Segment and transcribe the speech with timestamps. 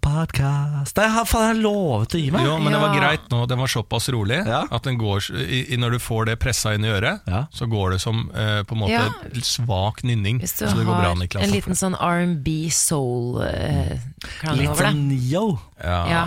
[0.00, 2.42] Podcast Det har faen jeg lovet å gi meg.
[2.44, 3.38] Jo, men det var greit nå.
[3.48, 4.62] Den var såpass rolig Ja.
[4.70, 7.44] at den går i, i, når du får det pressa inn i øret, Ja.
[7.52, 9.08] så går det som eh, på en måte Ja.
[9.42, 10.40] svak nynning.
[10.40, 11.42] Hvis du Så det går bra, har Niklas.
[11.44, 14.92] en liten sånn R&B soul-klang Litt over det.
[14.92, 15.58] sånn Neo.
[15.82, 16.06] ja.
[16.10, 16.24] Ja.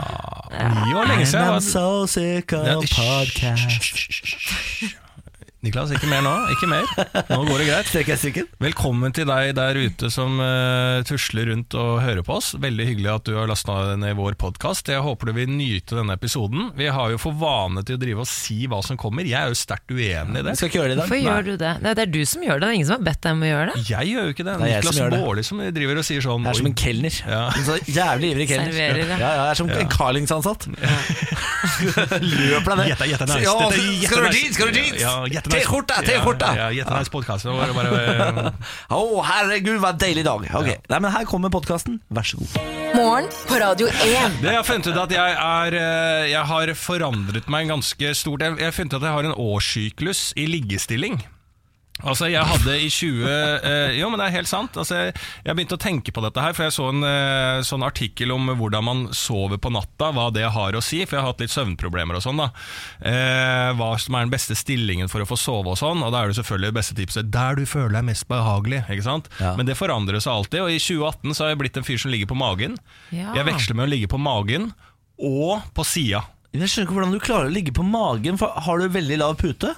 [0.86, 1.62] Ni år lenge And I'm siden.
[1.62, 5.00] so sick Ja, of hysj, podcast.
[5.64, 6.32] Niklas, ikke mer nå.
[6.52, 6.84] Ikke mer.
[7.30, 7.88] Nå går det greit.
[7.88, 8.48] Strekker strikken?
[8.60, 12.50] Velkommen til deg der ute som uh, tusler rundt og hører på oss.
[12.60, 14.92] Veldig hyggelig at du har lasta ned vår podkast.
[14.92, 16.74] Jeg håper du vil nyte denne episoden.
[16.76, 19.24] Vi har jo for vane til å drive og si hva som kommer.
[19.24, 20.52] Jeg er jo sterkt uenig i det.
[20.52, 21.08] Jeg skal ikke gjøre det i dag.
[21.08, 21.72] Hvorfor gjør du det?
[21.86, 23.48] Nei, det er du som gjør det, det er ingen som har bedt deg om
[23.48, 23.86] å gjøre det.
[23.94, 24.58] Jeg gjør jo ikke det.
[24.60, 25.16] Det er som Niklas.
[25.24, 27.22] Baarli som driver og sier sånn Jeg er som en «Oi, kelner.
[27.24, 27.42] Ja.
[27.64, 28.76] En så jævlig ivrig kelner.
[28.76, 29.16] Serverer det.
[29.16, 30.68] Ja, ja, jeg er som en Carlings-ansatt.
[32.20, 32.88] Løper deg ned.
[32.92, 33.42] Gjett deg, nice.
[33.46, 34.56] Ja, er skal du dit?
[34.58, 35.00] Skal du dit?
[35.00, 35.14] Ja.
[35.54, 36.48] T-skjorte, T-skjorte!
[36.58, 37.14] Ja, ja, gjette nice
[38.90, 40.48] Å, Å, herregud, hva en deilig dag.
[40.50, 42.00] Ok, Nei, men Her kommer podkasten.
[42.14, 42.58] Vær så god.
[42.94, 44.40] Morgen på Radio 1.
[44.42, 48.46] Det jeg har funnet ut at jeg er eh, Jeg har forandret meg ganske stort.
[48.46, 51.22] Jeg jeg har funnet ut at jeg har en årssyklus i liggestilling.
[52.02, 54.76] Altså Jeg hadde i 20 eh, Jo, men det er helt sant.
[54.80, 55.14] Altså Jeg,
[55.46, 58.50] jeg begynte å tenke på dette her, for jeg så en eh, sånn artikkel om
[58.60, 61.04] hvordan man sover på natta, hva det har å si.
[61.06, 62.42] For jeg har hatt litt søvnproblemer og sånn.
[62.42, 62.50] da
[63.06, 66.02] eh, Hva som er den beste stillingen for å få sove og sånn.
[66.04, 68.84] Og da er det selvfølgelig det beste tipset der du føler deg mest behagelig.
[68.90, 69.30] Ikke sant?
[69.40, 69.54] Ja.
[69.60, 70.66] Men det forandrer seg alltid.
[70.66, 72.78] Og i 2018 så har jeg blitt en fyr som ligger på magen.
[73.14, 73.32] Ja.
[73.38, 74.72] Jeg veksler med å ligge på magen
[75.24, 76.26] og på sida.
[76.54, 78.38] Jeg skjønner ikke hvordan du klarer å ligge på magen.
[78.42, 79.72] For har du veldig lav pute?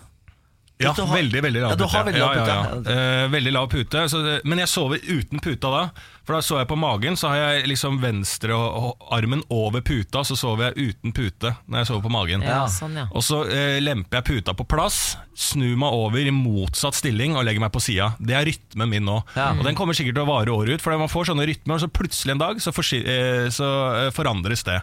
[0.77, 1.87] Ja, har- veldig, veldig lav Ja, pute.
[1.95, 2.81] har veldig lav pute, ja, ja.
[2.83, 3.23] ja.
[3.23, 4.01] Eh, veldig lav pute.
[4.11, 5.83] Så men jeg sover uten puta da.
[6.25, 9.79] For da så jeg på magen, så har jeg liksom venstre og, og armen over
[9.85, 12.41] puta, så sover jeg uten pute når jeg sover på magen.
[12.41, 13.05] Ja, sånn, ja.
[13.13, 17.45] Og så uh, lemper jeg puta på plass, snur meg over i motsatt stilling og
[17.45, 18.15] legger meg på sida.
[18.19, 19.21] Det er rytmen min nå.
[19.37, 19.51] Ja.
[19.53, 21.85] Og den kommer sikkert til å vare året ut, for man får sånne rytmer, og
[21.85, 24.81] så plutselig en dag så, for, uh, så eh, forandres det.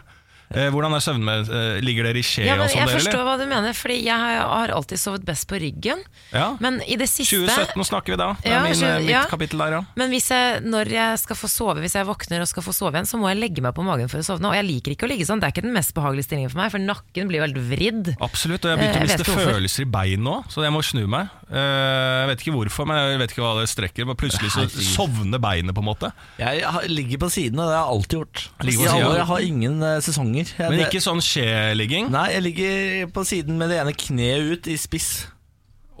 [0.53, 3.23] Eh, hvordan er søvn eh, Ligger dere i skje Ja, men og sånn, jeg forstår
[3.25, 6.03] hva du mener, Fordi jeg har, alltid sovet best på ryggen.
[6.33, 6.51] Ja.
[6.63, 8.29] Men i det siste 2017 snakker vi da.
[8.43, 9.23] Det er Ja, min, tjue- eh, mitt ja.
[9.29, 9.81] kapittel der, ja.
[9.99, 12.93] Men hvis jeg, når jeg skal få sove, hvis jeg våkner og skal få sove
[12.93, 14.51] igjen, så må jeg legge meg på magen for å sovne.
[14.51, 16.61] Og jeg liker ikke å ligge sånn, det er ikke den mest behagelige stillingen for
[16.61, 18.13] meg, for nakken blir veldig vridd.
[18.21, 21.33] Absolutt, og jeg begynte å miste følelser i bein nå, så jeg må snu meg.
[21.53, 24.07] Eh, Jeg vet ikke hvorfor, men jeg vet ikke hva det strekker.
[24.09, 26.09] Men plutselig så sovner beinet, på en måte.
[26.39, 28.43] Jeg ligger på siden, og det har jeg alltid gjort.
[28.43, 29.17] Jeg, på siden.
[29.19, 30.55] Jeg har ingen eh, sesonger.
[30.57, 32.09] Jeg, Men ikke sånn skjeligging.
[32.13, 35.11] Nei, jeg ligger på siden med det ene kneet ut i spiss.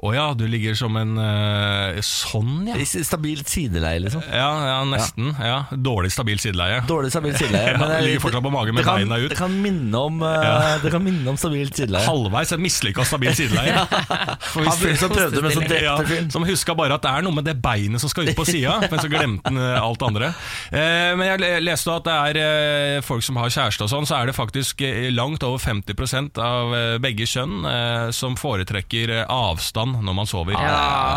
[0.03, 2.75] Å ja, du ligger som en eh, Sånn, ja.
[2.75, 4.23] I s- stabilt sideleie, liksom.
[4.27, 5.29] Ja, ja nesten.
[5.39, 5.61] Ja.
[5.71, 6.81] Dårlig stabil sideleie.
[6.89, 7.71] Dårlig stabilt sideleie.
[7.73, 9.29] Ja, men jeg- ligger fortsatt på magen med det kan, beina ut.
[9.31, 12.03] Det kan minne om, eh, det kan minne om stabilt sideleie.
[12.09, 13.85] Halvveis en mislykka stabil sideleie.
[14.53, 17.47] For Han fyren som prøvde ja, drepte Som huska bare at det er noe med
[17.47, 20.33] det beinet som skal ut på sida, men så glemte han eh, alt andre.
[20.73, 24.09] Eh, men jeg le- leste at det er eh, folk som har kjæreste og sånn,
[24.09, 29.15] så er det faktisk eh, langt over 50% av eh, begge kjønn eh, som foretrekker
[29.21, 30.57] eh, avstand når man sover.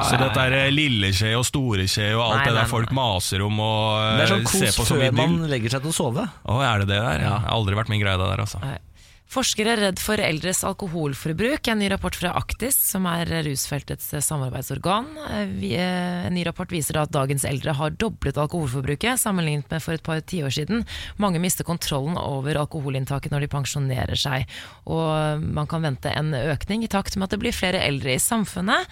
[0.09, 3.45] Så dette er lille lilleskje og storeskje og alt Nei, det nei, der folk maser
[3.47, 3.87] om og
[4.19, 6.27] Det er eh, sånn ser kos på før man legger seg til å sove.
[6.27, 7.25] Å, er det det der?
[7.25, 7.33] Ja.
[7.37, 8.63] Jeg har aldri vært min greie det der, altså.
[9.27, 11.67] Forskere er redd for eldres alkoholforbruk.
[11.69, 15.09] En ny rapport fra Aktis, som er rusfeltets samarbeidsorgan.
[15.27, 19.95] Eh, eh, En ny rapport viser at dagens eldre har doblet alkoholforbruket sammenlignet med for
[19.95, 20.87] et par tiår siden.
[21.19, 24.47] Mange mister kontrollen over alkoholinntaket når de pensjonerer seg.
[24.87, 28.23] Og man kan vente en økning i takt med at det blir flere eldre i
[28.23, 28.87] samfunnet.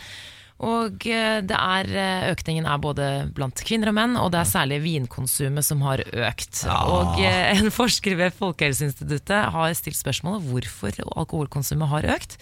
[0.62, 4.53] Og eh, det er, eh, økningen er både blant kvinner og menn, og det er
[4.53, 6.62] særlig vinkonsumet som har økt.
[6.70, 12.38] Og eh, en forsker ved Folkehelseinstituttet har stilt spørsmålet hvorfor alkoholkonsumet har økt.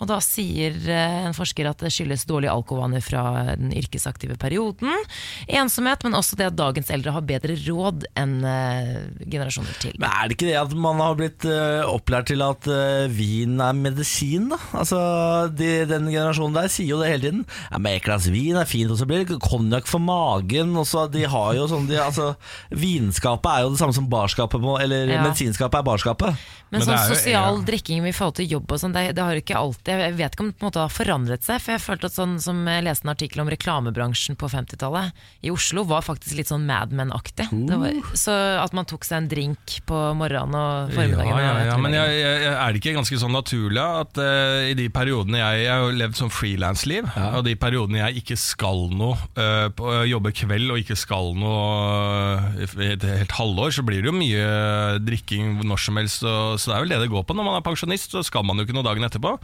[0.00, 3.22] Og da sier eh, en forsker at det skyldes dårlige alkoholvaner fra
[3.58, 4.92] den yrkesaktive perioden,
[5.48, 8.92] ensomhet, men også det at dagens eldre har bedre råd enn eh,
[9.26, 9.96] generasjoner til.
[9.98, 12.68] Men er det ikke det at man har blitt eh, opplært til at
[13.14, 14.58] vin er medisin, da?
[14.78, 14.98] Altså,
[15.56, 17.44] de, Den generasjonen der sier jo det hele tiden.
[17.72, 20.74] Ja, men Et glass vin er fint, og så blir det konjakk for magen.
[20.78, 22.32] Og så De har jo sånn de, altså,
[22.70, 25.22] Vinskapet er jo det samme som barskapet, eller Ja.
[25.24, 26.36] medisinskapet er barskapet.
[26.70, 27.64] Men, Men sånn er jo- sosial ja.
[27.64, 30.34] drikking i forhold til jobb og sånn, det, det har jo ikke alltid Jeg vet
[30.36, 32.60] ikke om det på en måte har forandret seg, for jeg følte at sånn som
[32.68, 36.92] jeg leste en artikkel om reklamebransjen på 50-tallet i Oslo, var faktisk litt sånn Mad
[36.96, 37.48] Men-aktig.
[37.52, 38.12] Uh.
[38.18, 41.32] Så at man tok seg en drink på morgenen og formiddagen.
[41.32, 44.68] Ja, ja, ja, men jeg, jeg, jeg- er det ikke ganske sånn naturlig at uh,
[44.68, 48.86] i de periodene jeg, jeg har levd som frilansliv, og de periodene jeg ikke skal
[48.98, 51.62] noe, uh, på, jobber kveld og ikke skal noe
[52.58, 54.44] uh, et helt halvår, så blir det jo mye
[55.04, 56.24] drikking når som helst.
[56.26, 57.36] Og, så det er vel det det går på.
[57.38, 59.36] Når man er pensjonist, så skal man jo ikke noe dagen etterpå.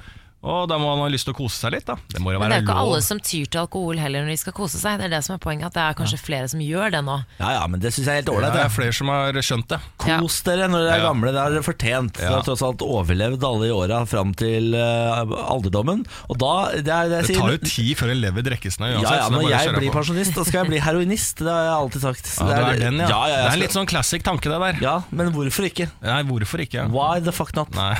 [0.45, 1.95] Og da må man ha lyst til å kose seg litt, da.
[2.13, 2.93] Det må jo Men det være er jo ikke lov.
[2.93, 4.99] alle som tyr til alkohol heller når de skal kose seg.
[5.01, 7.15] Det er det som er poenget, at det er kanskje flere som gjør det nå.
[7.41, 8.53] Ja ja, men det syns jeg er helt Ja, ålreit.
[8.53, 9.79] det Ja, er flere som har skjønt det.
[10.05, 11.07] Kos dere når dere er Ja.
[11.09, 12.13] gamle, det har dere fortjent.
[12.21, 16.05] Dere har tross alt overlevd alle de åra fram til eh, alderdommen.
[16.29, 18.79] Og da, det er det jeg Det sier tar jo tid før en lever drekkes
[18.85, 19.17] ned ja, uansett.
[19.17, 19.97] ja, så det er Når bare å jeg kjøre blir på.
[19.99, 21.37] pensjonist, da skal jeg bli heroinist.
[21.41, 22.25] Det har jeg alltid sagt.
[22.29, 23.09] Så Ja, det er den, ja.
[23.09, 24.83] ja, ja, jeg det er en skal- litt sånn classic tanke, det der.
[24.85, 25.89] ja, men hvorfor ikke?
[26.05, 26.85] Nei, hvorfor ikke?
[26.93, 27.73] Why the fuck not?
[27.75, 27.97] Nei.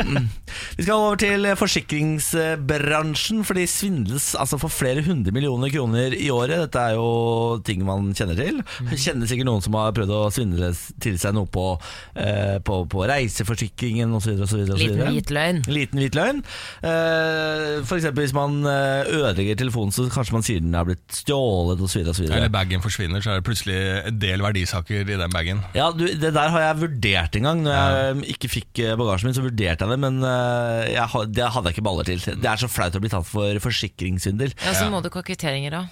[0.76, 1.44] Vi skal over til
[1.82, 6.60] forsikringsbransjen, for de svindles altså for flere hundre millioner kroner i året.
[6.66, 8.60] Dette er jo ting man kjenner til.
[8.92, 11.66] Kjenner sikkert noen som har prøvd å svindle til seg noe på,
[12.14, 14.42] eh, på, på reiseforsikringen osv.
[14.78, 15.62] Liten hvit løgn.
[15.72, 16.42] Liten hvit løgn.
[16.82, 21.22] Eh, for eksempel hvis man eh, ødelegger telefonen, så kanskje man sier den er blitt
[21.22, 22.12] stjålet osv.
[22.28, 23.78] Eller bagen forsvinner, så er det plutselig
[24.12, 25.62] en del verdisaker i den bagen.
[25.76, 27.64] Ja, du, Det der har jeg vurdert en gang.
[27.66, 31.28] Når jeg um, ikke fikk eh, bagasjen min, så vurderte jeg det, men eh, jeg,
[31.32, 32.22] det hadde jeg ikke baller til.
[32.22, 34.54] Det er så flaut å bli tatt for forsikringssvindel.
[34.62, 35.82] Ja, så må du ha kvitteringer da.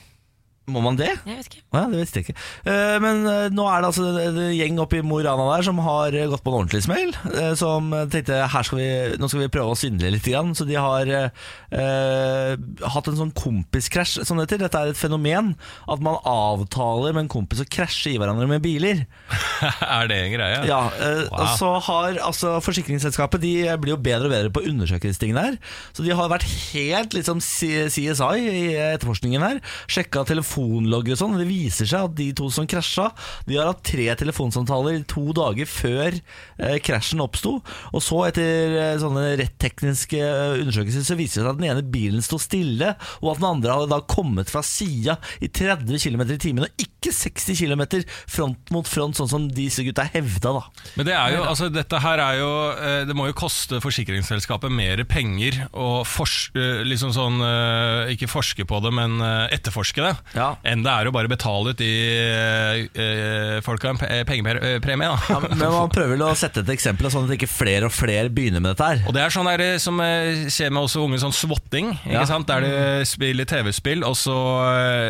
[0.71, 1.11] Må man det?
[1.27, 1.63] Jeg vet ikke.
[1.75, 2.37] Ja, det visste jeg ikke.
[2.71, 5.47] Eh, Men eh, nå er det altså en en gjeng oppe i Mo i Rana
[5.57, 7.13] der som har gått på en ordentlig smell.
[7.35, 8.89] eh, Som tenkte her skal vi,
[9.21, 10.27] nå skal vi prøve å svindle litt.
[10.31, 10.55] Grann.
[10.55, 12.55] Så de har eh,
[12.95, 14.63] hatt en sånn kompiskrasj, som det heter.
[14.67, 15.55] Dette er et fenomen.
[15.91, 19.05] At man avtaler med en kompis å krasje i hverandre med biler.
[19.99, 20.61] er det en greie?
[20.69, 21.43] Ja, eh, Wow.
[21.43, 23.51] og så har altså Forsikringsselskapet De
[23.83, 25.57] blir jo bedre og bedre på å undersøke disse tingene her
[25.95, 28.07] Så de har vært helt liksom CSI
[28.41, 28.63] i
[28.95, 30.23] etterforskningen her Sjekka
[30.61, 33.09] telefonlogger og sånn Det viser seg at de to som krasja
[33.47, 37.61] De har hatt tre telefonsamtaler to dager før eh, krasjen oppstod
[37.95, 40.21] Og så etter eh, sånne rett tekniske
[40.61, 43.77] undersøkelser Så viser det seg at den ene bilen stod stille Og at den andre
[43.77, 47.85] hadde da kommet fra sida I 30 km i timen Og ikke 60 km
[48.29, 50.65] front mot front Sånn som disse gutta hevda da
[50.99, 54.73] Men det er jo, altså dette her er jo eh, Det må jo koste forsikringsselskapet
[54.73, 60.03] mer penger å fors eh, liksom sånn eh, Ikke forske på det, men eh, etterforske
[60.05, 60.12] det.
[60.37, 60.40] Ja.
[60.65, 65.09] Enn det er å bare betale ut de eh, eh, folka en pengepremie.
[65.11, 65.19] Da.
[65.31, 68.29] Ja, men man prøver vel å sette et eksempel Sånn at ikke flere og flere
[68.33, 71.03] begynner med dette her Og det er sånn der, eh, som eh, skjer med også
[71.05, 72.25] unge sånn swatting, ikke Ja.
[72.29, 72.47] sant?
[72.51, 74.35] der du spiller TV-spill, og så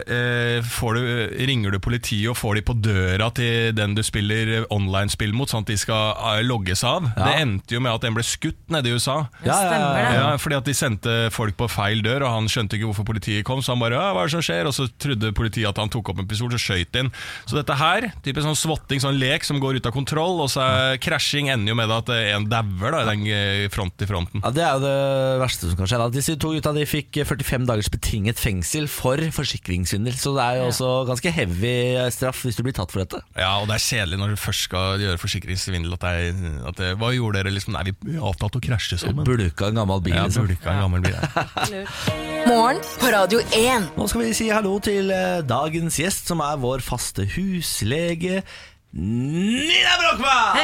[0.09, 1.03] eh, får du,
[1.49, 5.65] ringer du politiet og får de på døra til den du spiller online-spill mot, sånn
[5.65, 7.07] at de skal eh, logges av.
[7.17, 7.27] Ja.
[7.29, 9.19] Det endte jo med at den ble skutt nede i USA.
[9.47, 12.77] Ja, ja, ja, Ja, fordi at de sendte folk på feil dør, og han skjønte
[12.79, 14.89] ikke hvorfor politiet kom, så han bare ja, 'hva er det som skjer?' Og så
[14.99, 17.11] trodde politiet at han tok opp en pistol, så skøyt de inn.
[17.49, 20.65] Så dette her, type sånn swatting, sånn lek som går ut av kontroll, og så
[20.65, 24.43] er krasjing ender jo med at en dauer i den eh, front til fronten.
[24.45, 24.97] Ja, Det er jo det
[25.43, 26.01] verste som kan skje.
[26.03, 26.09] da.
[26.15, 30.17] Disse to gutta de fikk 45 dagers betinget fengsel for forsikringssvindel.
[30.21, 31.75] Så det er jo også ganske heavy
[32.15, 33.21] straff hvis du blir tatt for dette.
[33.39, 35.95] Ja, og det er kjedelig når du først skal gjøre forsikringssvindel.
[35.97, 37.55] At det er, at det, hva gjorde dere?
[37.55, 37.75] liksom?
[37.77, 39.25] Nei, vi avtalte å krasje sammen.
[39.27, 40.15] Bulka en gammel bil.
[40.17, 40.47] Ja, liksom.
[40.47, 41.17] burde ikke en gammel bil.
[41.17, 41.85] ja.
[42.51, 43.91] Morgen på Radio 1.
[43.99, 48.43] Nå skal vi si hallo til eh, dagens gjest, som er vår faste huslege
[48.93, 50.61] Nina Brochmann!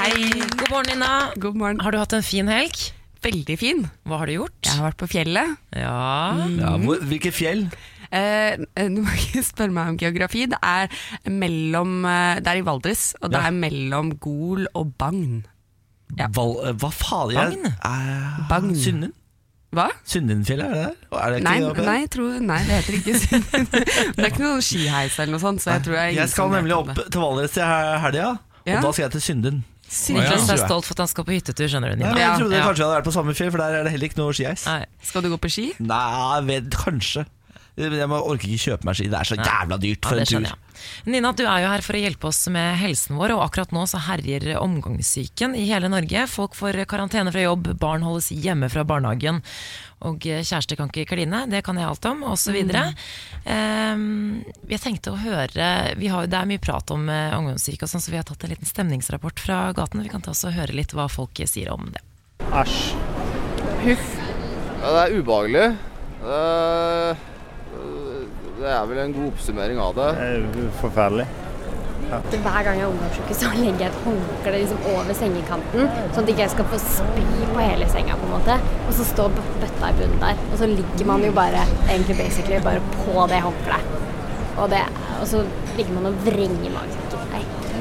[0.00, 0.30] Hei!
[0.54, 1.12] God morgen, Nina.
[1.42, 1.80] God morgen.
[1.82, 2.76] Har du hatt en fin helg?
[3.24, 3.82] Veldig fin.
[4.08, 4.58] Hva har du gjort?
[4.64, 5.56] Jeg har vært på fjellet.
[5.76, 7.66] Ja, Ja, hvor, hvilke fjell?
[8.10, 8.56] Eh,
[8.90, 10.46] du må ikke spørre meg om geografi.
[10.50, 10.88] Det er,
[11.30, 13.48] mellom, eh, det er i Valdres, og det Ja.
[13.50, 15.42] er mellom Gol og Bagn.
[16.18, 16.26] Ja.
[16.34, 17.34] Val, eh, hva faen?
[17.36, 17.74] Jeg, Bagn?
[17.74, 18.72] eh, Bagn.
[18.78, 19.12] Synden?
[19.70, 19.86] Hva?
[20.02, 21.18] Sundinfjellet, er det der?
[21.20, 23.66] Er det ikke Nei, det nei, tror, nei, det heter ikke Sundin.
[24.16, 25.62] det er ikke noen skiheis eller noe sånt.
[25.62, 27.04] Så jeg, tror jeg, Jeg skal nemlig opp det.
[27.14, 27.62] til Valdres til
[28.04, 28.32] helga,
[28.66, 28.80] Ja.
[28.80, 29.60] og da skal jeg til Synden.
[29.90, 30.54] Niklas Ja.
[30.54, 32.10] er stolt for at han skal på hyttetur, skjønner du, Nina.
[32.14, 32.62] men jeg trodde ja.
[32.66, 34.66] kanskje jeg hadde vært på samme fjell, for der er det heller ikke noe skiheis.
[34.66, 34.84] Nei.
[35.02, 35.64] Skal du gå på ski?
[35.82, 37.24] Nei, ved, kanskje.
[37.76, 39.08] Jeg må- orker ikke kjøpe meg ski.
[39.08, 40.40] Det er så jævla dyrt for ja, en tur.
[40.40, 40.54] jeg.
[41.06, 43.84] Nina, du er jo her for å hjelpe oss med helsen vår, og akkurat nå
[43.88, 46.26] så herjer omgangssyken i hele Norge.
[46.28, 49.42] Folk får karantene fra jobb, barn holdes hjemme fra barnehagen,
[50.00, 52.56] og kjæreste kan ikke kline, det kan jeg alt om, osv.
[52.64, 52.96] Mm.
[53.44, 57.92] Um, jeg tenkte å høre vi har, Det er mye prat om eh, omgangssyke, og
[57.92, 60.02] sånn, så vi har tatt en liten stemningsrapport fra gaten.
[60.02, 62.00] Vi kan ta oss og høre litt hva folk sier om det.
[62.50, 62.96] Æsj.
[64.80, 65.66] Ja, det er ubehagelig.
[66.24, 67.29] Eh,
[68.60, 70.08] Det er vel en god oppsummering av det.
[70.20, 71.24] Det er forferdelig.
[72.10, 76.28] Hver gang jeg er omgangssyke, så legger jeg et håndkle liksom over sengekanten, sånn at
[76.28, 77.24] jeg ikke skal få spy
[77.54, 78.56] på hele senga, på en måte.
[78.82, 80.44] Og så står bøtta i bunnen der.
[80.50, 83.96] Og så ligger man jo bare egentlig basically bare på det håndkleet.
[84.60, 85.44] Og, og så
[85.78, 87.19] ligger man og vrenger magesekken.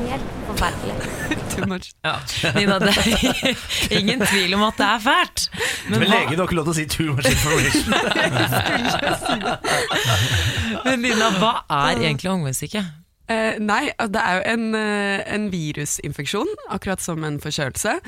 [0.10, 0.96] Helt forferdelig.
[1.54, 1.92] Too much.
[2.06, 2.16] Ja,
[2.56, 5.50] Nina, det er ingen tvil om at det er fælt.
[5.90, 7.94] Men Men legen har ikke lov til å si too much information.
[10.86, 12.84] Men Nina, hva er egentlig omgangssyke?
[13.30, 18.00] Eh, nei, det er jo en, eh, en virusinfeksjon, akkurat som en forkjølelse,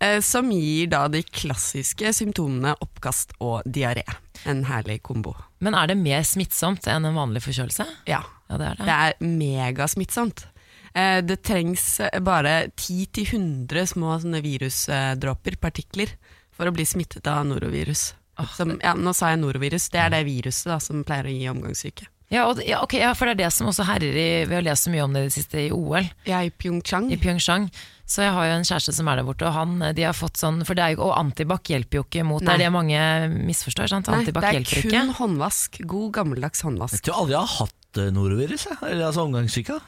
[0.00, 4.06] eh, som gir da de klassiske symptomene oppkast og diaré.
[4.48, 5.34] En herlig kombo.
[5.60, 7.84] Men er det mer smittsomt enn en vanlig forkjølelse?
[8.08, 8.86] Ja, Ja, det er det.
[8.88, 10.46] det er megasmittsomt.
[10.94, 16.14] Eh, det trengs eh, bare 10-100 små sånne virusdråper, partikler,
[16.54, 18.14] for å bli smittet av norovirus.
[18.56, 21.48] Som, ja, nå sa jeg norovirus, det er det viruset da, som pleier å gi
[21.52, 22.08] omgangssyke.
[22.30, 24.62] Ja, og, ja, okay, ja, for det er det som også herrer i Vi har
[24.62, 27.08] lest så mye om det i det siste i OL, er i Pyeongchang.
[27.10, 27.66] i Pyeongchang.
[28.10, 30.38] Så jeg har jo en kjæreste som er der borte, og han, de har fått
[30.38, 33.02] sånn For det er jo, og antibac hjelper jo ikke mot Det er det mange
[33.34, 34.10] misforstår, sant?
[34.10, 35.04] Nei, Antibac det er kun ikke.
[35.20, 35.78] håndvask.
[35.90, 36.96] God gammeldags håndvask.
[36.98, 38.78] Jeg tror aldri jeg har hatt eh, norovirus, jeg.
[38.88, 39.78] Eller altså omgangssyke.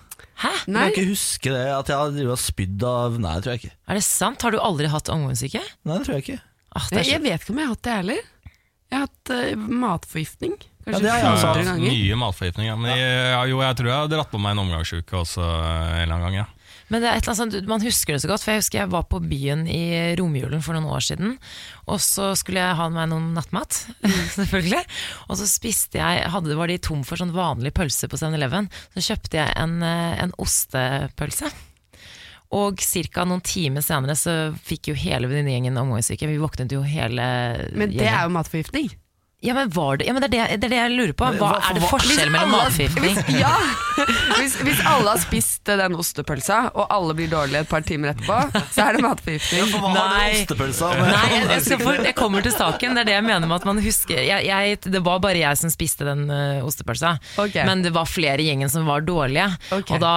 [0.42, 0.52] Hæ?
[0.66, 3.76] Jeg kan ikke huske det, at jeg har spydd av Nei, det tror jeg ikke.
[3.86, 4.42] Er det sant?
[4.42, 5.62] Har du aldri hatt omgangssyke?
[5.62, 6.38] Nei, det tror jeg ikke.
[6.72, 8.28] Ah, det er jeg, jeg vet ikke om jeg har hatt det heller.
[8.92, 10.56] Jeg har hatt uh, matforgiftning.
[10.82, 11.78] Ja, det har jeg også hatt.
[11.78, 12.66] Mye matforgiftning.
[12.66, 12.78] Ja.
[12.80, 16.02] Men jeg, jo, jeg tror jeg har dratt på meg en omgangssyke også eh, en
[16.02, 16.38] eller annen gang.
[16.42, 16.46] Ja.
[16.92, 20.12] Men annet man husker det så godt, for jeg husker jeg var på byen i
[20.20, 21.34] romjulen for noen år siden,
[21.88, 23.80] og så skulle jeg ha med meg noen nattmat,
[24.38, 24.84] selvfølgelig,
[25.28, 29.06] og så spiste jeg, hadde, var de tom for sånn vanlig pølse på 7-Eleven, så
[29.10, 31.50] kjøpte jeg en, eh, en ostepølse.
[32.52, 33.24] Og ca.
[33.24, 36.28] noen timer senere så fikk jo hele venninnegjengen omgangssyke.
[36.28, 37.24] Vi våknet jo hele
[37.72, 38.12] Men det gjengen.
[38.12, 38.90] er jo matforgiftning.
[39.42, 41.26] Ja, men, var det, ja, men det, er det, det er det jeg lurer på.
[41.34, 43.16] Hva, hva- er det forskjell mellom matforgiftning?
[43.18, 43.50] Hvis, ja,
[44.38, 48.12] hvis, hvis alle har spist eh, den ostepølsa, og alle blir dårlige et par timer
[48.12, 48.36] etterpå,
[48.70, 49.72] så er det matforgiftning.
[49.82, 50.28] Har Nei.
[51.02, 52.94] Nei, jeg, jeg, for, jeg kommer til saken.
[52.94, 55.58] Det er det jeg mener med at man husker jeg, jeg, Det var bare jeg
[55.58, 57.66] som spiste den uh, ostepølsa, okay.
[57.66, 59.48] men det var flere i gjengen som var dårlige.
[59.74, 59.96] Okay.
[59.98, 60.14] Og da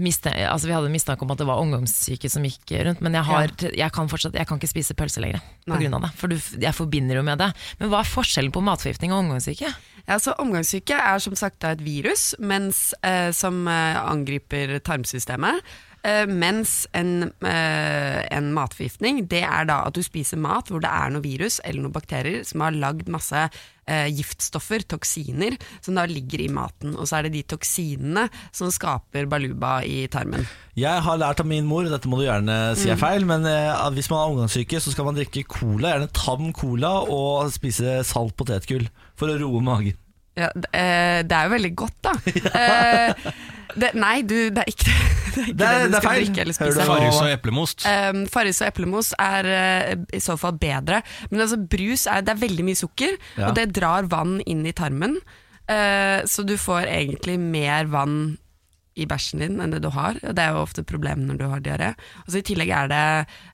[0.00, 3.28] miste, altså Vi hadde mistanke om at det var ungdomssyke som gikk rundt, men jeg,
[3.28, 6.12] har, jeg, kan fortsatt, jeg kan ikke spise pølse lenger av det.
[6.18, 7.52] For du, jeg forbinder jo med det.
[7.78, 9.70] Men hva er forskjellen på matforgiftning og omgangssyke?
[10.08, 15.62] Ja, så Omgangssyke er som sagt et virus mens, eh, som eh, angriper tarmsystemet.
[16.02, 20.90] Eh, mens en, eh, en matforgiftning det er da at du spiser mat hvor det
[20.90, 23.38] er noe virus eller noen bakterier som har lagd masse
[23.86, 26.96] eh, giftstoffer, toksiner, som da ligger i maten.
[26.98, 30.42] Og så er det de toksinene som skaper baluba i tarmen.
[30.74, 32.96] Jeg har lært av min mor, dette må du gjerne si Mm.
[32.96, 36.50] er feil, men eh, hvis man er omgangssyke, så skal man drikke cola, gjerne tam
[36.52, 39.94] cola, og spise salt potetgull for å roe magen.
[40.34, 42.18] Ja, det er jo veldig godt, da.
[42.58, 43.32] Eh,
[43.76, 44.98] det, nei, du, det er ikke det.
[45.32, 46.24] Det er, ikke Det det, det er feil.
[46.26, 46.84] drikke eller spise.
[46.84, 47.84] Farris og eplemost.
[47.88, 50.98] Um, Farris og eplemos er uh, i så fall bedre.
[51.30, 53.46] Men altså brus er, det er veldig mye sukker, Ja.
[53.48, 55.16] og det drar vann inn i tarmen.
[55.70, 58.18] Uh, så du får egentlig mer vann
[58.96, 60.18] i bæsjen din enn det du har.
[60.22, 61.90] Og det er jo ofte problemet når du har diaré.
[62.26, 63.02] Og så I tillegg er det,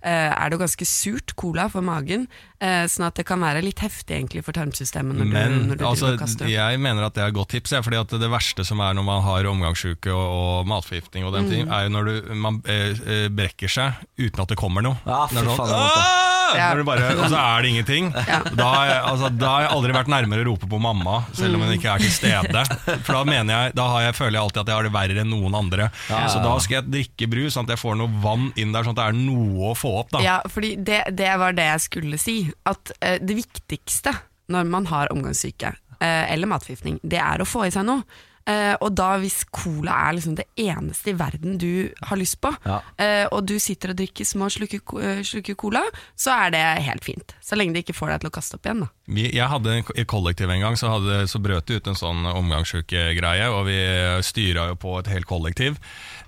[0.03, 2.27] eh, er det ganske surt cola for magen,
[2.61, 5.77] eh, sånn at det kan være litt heftig egentlig for tarmsystemet når du, Men når
[5.79, 6.47] du altså, kaster.
[6.51, 7.71] jeg mener at det er et godt tips.
[7.73, 10.27] Ja, fordi at Det verste som er når man har omgangssjuke og,
[10.61, 11.51] og matforgiftning, og den Mm.
[11.51, 14.99] ting, er jo når du, man eh, eh, brekker seg uten at det kommer noe.
[15.07, 16.69] Ja, Det er fy faen, det Ja.
[16.73, 18.11] Når du bare, og så er det ingenting.
[18.15, 21.59] Da, har jeg, altså, da har jeg aldri vært nærmere å rope på mamma, selv
[21.59, 22.65] om hun ikke er til stede.
[23.07, 25.25] For da mener jeg, da har jeg, føler jeg alltid at jeg har det verre
[25.25, 25.91] enn noen andre.
[26.09, 28.97] Så da skal jeg drikke brus, sånn at jeg får noe vann inn der, sånn
[28.97, 30.15] at det er noe å få opp.
[30.15, 32.39] da Ja, fordi det, det var det jeg skulle si.
[32.69, 34.15] At uh, det viktigste
[34.49, 38.05] når man har omgangssyke eh, eller matforgiftning, det er å få i seg noe.
[38.49, 42.49] Eh, og da hvis cola er liksom det eneste i verden du har lyst på,
[42.65, 42.81] Ja.
[42.97, 45.83] eh, og du sitter og drikker små slukker, eh, slukker cola,
[46.17, 47.35] så er det helt fint.
[47.45, 48.81] Så lenge det ikke får deg til å kaste opp igjen.
[48.87, 48.89] Da.
[49.09, 52.25] Vi, jeg hadde I kollektiv en gang så, hadde, så brøt det ut en sånn
[52.29, 53.77] omgangssjukegreie, og vi
[54.25, 55.79] styra jo på et helt kollektiv.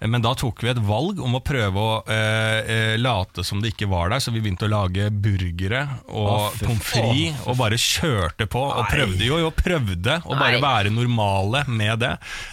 [0.00, 3.74] Men da tok vi et valg om å prøve å eh, eh, late som det
[3.74, 7.80] ikke var der, så vi begynte å lage burgere og fy pommes frites, og bare
[7.80, 8.62] kjørte på.
[8.80, 12.09] Og prøvde jo, jo prøvde å bare være normale med det.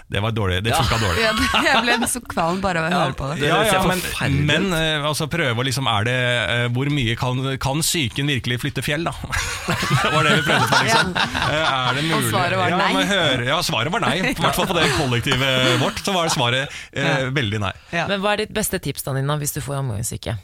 [0.07, 1.23] Det var dårlig, det funka dårlig.
[1.23, 1.33] Ja,
[1.65, 3.39] jeg ble så kvalm bare av å høre på det.
[3.41, 4.01] Det Ja, ja, men,
[4.47, 8.59] men eh, altså prøve å liksom Er det eh, Hvor mye kan, kan psyken virkelig
[8.63, 9.13] flytte fjell, da?
[9.67, 11.15] det var det vi prøvde på, liksom.
[11.17, 12.31] Eh, er det mulig?
[12.31, 12.91] svaret var nei.
[12.97, 14.15] men høre, ja, svaret var nei.
[14.33, 17.73] I hvert fall på det kollektivet vårt, så var svaret eh, veldig nei.
[17.95, 18.07] Ja.
[18.11, 20.37] Men hva er ditt beste tips da, Nina, hvis du får omgangssyke?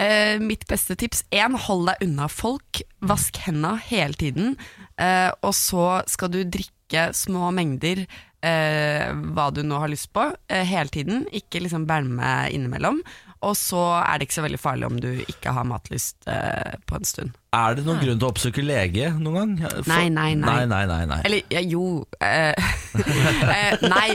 [0.00, 2.82] Uh, mitt beste tips En, hold deg unna folk.
[3.04, 4.54] Vask henda hele tiden.
[5.00, 8.06] Uh, og så skal du drikke små mengder
[8.46, 11.26] eh, hva du nå har lyst på, eh, hele tiden.
[11.32, 13.02] Ikke liksom bælme innimellom.
[13.46, 17.00] Og så er det ikke så veldig farlig om du ikke har matlyst eh, på
[17.00, 17.36] en stund.
[17.50, 19.70] Er det noen grunn til å oppsøke lege noen gang?
[19.82, 20.66] For- Nei, nei, nei.
[20.70, 21.16] nei, nei, nei.
[21.26, 24.12] Eller ja, jo eh, eh, Nei.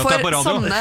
[0.00, 0.80] For sånne.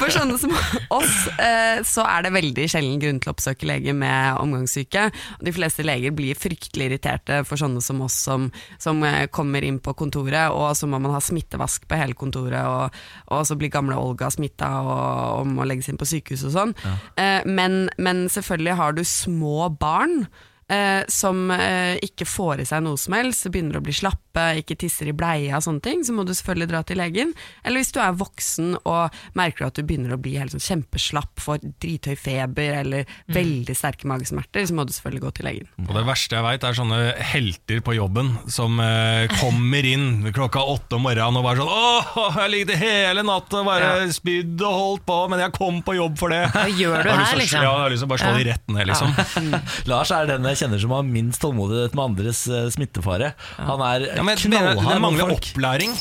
[0.00, 0.54] For sånne som
[0.94, 5.06] oss, eh, så er det veldig sjelden grunn til å oppsøke lege med omgangssyke.
[5.44, 8.48] De fleste leger blir fryktelig irriterte for sånne som oss som,
[8.80, 12.64] som eh, kommer inn på kontoret, og så må man ha smittevask på hele kontoret,
[12.64, 12.96] og,
[13.36, 14.94] og så blir gamle Olga smitta og,
[15.42, 16.74] og må legges inn på sykehus og sånn.
[17.20, 20.26] Eh, men, men selvfølgelig har du små barn.
[20.72, 23.92] Eh, som eh, ikke får i seg noe som helst, begynner å bli
[24.34, 27.32] slappe, ikke tisser i bleia og sånne ting, så må du selvfølgelig dra til legen.
[27.64, 31.38] Eller hvis du er voksen og merker at du begynner å bli helt sånn kjempeslapp,
[31.40, 35.68] får drithøy feber eller veldig sterke magesmerter, så må du selvfølgelig gå til legen.
[35.86, 37.00] Og det verste jeg veit, er sånne
[37.34, 42.38] helter på jobben som eh, kommer inn klokka åtte om morgenen og bare sånn Åh,
[42.44, 46.18] jeg ligget hele natta og bare spydd og holdt på, men jeg kom på jobb
[46.20, 46.50] for det'.
[46.54, 47.62] Hva gjør du her, å- liksom?
[47.62, 49.14] Ja, jeg har lyst til å bare slå de rettene ned, liksom.
[49.90, 53.32] Lars er den jeg kjenner som har minst tålmodighet med andres eh, smittefare.
[53.58, 55.52] Han er Ja, men knallhard det mot mangler folk.
[55.52, 55.94] opplæring.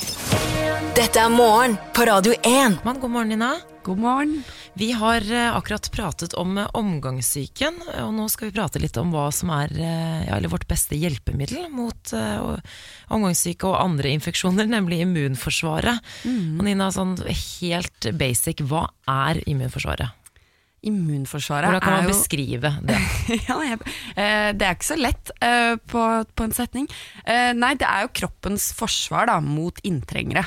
[0.94, 2.80] Dette er morgen på Radio 1.
[2.86, 3.56] Man, god morgen, Nina.
[3.84, 4.36] God morgen.
[4.80, 9.12] Vi har eh, akkurat pratet om eh, omgangssyken, og nå skal vi prate litt om
[9.12, 12.56] hva som er eh, ja, eller vårt beste hjelpemiddel mot uh,
[13.12, 16.14] omgangssyke og andre infeksjoner, nemlig immunforsvaret.
[16.30, 20.23] Og Nina, sånn helt basic, hva er immunforsvaret?
[20.84, 23.00] Immunforsvaret Hvordan kan er man jo beskrive det?
[23.48, 23.80] ja, jeg,
[24.16, 26.04] eh, det er ikke så lett eh, på,
[26.36, 26.90] på en setning.
[27.24, 30.46] Eh, nei, det er jo kroppens forsvar da, mot inntrengere.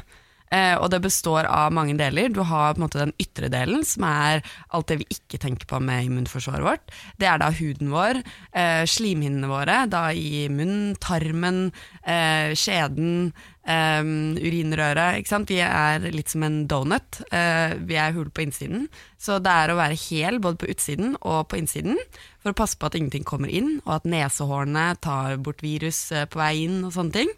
[0.55, 2.31] Eh, og det består av mange deler.
[2.31, 4.45] Du har på en måte den ytre delen, som er
[4.77, 6.95] alt det vi ikke tenker på med immunforsvaret vårt.
[7.19, 8.23] Det er da huden vår,
[8.53, 11.73] eh, slimhinnene våre, da i munnen, tarmen,
[12.05, 13.33] eh, skjeden,
[13.67, 14.03] eh,
[14.39, 15.19] urinrøret.
[15.19, 15.49] Ikke sant?
[15.49, 17.23] Vi er litt som en donut.
[17.33, 18.89] Eh, vi er hul på innsiden.
[19.19, 21.97] Så det er å være hel både på utsiden og på innsiden
[22.43, 26.27] for å passe på at ingenting kommer inn, og at nesehårene tar bort virus eh,
[26.27, 27.29] på vei inn og sånne ting.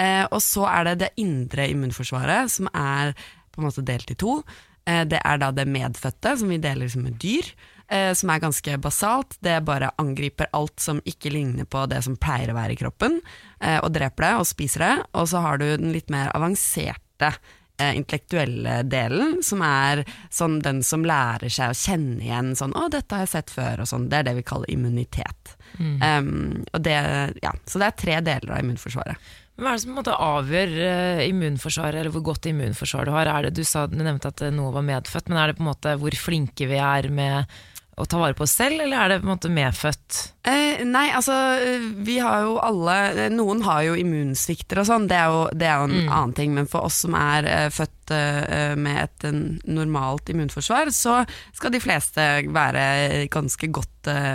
[0.00, 3.12] Eh, og så er det det indre immunforsvaret, som er
[3.50, 4.40] på en måte delt i to.
[4.88, 7.52] Eh, det er da det medfødte, som vi deler liksom med dyr,
[7.90, 9.36] eh, som er ganske basalt.
[9.44, 13.20] Det bare angriper alt som ikke ligner på det som pleier å være i kroppen,
[13.60, 14.96] eh, og dreper det og spiser det.
[15.12, 17.32] Og så har du den litt mer avanserte
[17.80, 22.88] eh, intellektuelle delen, som er sånn den som lærer seg å kjenne igjen sånn 'Å,
[22.90, 24.08] dette har jeg sett før', og sånn.
[24.08, 25.56] Det er det vi kaller immunitet.
[26.02, 26.96] Um, og det,
[27.42, 29.16] ja, så det er tre deler av immunforsvaret.
[29.60, 33.12] Hva er det som på en måte avgjør eh, immunforsvaret, eller hvor godt immunforsvar du
[33.12, 33.28] har?
[33.28, 35.66] Er det, du, sa, du nevnte at eh, noe var medfødt, men er det på
[35.66, 37.60] en måte hvor flinke vi er med
[38.00, 40.20] å ta vare på oss selv, eller er det på en måte medfødt?
[40.48, 45.18] Eh, nei, altså eh, vi har jo alle Noen har jo immunsvikter og sånn, det
[45.18, 46.54] er jo, det er jo en annen ting.
[46.56, 51.20] Men for oss som er eh, født eh, med et eh, normalt immunforsvar, så
[51.56, 53.86] skal de fleste være ganske godt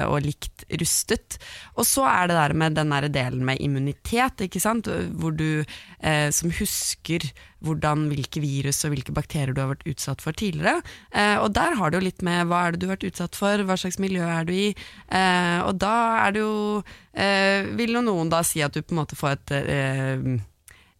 [0.05, 1.39] og likt rustet.
[1.75, 4.89] Og så er det der med den der delen med immunitet, ikke sant?
[5.15, 5.63] hvor du
[5.99, 7.25] eh, som husker
[7.65, 10.81] hvordan, hvilke virus og hvilke bakterier du har vært utsatt for tidligere.
[11.11, 13.37] Eh, og der har det jo litt med hva er det du har vært utsatt
[13.39, 14.67] for, hva slags miljø er du i.
[15.09, 16.57] Eh, og da er det jo
[17.13, 20.27] eh, Vil jo noen da si at du på en måte får et eh,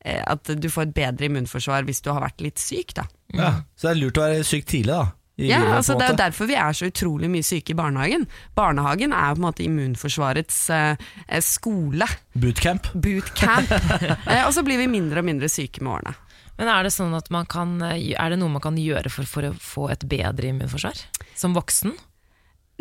[0.05, 3.07] eh, At du får et bedre immunforsvar hvis du har vært litt syk, da.
[3.35, 5.24] Ja, så det er lurt å være syk tidlig, da.
[5.35, 8.23] Ja, livet, altså Det er jo derfor vi er så utrolig mye syke i barnehagen.
[8.55, 12.07] Barnehagen er jo på en måte immunforsvarets eh, eh, skole.
[12.39, 12.87] Bootcamp.
[12.93, 13.73] Bootcamp.
[14.31, 16.15] eh, og så blir vi mindre og mindre syke med årene.
[16.55, 19.27] Men er det sånn at man kan, eh, er det noe man kan gjøre for,
[19.27, 21.03] for å få et bedre immunforsvar?
[21.35, 21.97] Som voksen?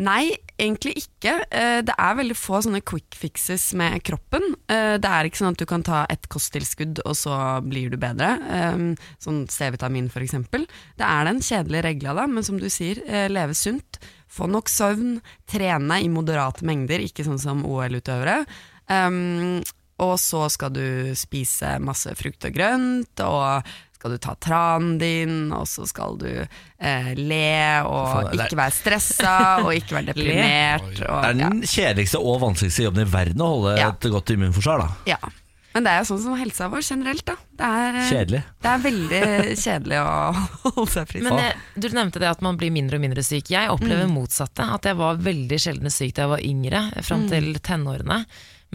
[0.03, 1.45] Nei, egentlig ikke.
[1.49, 4.43] Eh, Det er veldig få sånne quick fixes med kroppen.
[4.67, 7.97] Eh, Det er ikke sånn at du kan ta et kosttilskudd og så blir du
[7.97, 8.35] bedre.
[8.43, 10.67] Eh, Sånn C-vitamin eksempel.
[10.97, 12.95] Det er den kjedelige regla da, men som du sier,
[13.29, 13.99] leve sunt.
[14.27, 18.45] Få nok søvn, trene i moderate mengder, ikke sånn som OL-utøvere.
[19.97, 23.63] Og så skal du spise masse frukt og grønt, og
[24.05, 28.45] skal du ta tranen din, og så skal du eh, le, og Faen, det er-
[28.45, 29.31] ikke være stressa,
[29.65, 30.91] og ikke være deprimert.
[30.99, 33.89] Det er den kjedeligste og vanskeligste jobben i verden å holde Ja.
[33.89, 34.85] et godt immunforsvar.
[34.85, 35.17] da ja.
[35.75, 37.33] Men det er jo sånn som helsa vår generelt, da.
[37.59, 38.43] Det er, eh, Kjedelig.
[38.63, 39.23] Det er veldig
[39.65, 40.13] kjedelig å
[40.69, 41.25] holde seg frisk.
[41.25, 43.49] Men jeg, du nevnte det at man blir mindre og mindre syk.
[43.51, 44.63] Jeg opplever motsatte.
[44.77, 48.21] At jeg var veldig sjelden syk da jeg var yngre, fram til tenårene.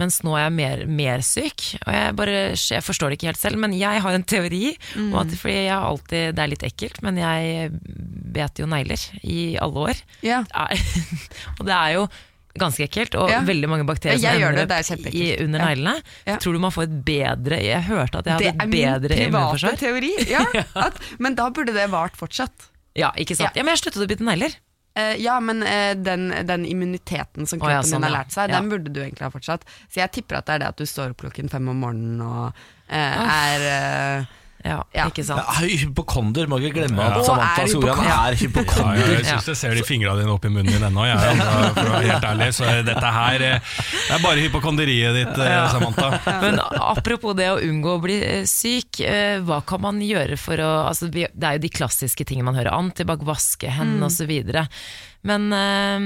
[0.01, 1.67] Mens nå er jeg mer, mer syk.
[1.85, 4.73] Og jeg, bare, jeg forstår det ikke helt selv, men jeg har en teori.
[4.97, 7.69] om at, fordi jeg har alltid, Det er litt ekkelt, men jeg
[8.33, 10.03] bet jo negler i alle år.
[10.25, 10.41] Ja.
[11.59, 12.07] og det er jo
[12.59, 13.39] ganske ekkelt, og Ja.
[13.47, 15.93] veldig mange bakterier Ja, som ender er opp i, under neglene.
[16.27, 16.35] Ja.
[16.41, 19.77] Tror du man får et bedre Jeg hørte at jeg hadde Det er min private
[19.79, 20.11] teori.
[21.23, 22.67] Men da burde det vart fortsatt.
[22.97, 23.55] Ja, ikke sant?
[23.55, 24.57] Men jeg sluttet å bite negler.
[24.93, 28.51] Eh, ja, men uh, den, den immuniteten som Å, ja, sånn, din har lært seg,
[28.51, 28.59] Ja.
[28.59, 29.63] den burde du egentlig ha fortsatt.
[29.87, 32.19] Så jeg tipper at det er det at du står opp klokken fem om morgenen
[32.25, 32.51] og
[32.91, 34.27] uh, er
[34.63, 35.05] Ja, Ja.
[35.09, 35.41] ikke sant.
[35.41, 37.17] Ja, hypokonder, må ikke glemme Ja.
[37.19, 39.01] at Samantha Soran er hypokonder.
[39.01, 41.73] er Ja, jeg syns jeg ser de fingra dine oppi munnen din ennå, jeg, altså,
[41.73, 42.49] for å være helt ærlig.
[42.53, 43.59] Så dette her eh,
[44.07, 46.11] det er bare hypokonderiet ditt, eh, Samantha.
[46.41, 49.01] Men apropos det å unngå å bli eh, syk,
[49.45, 52.71] hva kan man gjøre for å altså, Det er jo de klassiske tingene man hører.
[52.77, 54.09] Antibac, vaske hendene Mm.
[54.09, 54.67] osv.
[55.27, 56.05] Men eh,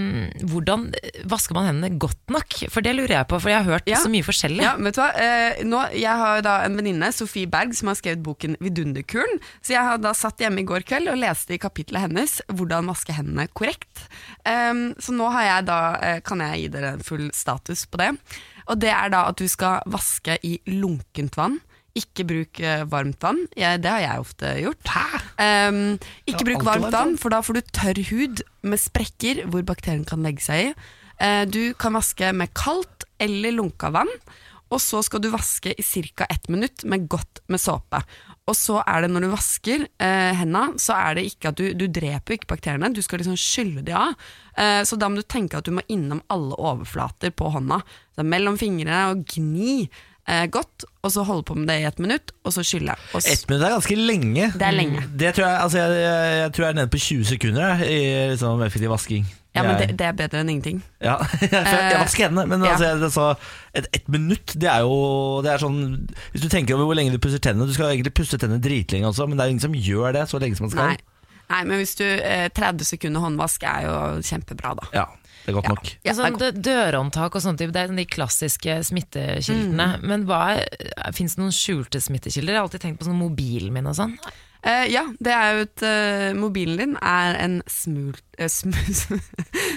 [0.52, 0.90] hvordan
[1.32, 2.58] vasker man hendene godt nok?
[2.74, 4.00] For det lurer jeg på, for jeg har hørt Ja.
[4.02, 4.64] så mye forskjellig.
[4.66, 5.10] Ja, vet du hva?
[5.16, 9.40] Eh, nå, jeg har da en venninne, Sofie Berg, som har skrevet boken Vidunderkuren.
[9.62, 12.92] Så jeg har da satt hjemme i går kveld og leste i kapittelet hennes hvordan
[12.92, 14.08] vaske hendene korrekt.
[14.46, 17.98] Ehm, så nå har jeg da, eh, kan jeg gi dere en full status på
[18.04, 18.12] det.
[18.68, 21.60] Og det er da at du skal vaske i lunkent vann.
[21.96, 23.46] Ikke bruk eh, varmt vann.
[23.56, 24.92] Jeg, det har jeg ofte gjort.
[25.40, 25.96] Um,
[26.28, 30.26] ikke bruk varmt vann, for da får du tørr hud med sprekker hvor bakterien kan
[30.26, 30.74] legge seg i.
[31.22, 34.12] Uh, du kan vaske med kaldt eller lunka vann,
[34.74, 36.26] og så skal du vaske i ca.
[36.28, 38.02] ett minutt med godt med såpe.
[38.46, 41.70] Og så er det når du vasker uh, henda, så er det ikke at du,
[41.74, 44.20] du dreper ikke bakteriene, du skal liksom skylle de av.
[44.58, 47.80] Uh, så da må du tenke at du må innom alle overflater på hånda.
[48.18, 49.86] Så mellom fingrene og gni
[50.28, 52.96] eh, godt, og så holde på med det i ett minutt, og så skylle.
[53.14, 54.52] Og s- Ett minutt er ganske lenge.
[54.54, 55.04] Det er lenge.
[55.18, 57.90] Det tror jeg, altså jeg, jeg, jeg tror jeg er nede på 20 sekunder jeg,
[57.92, 59.26] i liksom effektiv vasking.
[59.56, 60.84] ja, men det, Jeg- det er bedre enn ingenting.
[61.02, 62.72] Ja, jeg, jeg vasker hendene, men ja.
[62.74, 63.36] altså, jeg, altså,
[63.94, 67.20] et, minutt det er jo det er sånn Hvis du tenker over hvor lenge du
[67.24, 70.12] pusser tennene Du skal egentlig pusse tennene dritlenge også, men det er ingen som gjør
[70.18, 70.88] det så lenge som man skal.
[70.96, 70.98] Nei.
[71.46, 74.88] Nei, men hvis du eh, 30 sekunder håndvask er jo kjempebra, da.
[74.98, 75.06] Ja,
[75.46, 75.90] det er godt nok.
[76.08, 79.88] Ja, sånn, det er dørhåndtak og sånt, det er de klassiske smittekildene.
[80.02, 80.08] Mm.
[80.10, 80.42] Men hva
[81.14, 82.56] fins det noen skjulte smittekilder?
[82.56, 84.18] Jeg har alltid tenkt på sånn mobilen min og sånn.
[84.66, 88.72] Uh, ja, det er jo et uh, Mobilen din er en smult uh, sm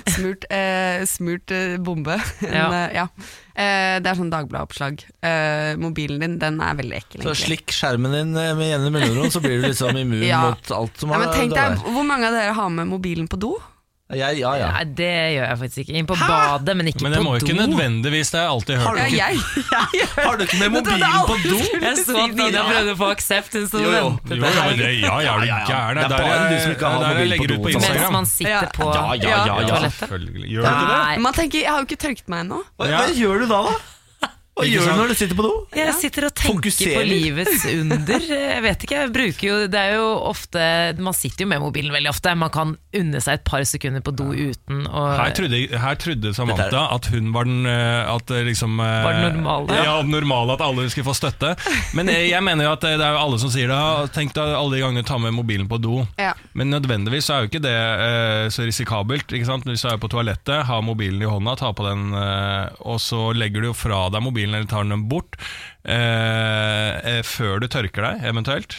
[0.09, 2.17] Smurt, eh, smurt eh, bombe.
[2.41, 2.69] En, Ja.
[2.73, 3.05] eh, ja.
[3.59, 5.03] Eh, det er sånn Dagbladet-oppslag.
[5.21, 9.29] Eh, mobilen din den er veldig ekkel, Så slikk skjermen din eh, med jevne mellomrom,
[9.35, 10.41] så blir du liksom immun Ja.
[10.49, 11.77] mot alt som Ja, men er der.
[11.85, 13.59] Hvor mange av dere har med mobilen på do?
[14.09, 14.69] Jeg, ja, ja.
[14.73, 15.95] Nei, det gjør jeg faktisk ikke.
[16.01, 18.79] Inn på badet, men ikke Men det må jo ikke nødvendigvis, det har jeg alltid
[18.81, 19.01] hørt.
[19.13, 19.43] Ja, jeg,
[19.99, 21.59] jeg, Har du ikke med mobilen på do?
[21.83, 24.09] Jeg så at Nina prøvde å få aksept, hun sto Jo, og jo.
[24.33, 24.41] ventet.
[24.41, 25.59] Jo, ja, det, ja, ja, er du Ja, ja, ja.
[25.69, 26.01] gæren?
[26.01, 27.85] Det er bare du som ikke har der jeg mobil legger på ut på do.
[27.85, 29.61] Mens man sitter på Ja, ja, ja, ja.
[29.69, 30.01] toalettet.
[30.01, 30.49] Selvfølgelig.
[30.55, 31.23] Gjør du ikke det?
[31.29, 32.65] Man tenker, jeg har jo ikke tørket meg ennå.
[32.81, 33.77] Hva, hva gjør du da, da?
[34.59, 35.53] Hva gjør du når du sitter på do?
[35.79, 36.97] jeg sitter og tenker Fokuserer.
[36.99, 38.25] på livets under.
[38.29, 40.63] Jeg vet ikke, jeg bruker jo Det er jo ofte
[40.99, 42.33] Man sitter jo med mobilen veldig ofte.
[42.39, 46.33] Man kan unne seg et par sekunder på do uten å Her trodde, her trodde
[46.35, 49.79] Samantha at hun var den eh, At liksom eh, Var den normale?
[49.85, 51.55] Ja, normale, at alle skulle få støtte.
[51.97, 54.11] Men eh, jeg mener jo at det er jo alle som sier det.
[54.17, 56.01] Tenk deg alle de gangene du tar med mobilen på do.
[56.19, 56.33] Ja.
[56.59, 59.31] Men nødvendigvis så er jo ikke det eh, så risikabelt.
[59.37, 59.69] Ikke sant?
[59.69, 63.29] Hvis du er på toalettet, har mobilen i hånda, tar på den, eh, og så
[63.37, 65.39] legger du jo fra deg mobilen eller tar den bort
[65.85, 68.77] eh, eh, før du tørker deg, eventuelt.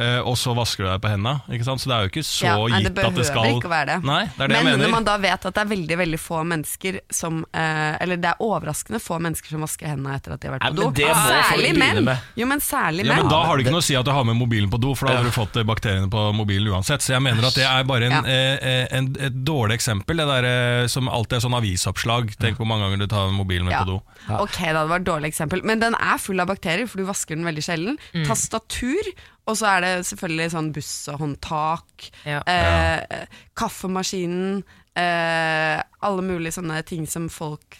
[0.00, 1.60] Eh, og så vasker du deg på hendene.
[1.60, 3.86] Så det er jo ikke så Ja, nei, det gitt at det skal ikke være
[3.90, 3.96] det.
[4.08, 6.20] Nei, det er det Men jeg når man da vet at det er veldig veldig
[6.22, 10.40] få mennesker som eh, Eller det er overraskende få mennesker som vasker hendene etter at
[10.40, 10.90] de har vært på do.
[10.96, 12.00] det Særlig menn!
[12.08, 12.24] med.
[12.40, 14.24] Jo, men særlig Ja, men Da har det ikke noe å si at du har
[14.24, 17.04] med mobilen på do, for da hadde du fått eh, bakteriene på mobilen uansett.
[17.04, 18.22] Så jeg mener at det er bare en, Ja.
[18.24, 20.16] eh, en, et dårlig eksempel.
[20.16, 22.32] Det der, eh, som alltid er sånn avisoppslag.
[22.40, 23.84] Tenk hvor mange ganger du tar mobilen med Ja.
[23.84, 24.00] på do.
[24.40, 25.62] Ok, da, det var et dårlig eksempel.
[25.64, 27.98] Men den er full av bakterier, for du vasker den veldig sjelden.
[28.14, 28.24] Mm.
[28.28, 29.12] Tastatur,
[29.50, 32.40] og så er det selvfølgelig sånn busshåndtak, Ja.
[32.46, 33.26] eh,
[33.58, 34.62] kaffemaskinen,
[34.96, 37.76] eh, alle mulige sånne ting som folk.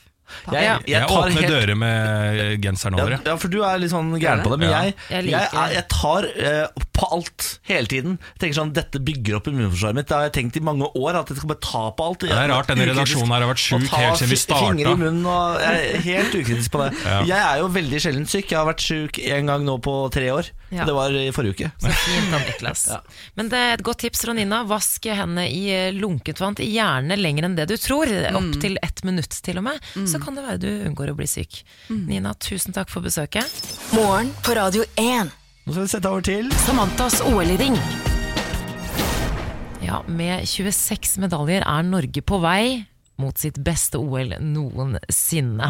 [0.50, 0.76] Jeg, Ja.
[0.86, 3.12] jeg Jeg åpner helt dører med genseren ja, over.
[3.16, 4.82] Ja, ja, for du er litt sånn gæren på det, men Ja.
[4.82, 8.18] jeg, Jeg jeg, liker- jeg tar uh, på alt hele tiden.
[8.34, 10.06] Jeg tenker sånn, Dette bygger opp immunforsvaret mitt.
[10.08, 12.18] Det har jeg tenkt i mange år, at jeg skal bare ta på alt.
[12.20, 14.66] Det er rart, denne redaksjonen her har vært sjuk helt siden vi starta.
[14.90, 16.90] og Jeg er helt ukritisk på det.
[17.04, 17.22] Ja.
[17.24, 18.50] Jeg er jo veldig sjelden syk.
[18.50, 20.50] Jeg har vært syk en gang nå på tre år.
[20.70, 20.84] Ja.
[20.86, 21.70] Det var i forrige uke.
[21.82, 22.84] Så fint av Niklas.
[23.36, 24.62] Men det er et godt tips fra Nina.
[24.70, 28.06] Vask hendene i eh, lunkent vann, gjerne lenger enn det du tror.
[28.38, 29.80] Opp til ett minutt til og med.
[30.06, 31.62] Så kan det være du unngår å bli syk.
[31.90, 33.48] Nina, tusen takk for besøket.
[33.96, 35.32] Morgen på Radio 1.
[35.66, 37.76] Nå skal vi sette over til Samantas OL-ring.
[39.84, 42.84] Ja, med 26 medaljer er Norge på vei
[43.20, 45.66] mot sitt beste OL noensinne.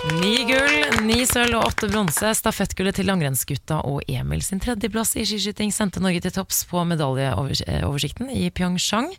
[0.00, 2.30] Ni gull, ni sølv og åtte bronse.
[2.32, 8.32] Stafettgullet til langrennsgutta og Emil sin tredjeplass i skiskyting sendte Norge til topps på medaljeoversikten
[8.32, 9.10] i Pyeongchang.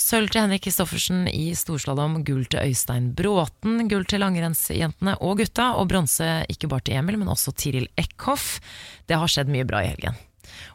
[0.00, 5.74] Sølv til Henrik Kristoffersen i storslalåm, gull til Øystein Bråten, gull til langrennsjentene og gutta,
[5.76, 8.62] og bronse ikke bare til Emil, men også Tiril Eckhoff.
[9.04, 10.16] Det har skjedd mye bra i helgen.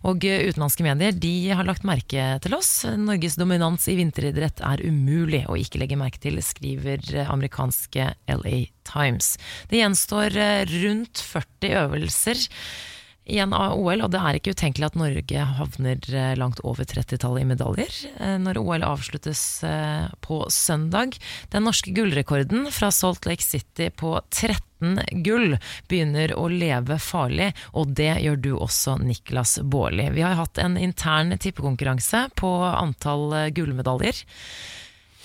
[0.07, 2.71] Og eh, utenlandske medier de har lagt merke til oss.
[2.99, 8.69] Norges dominans i vinteridrett er umulig å ikke legge merke til, skriver eh, amerikanske LA
[8.89, 9.35] Times.
[9.71, 12.47] Det gjenstår eh, rundt 40 øvelser
[13.29, 16.07] igjen av OL, og det er ikke utenkelig at Norge havner
[16.39, 17.97] langt over 30-tallet i medaljer
[18.41, 19.43] når OL avsluttes
[20.25, 21.13] på søndag.
[21.53, 24.68] Den norske gullrekorden fra Salt Lake City på 13
[25.25, 25.57] gull
[25.89, 30.09] begynner å leve farlig, og det gjør du også, Niklas Baarli.
[30.15, 34.23] Vi har hatt en intern tippekonkurranse på antall eh, gullmedaljer.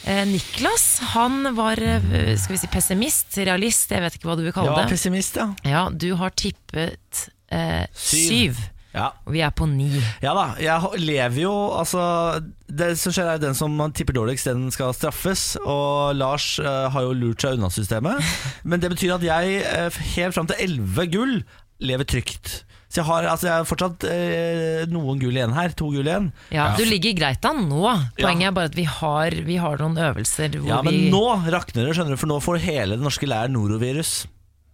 [0.04, 4.42] Eh, Niklas han var eh, skal vi si, pessimist, realist, jeg vet ikke hva du
[4.44, 4.90] vil kalle Ja, det.
[4.92, 5.46] pessimist, ja.
[5.64, 8.26] Ja, du har tippet eh, Syv.
[8.28, 8.62] syv.
[8.94, 9.08] Ja.
[9.26, 9.88] Og vi er på ni.
[10.22, 12.02] Ja da, jeg lever jo Altså,
[12.70, 15.56] det som skjer er den som man tipper dårligst, den skal straffes.
[15.62, 18.22] Og Lars uh, har jo lurt seg unna systemet.
[18.68, 21.36] Men det betyr at jeg uh, helt fram til 11 gull
[21.84, 22.62] lever trygt.
[22.94, 25.72] Så jeg har, altså, jeg har fortsatt eh, noen gull igjen her.
[25.74, 26.28] To gull igjen.
[26.54, 27.88] Ja, Du ligger greit an nå.
[28.20, 31.24] Poenget er bare at vi har, vi har noen øvelser hvor Ja, Men vi nå
[31.42, 34.14] rakner det, skjønner du, for nå får hele den norske leiren norovirus.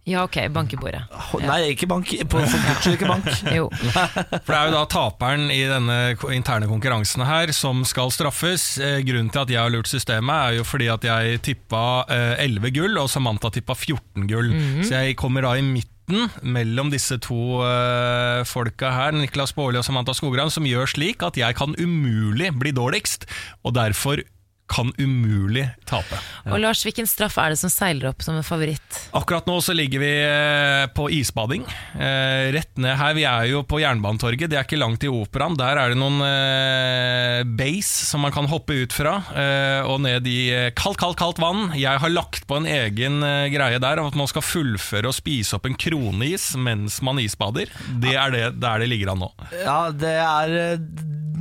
[0.09, 1.03] Ja, ok, bank i bordet.
[1.45, 2.09] Nei, ikke bank.
[2.29, 3.27] På, for guds ikke bank.
[3.57, 3.67] Jo.
[3.69, 5.97] For det er jo da taperen i denne
[6.33, 8.73] interne konkurransen her som skal straffes.
[8.81, 12.43] Eh, grunnen til at jeg har lurt systemet, er jo fordi at jeg tippa eh,
[12.47, 14.51] 11 gull, og Samantha tippa 14 gull.
[14.81, 19.85] Så jeg kommer da i midten mellom disse to uh, folka her, Niklas Baarli og
[19.87, 23.29] Samantha Skogran, som gjør slik at jeg kan umulig bli dårligst,
[23.63, 24.19] og derfor
[24.71, 26.19] kan umulig tape.
[26.47, 28.99] Og Lars, hvilken straff er det som seiler opp som en favoritt?
[29.17, 31.65] Akkurat nå så ligger vi eh, på isbading.
[31.99, 35.57] Eh, rett ned her, Vi er jo på Jernbanetorget, det er ikke langt i operaen.
[35.59, 40.27] Der er det noen eh, base som man kan hoppe ut fra, eh, og ned
[40.31, 40.39] i
[40.77, 41.71] kaldt, kaldt, kaldt vann.
[41.77, 43.19] Jeg har lagt på en egen
[43.51, 47.71] greie der om at man skal fullføre og spise opp en kroneis mens man isbader.
[48.01, 49.31] Det er det der det ligger an nå.
[49.61, 50.55] Ja, det er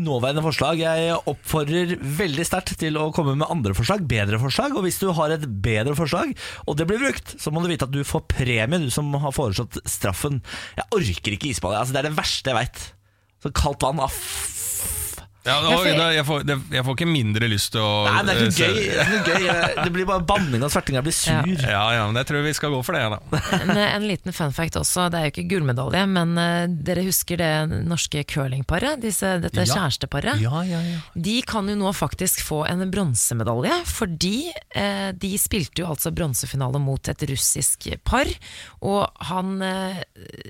[0.05, 0.81] nåværende forslag.
[0.83, 4.77] Jeg oppfordrer veldig sterkt til å komme med andre forslag, bedre forslag.
[4.77, 6.33] Og hvis du har et bedre forslag,
[6.67, 9.37] og det blir brukt, så må du vite at du får premie, du som har
[9.37, 10.41] foreslått straffen.
[10.79, 11.77] Jeg orker ikke isbad.
[11.79, 12.89] Altså, det er det verste jeg veit.
[13.41, 14.11] Så kaldt vann, av...
[14.11, 14.60] aff.
[15.47, 18.23] Ja, Ja, jeg, da, jeg, får, det, jeg får ikke mindre lyst til å Nei,
[18.29, 18.91] det er eh, ikke noe gøy.
[18.91, 19.85] Det, ikke noe gøy.
[19.87, 20.99] Det blir bare banning og sverting.
[20.99, 21.49] Jeg blir sur.
[21.65, 23.41] Ja, ja, men jeg tror vi skal gå for det, da.
[23.61, 27.41] En, en liten fun fact også, det er jo ikke gullmedalje, men uh, dere husker
[27.41, 27.51] det
[27.89, 29.01] norske curlingparet?
[29.03, 29.79] Disse, dette Ja.
[29.81, 30.41] kjæresteparet?
[30.45, 31.01] Ja, ja, ja.
[31.15, 34.35] De kan jo nå faktisk få en bronsemedalje, fordi
[34.77, 38.29] uh, de spilte jo altså bronsefinale mot et russisk par.
[38.85, 40.03] Og han, uh,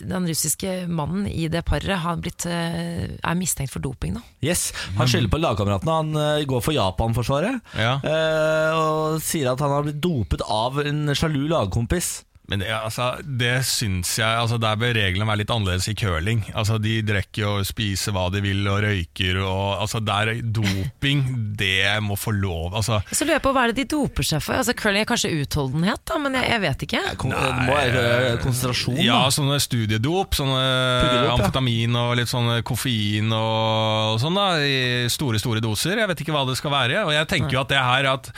[0.02, 4.22] den russiske mannen i det paret har blitt, eh, er mistenkt for doping nå.
[4.44, 5.98] Yes, Han skylder på lagkameratene.
[6.00, 7.60] Han eh, går for Japan-forsvaret.
[7.76, 7.96] Ja.
[8.04, 12.20] eh, og sier at han har blitt dopet av en sjalu lagkompis.
[12.50, 16.42] Men det, altså, det syns jeg altså, Der bør reglene være litt annerledes i curling.
[16.58, 19.38] Altså, de drikker og spiser hva de vil og røyker.
[19.44, 21.22] Og, altså, der, doping,
[21.60, 22.74] det må få lov.
[22.74, 24.58] Altså, Så lurer jeg på hva er det de doper seg for?
[24.58, 27.04] Altså Curling er kanskje utholdenhet, da, men jeg, jeg vet ikke.
[27.06, 28.98] Nei, det må være eh, konsentrasjon.
[29.04, 30.34] ja, sånne studiedop.
[30.40, 31.36] Sånne Puggedop, ja.
[31.36, 34.38] amfetamin og litt sånn koffein og, sånn.
[34.38, 36.02] da I store, store doser.
[36.02, 37.04] Jeg vet ikke hva det skal være.
[37.06, 38.32] Og jeg tenker jo at det her at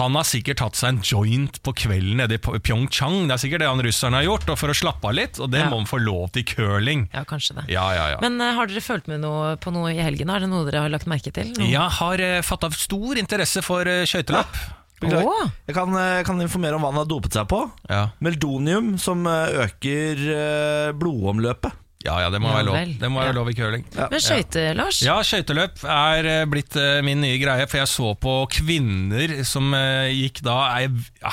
[0.00, 3.26] han har sikkert tatt seg en joint på kvelden nede i Pyeongchang.
[3.28, 5.40] Det er sikkert det han russeren har gjort, og for å slappe av litt.
[5.42, 5.68] Og det Ja.
[5.68, 7.08] må han få lov til i curling.
[7.12, 7.64] Ja, kanskje det.
[7.68, 8.18] Ja, ja, ja.
[8.20, 10.30] Men uh, har dere fulgt med noe, på noe i helgen?
[10.30, 11.52] Er det noe dere har lagt merke til?
[11.58, 11.68] Noe?
[11.68, 14.62] Jeg har uh, fatta stor interesse for uh, skøyteløp.
[15.02, 15.50] Beklager.
[15.66, 17.58] Jeg kan, eh, kan informere om hva han har dopet seg på.
[17.90, 18.04] Ja.
[18.22, 21.72] Meldonium, som eh, øker eh, blodomløpet.
[22.04, 22.76] Ja, ja, det må Ja være lov.
[23.00, 23.36] Det må være Ja.
[23.38, 23.84] lov i curling.
[24.10, 25.00] Men skøyter, Lars?
[25.02, 29.72] Ja, skøyteløp er eh, blitt eh, min nye greie, for jeg så på kvinner som
[29.74, 30.90] eh, gikk da Jeg,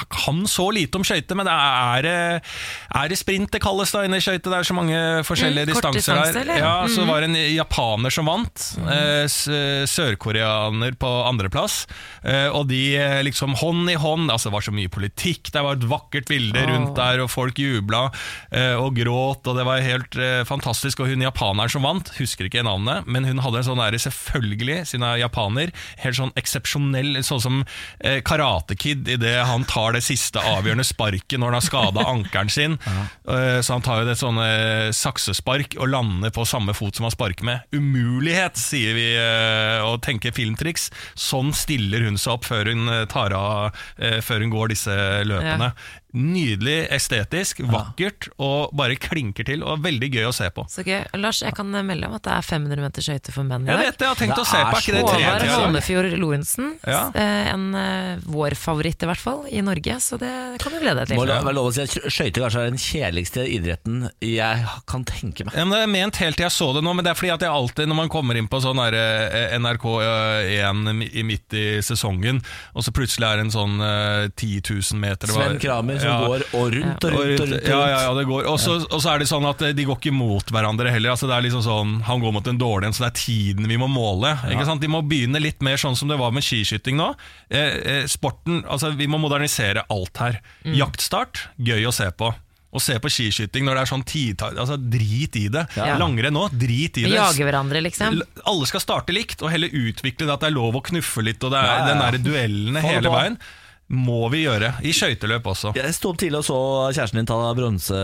[0.10, 2.42] kan så lite om skøyter, men det er,
[2.96, 4.50] er det sprint det kalles da inne i skøyter?
[4.52, 6.38] Det er så mange forskjellige Mm, distanser her.
[6.44, 6.58] eller?
[6.58, 7.08] Ja, så Mhm.
[7.10, 8.66] var det en japaner som vant.
[8.78, 9.88] Mm.
[9.90, 11.86] Sørkoreaner på andreplass.
[12.54, 12.82] Og de
[13.26, 16.62] liksom hånd i hånd Altså det var så mye politikk, det var et vakkert bilde
[16.70, 18.06] rundt der, og folk jubla
[18.80, 21.02] og gråt, og det var helt eh, fantastisk.
[21.02, 24.84] Og hun japaneren som vant, husker ikke navnet, men hun hadde en sånn der, selvfølgelig,
[24.90, 27.60] siden hun er japaner, helt sånn eksepsjonell, sånn som
[28.04, 32.54] eh, Karate Kid idet han tar det siste avgjørende sparket når han har skada ankelen
[32.54, 32.80] sin.
[33.30, 34.46] Eh, så han tar jo det sånne
[34.96, 37.66] saksespark og lander på samme fot som han sparker med.
[37.76, 40.90] Umulighet, sier vi eh, og tenker filmtriks.
[41.20, 44.96] Sånn stiller hun seg opp før hun eh, tar av eh, Før hun går disse
[45.30, 45.72] løpene.
[46.18, 49.62] Nydelig, estetisk, vakkert og bare klinker til.
[49.62, 50.64] Og veldig gøy å se på.
[50.72, 51.04] Så gøy.
[51.22, 53.78] Lars, jeg kan melde om at det er 500 meter skøyter for menn i Jeg
[53.84, 54.72] vet det, jeg har tenkt Det å se på.
[54.74, 55.46] er ikke det Håvard?
[55.54, 57.02] Holmefjord Lorentzen, Ja.
[57.14, 60.32] eh, en uh, vår favoritt i hvert fall, i Norge, så det
[60.64, 61.22] kan du glede deg til.
[61.22, 65.46] Må være lov å si at skøyter kanskje er den kjedeligste idretten jeg kan tenke
[65.46, 65.54] meg.
[65.54, 67.34] Ja, men det er ment helt til jeg så det nå, men det er fordi
[67.36, 71.66] at jeg alltid, når man kommer inn på sånn der, eh, NRK1 i midt i
[71.86, 72.42] sesongen,
[72.74, 76.18] og så plutselig er det en sånn eh, 10 000 meter Sven Kramer som Ja.
[76.28, 77.20] går og rundt og rundt.
[77.20, 77.68] og rundt, og rundt.
[77.68, 78.48] ja, ja, det går.
[78.50, 81.12] Og så er det sånn at eh, de går ikke mot hverandre heller.
[81.14, 83.68] Altså det er liksom sånn, Han går mot en dårlig en, så det er tiden
[83.68, 84.34] vi må måle.
[84.50, 84.82] Ikke sant?
[84.82, 87.14] De må begynne litt mer sånn som det var med skiskyting nå.
[87.50, 90.40] Eh, eh, sporten, altså Vi må modernisere alt her.
[90.66, 90.76] Mm.
[90.80, 92.34] Jaktstart, gøy å se på.
[92.70, 95.64] Å se på skiskyting når det er sånn tidtall altså Drit i det.
[95.76, 95.96] Ja.
[95.98, 97.16] Langrenn nå, drit i det.
[97.16, 98.22] jager hverandre, liksom.
[98.46, 101.42] Alle skal starte likt, og heller utvikle det at det er lov å knuffe litt,
[101.44, 101.88] og det er Ja, ja, ja.
[101.90, 103.40] den der duellene hele veien.
[103.90, 104.76] Må vi gjøre.
[104.86, 105.74] I skøyteløp også.
[105.78, 106.58] Jeg sto opp tidlig og så
[106.94, 108.02] kjæresten din ta bronse.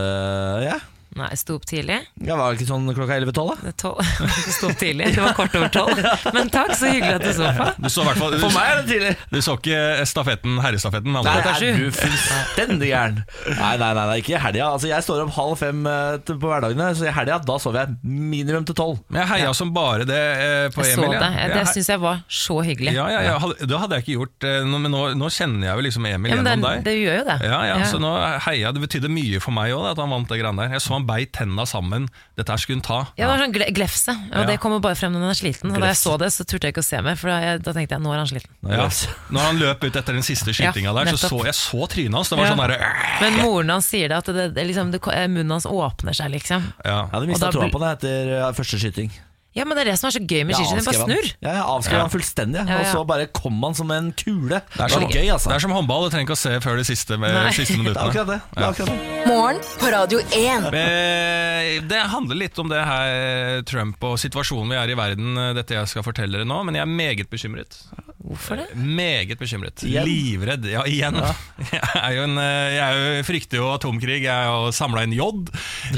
[0.65, 0.80] Ja.
[1.15, 2.01] Nei, sto opp tidlig.
[2.28, 3.62] Ja, var det ikke sånn klokka 11-12?
[3.63, 4.10] Det er.
[4.19, 5.06] Du sto opp tidlig.
[5.15, 6.01] Det var kort over tolv.
[6.36, 7.67] Men takk, så hyggelig at du så på.
[7.80, 9.12] Du så, i hvert fall, For meg er det tidlig.
[9.32, 9.78] Du så ikke
[10.12, 11.15] stafetten, herrestafetten?
[11.15, 13.21] Nei, er du fullstendig gæren?
[13.47, 14.67] Nei, nei, nei, nei, ikke i helga.
[14.75, 17.86] Altså, jeg står opp halv fem eh, til- på hverdagene, så i helga da sover
[17.86, 18.99] jeg minimum til tolv.
[19.08, 21.15] Men jeg heia som bare det eh, på Jeg så Emil.
[21.15, 21.32] det.
[21.32, 21.47] ja.
[21.56, 22.93] Det Jeg- syns jeg var så hyggelig.
[22.97, 25.69] ja, ja, ja, hadde- Det hadde jeg ikke gjort, eh, nå- men nå, nå kjenner
[25.71, 26.84] jeg jo liksom Emil Ja, men gjennom det, deg.
[26.84, 27.39] det gjør jo det.
[27.47, 28.12] Ja, ja, så nå
[28.49, 30.75] heia Det betydde mye for meg òg, at han vant det greiene der.
[30.75, 32.08] Jeg så han beit tenna sammen.
[32.36, 33.00] Dette her skulle hun ta.
[33.18, 34.46] Ja, det var sånn gle glefse, og Ja.
[34.50, 35.72] det kommer bare frem når han er sliten.
[35.74, 37.63] Og da jeg så det, så turte jeg ikke å se mer, for da, jeg,
[37.63, 38.52] da tenkte jeg nå er han sliten.
[38.68, 38.89] Ja.
[39.32, 41.30] Når han løp ut etter den siste skytinga Ja, der, så nettopp.
[41.30, 42.30] så jeg så trynet hans.
[42.30, 42.52] Det var Ja.
[42.56, 46.13] sånn derre Men moren hans sier det, at det, det, liksom, det, munnen hans åpner
[46.13, 46.74] seg, liksom.
[46.84, 47.02] ja.
[47.06, 49.12] Jeg hadde Og mista da troa blir- på det etter ja, første skyting.
[49.56, 50.84] Ja, men det er det som er så gøy med skiskyting.
[50.86, 51.28] Bare snurr.
[51.39, 52.80] Ja, jeg avskrev han fullstendig, Ja, ja.
[52.82, 54.60] og så bare kom han som en kule.
[54.60, 55.50] Det, er, så som, gøy, altså.
[55.52, 57.54] det er som håndball, du trenger ikke å se før de siste, med, Nei.
[57.56, 58.10] siste Det er minuttene.
[58.12, 58.39] akkurat det.
[58.52, 59.30] det, er akkurat det.
[59.32, 60.68] Morgen på Radio 1.
[60.86, 65.54] Eh, Det handler litt om det her Trump og situasjonen vi er i verden, eh,
[65.58, 67.80] dette jeg skal fortelle dere nå, men jeg er meget bekymret.
[68.26, 68.68] Hvorfor det?
[68.76, 69.84] Meget bekymret.
[69.86, 70.06] Igjen?
[70.08, 70.65] Livredd.
[70.72, 71.18] Ja, igjen.
[71.72, 74.18] Jeg, er jo en, eh, jeg er jo, frykter jo atomkrig.
[74.26, 75.52] Jeg har jo samla inn jod.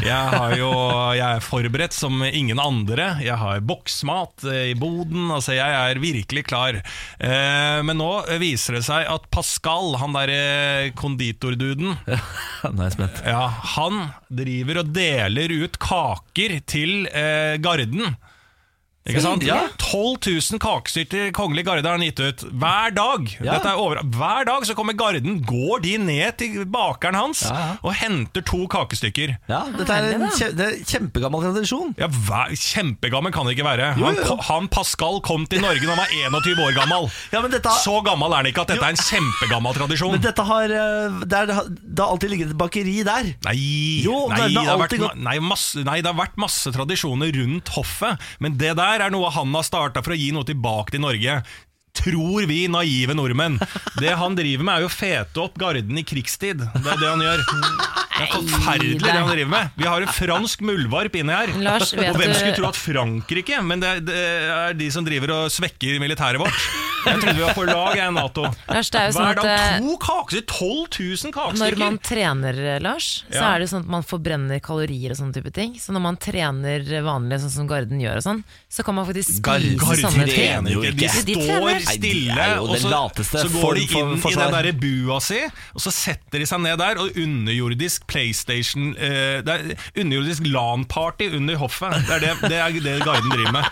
[0.04, 0.70] Jeg, har jo,
[1.16, 3.14] jeg er forberedt som ingen andre.
[3.24, 5.30] Jeg har boksmat eh, i boden.
[5.34, 6.78] Altså, jeg er virkelig klar.
[7.20, 13.24] Eh, Men nå viser det seg at Pascal, han derre konditorduden er jeg spent.
[13.26, 13.46] ja,
[13.78, 18.16] han driver og deler ut kaker til eh, Garden.
[19.08, 19.44] Ikke sant?
[19.48, 19.58] Ja.
[19.80, 23.30] 12 000 kakestykker Kongelig Garde har han gitt ut hver dag.
[23.40, 23.54] Ja.
[23.58, 27.54] Dette er over, hver dag så kommer Garden, går de ned til bakeren hans Ja,
[27.56, 27.68] ja.
[27.88, 29.38] og henter to kakestykker.
[29.48, 31.94] Ja, dette er en kje, det er kjempegammel tradisjon.
[32.00, 33.92] Ja, hver, Kjempegammel kan det ikke være.
[34.02, 36.12] Han, han Pascal kom til Norge da han var
[36.44, 37.08] 21 år gammel.
[37.34, 40.14] Ja, men dette, Så gammel er han ikke at dette er en kjempegammel tradisjon.
[40.16, 43.32] men dette har, eh, det, er, det har alltid ligget et bakeri der.
[43.48, 43.56] Nei,
[44.04, 46.72] Jo, nei, det- det det har har vært, nei, masse, nei, det har vært masse
[46.76, 50.48] tradisjoner rundt hoffet, men det der er noe han har starta for å gi noe
[50.48, 51.40] tilbake til Norge.
[51.98, 53.58] Tror vi naive nordmenn.
[53.98, 56.62] Det han driver med, er jo å fete opp garden i krigstid.
[56.62, 57.42] Det er det han gjør.
[58.18, 59.72] Det er forferdelig det han driver med.
[59.78, 61.54] Vi har en fransk muldvarp inni her.
[61.62, 64.22] Lars, Og hvem skulle tro at Frankrike Men det er, det
[64.58, 66.70] er de som driver og svekker militæret vårt.
[67.08, 68.44] Jeg trodde vi var på lag, jeg, Nato.
[68.68, 70.46] Lars, det er jo sånn Hver dag eh, to kakestykker!
[70.58, 71.78] 12 000 kakestykker!
[71.78, 73.52] Når man trener, eh, Lars, så Ja.
[73.56, 75.76] er det sånn at man forbrenner kalorier og sånne type ting.
[75.80, 79.42] Så når man trener vanlig, sånn som Garden gjør og sånn, så kan man faktisk
[79.46, 80.36] Garden spise sånne ting.
[80.36, 81.12] trener jo ikke.
[81.24, 81.68] De de står.
[81.68, 85.40] Nei, stille, og så, så går de inn for inn i den der bua si,
[85.74, 91.30] og så setter de seg ned der, og underjordisk PlayStation eh, Det er underjordisk LAN-party
[91.38, 91.94] under hoffet.
[92.08, 93.72] Det er det, det er det Garden driver med.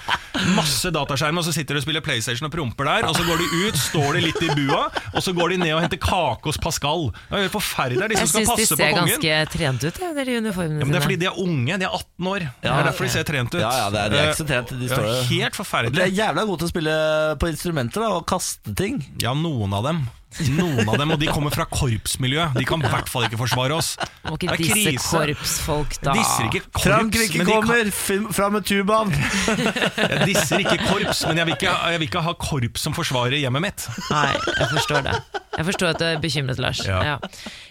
[0.56, 3.42] Masse dataskjerm, og så sitter de og spiller PlayStation og promper der, og så går
[3.42, 4.82] de ut, står de litt i bua,
[5.14, 7.08] og så går de ned og henter kake hos Pascal.
[7.30, 8.00] Det er helt forferdelig.
[8.02, 10.80] Det er de Jeg som skal syns de ser ganske trent ut, ja, de uniformene
[10.82, 12.48] Ja, men det er fordi de er unge, de er 18 år.
[12.62, 13.62] Det er derfor de ser trent ut.
[13.62, 14.76] Ja, ja, det er, de er ikke så trent.
[14.76, 16.96] De Ja, står helt De er jævla gode til å spille
[17.42, 19.02] på instrumenter da, og kaste ting.
[19.22, 20.06] Ja, noen av dem.
[20.52, 22.50] Noen av dem, Og de kommer fra korpsmiljø.
[22.58, 23.94] De kan i hvert fall ikke forsvare oss.
[24.28, 25.12] Må ikke disse krise.
[25.12, 26.16] korpsfolk, da.
[26.18, 29.14] Disser ikke korps, Frankrike men de kan, kommer, fram med tubaen!
[30.12, 33.38] jeg disser ikke korps, men jeg vil, ikke, jeg vil ikke ha korps som forsvarer
[33.40, 33.88] hjemmet mitt.
[34.10, 35.16] Nei, jeg forstår det.
[35.56, 36.82] Jeg forstår at du er bekymret, Lars.
[36.84, 37.00] Ja.
[37.14, 37.16] Ja.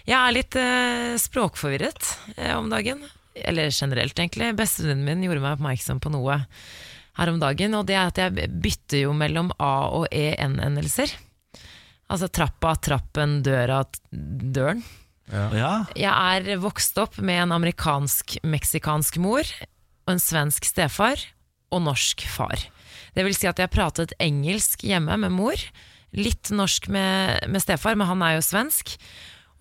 [0.07, 3.05] Jeg er litt eh, språkforvirret eh, om dagen.
[3.35, 4.53] Eller generelt, egentlig.
[4.57, 6.39] Bestevenninnen min gjorde meg oppmerksom på noe
[7.15, 11.13] her om dagen, og det er at jeg bytter jo mellom A- og EN-endelser.
[12.11, 14.83] Altså trappa, trappen, døra, døren.
[15.25, 19.41] Ja, Jeg er vokst opp med en amerikansk-meksikansk mor
[20.05, 21.17] og en svensk stefar
[21.73, 22.61] og norsk far.
[23.17, 25.57] Det vil si at jeg pratet engelsk hjemme med mor,
[26.15, 28.93] litt norsk med, med stefar, men han er jo svensk.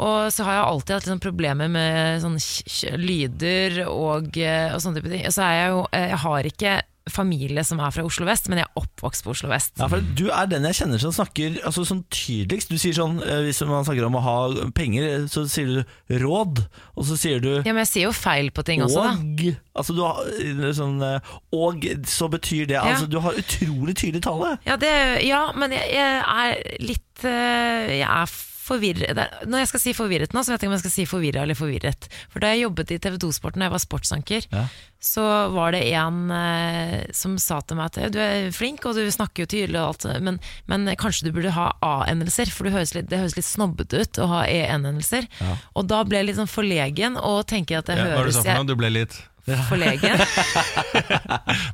[0.05, 4.99] Og så har jeg alltid hatt liksom problemer med sånne lyder og, eh, og sånne
[5.01, 5.23] type ting.
[5.29, 6.73] Og Så er jeg jo eh, Jeg har ikke
[7.11, 9.75] familie som er fra Oslo vest, men jeg er oppvokst på Oslo vest.
[9.81, 12.73] Ja, for Du er den jeg kjenner som snakker altså, sånn tydeligst.
[12.73, 14.37] Du sier sånn, eh, Hvis man snakker om å ha
[14.77, 16.65] penger, så sier du råd,
[16.97, 19.13] og så sier du Ja, men jeg sier jo feil på ting også, da.
[19.19, 19.61] og.
[19.75, 24.25] Altså, du har, eh, sånn, eh, og så betyr det altså, Du har utrolig tydelig
[24.25, 24.57] tale.
[24.65, 24.95] Ja, det,
[25.27, 28.27] ja men jeg, jeg er litt Jeg er
[28.65, 31.05] forvirret Når jeg skal si forvirret nå, så vet jeg ikke om jeg skal si
[31.11, 32.09] forvirra eller forvirret.
[32.33, 34.65] For da jeg jobbet i TV 2-sporten da jeg var sportsanker, Ja.
[35.05, 39.05] så var det en eh, som sa til meg at du er flink og du
[39.13, 40.41] snakker jo tydelig, og alt, men,
[40.71, 44.23] men kanskje du burde ha A-endelser, for du høres litt, det høres litt snobbete ut
[44.25, 45.29] å ha E-endelser.
[45.77, 48.33] Og da ble jeg litt sånn forlegen og tenker at det Ja, hva var det
[48.35, 48.71] du sa for noe?
[48.73, 49.21] Du ble litt
[49.69, 50.17] forlegen.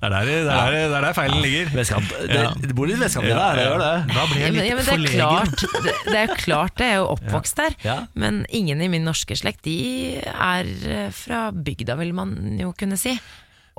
[0.01, 1.69] Det er der, det er der, det er der feilen ligger.
[1.77, 2.09] Vestkant.
[2.11, 2.51] Det, Ja.
[2.59, 3.93] det bor litt vestkant i deg, det gjør det.
[4.15, 5.21] Da blir jeg litt ja, men ja, er forlegen.
[5.21, 7.77] klart, det, det er jo klart det, jeg er jo oppvokst der.
[7.87, 7.97] Ja.
[8.19, 9.77] Men ingen i min norske slekt De
[10.33, 13.15] er eh, fra bygda, vil man jo kunne si.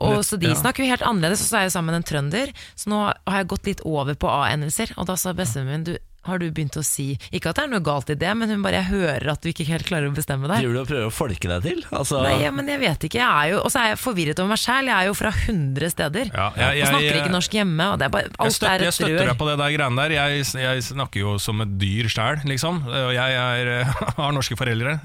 [0.02, 0.56] Og Så de Ja.
[0.58, 2.54] snakker jo helt annerledes, og så er jeg sammen med en trønder.
[2.80, 5.98] Så nå har jeg gått litt over på A-endelser, og da sa bestemoren min du,
[6.28, 8.62] har du begynt å si Ikke at det er noe galt i det, men hun
[8.62, 10.62] bare jeg hører at du ikke helt klarer å bestemme deg.
[10.62, 11.80] Driver du og prøver å folke deg til?
[11.92, 13.20] Altså, Nei, ja, men jeg vet ikke.
[13.22, 14.90] Jeg er jo, og så er jeg forvirret over meg sjæl.
[14.92, 16.30] Jeg er jo fra 100 steder.
[16.34, 17.88] Ja, jeg- jeg- og snakker ikke norsk hjemme.
[17.94, 19.28] Og det er bare, Jeg støtter, er jeg et støtter rør.
[19.32, 20.12] deg på det der greiene der.
[20.12, 22.82] Jeg, jeg snakker jo som et dyr sjæl, liksom.
[22.86, 23.72] Og jeg er,
[24.22, 25.00] har norske foreldre.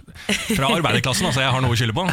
[0.57, 1.41] Fra arbeiderklassen, altså.
[1.47, 2.05] Jeg har noe å skylde på.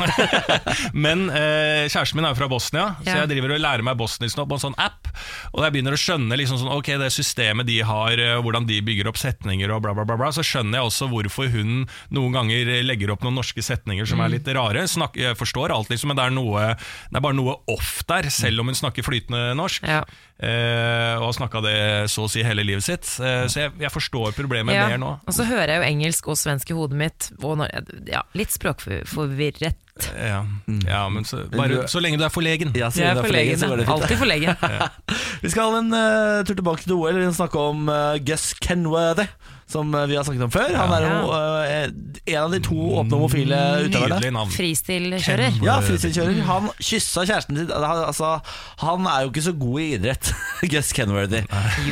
[1.05, 4.37] Men eh, kjæresten min er jo fra Bosnia, så jeg driver og lærer meg bosnisk
[4.39, 5.11] nå på en sånn app.
[5.53, 8.79] Og jeg begynner å skjønne liksom sånn, ok, det systemet de har, eh, hvordan de
[8.81, 10.31] bygger opp setninger og bla, bla, bla, bla.
[10.35, 14.35] Så skjønner jeg også hvorfor hun noen ganger legger opp noen norske setninger som er
[14.35, 14.85] litt rare.
[14.89, 16.67] Snak, jeg forstår alt, liksom, men det er, noe,
[17.09, 19.87] det er bare noe off der, selv om hun snakker flytende norsk.
[19.89, 20.03] Ja.
[20.43, 21.77] Eh, og har snakka det
[22.11, 23.07] så å si hele livet sitt.
[23.21, 25.13] Uh, så jeg, jeg forstår problemet Ja, mer nå.
[25.23, 27.71] Og så hører jeg jo engelsk og svensk i hodet mitt, og når,
[28.09, 29.79] ja, litt språkforvirret.
[30.17, 30.41] Ja,
[30.89, 32.73] ja men så, bare, så lenge du er forlegen.
[32.75, 33.71] ja, Jeg er er forlegen, så.
[33.95, 34.55] Alltid forlegen.
[35.43, 37.21] Vi skal ha en uh, tur tilbake til OL.
[37.21, 37.91] Vi skal snakke om
[38.25, 39.29] Gus Kenworthy,
[39.73, 40.71] som eh, vi har snakket om før.
[40.77, 44.19] Han er jo uh, en av de to åpne homofile utøverne.
[44.21, 44.53] Nydelig.
[44.55, 45.57] Fristilkjører.
[45.65, 46.39] Ja, fristilkjører.
[46.47, 47.73] Han kyssa kjæresten sin.
[47.73, 48.29] Han- Altså,
[48.83, 50.27] han er jo ikke så god i idrett,
[50.71, 51.43] Gus Kenworthy.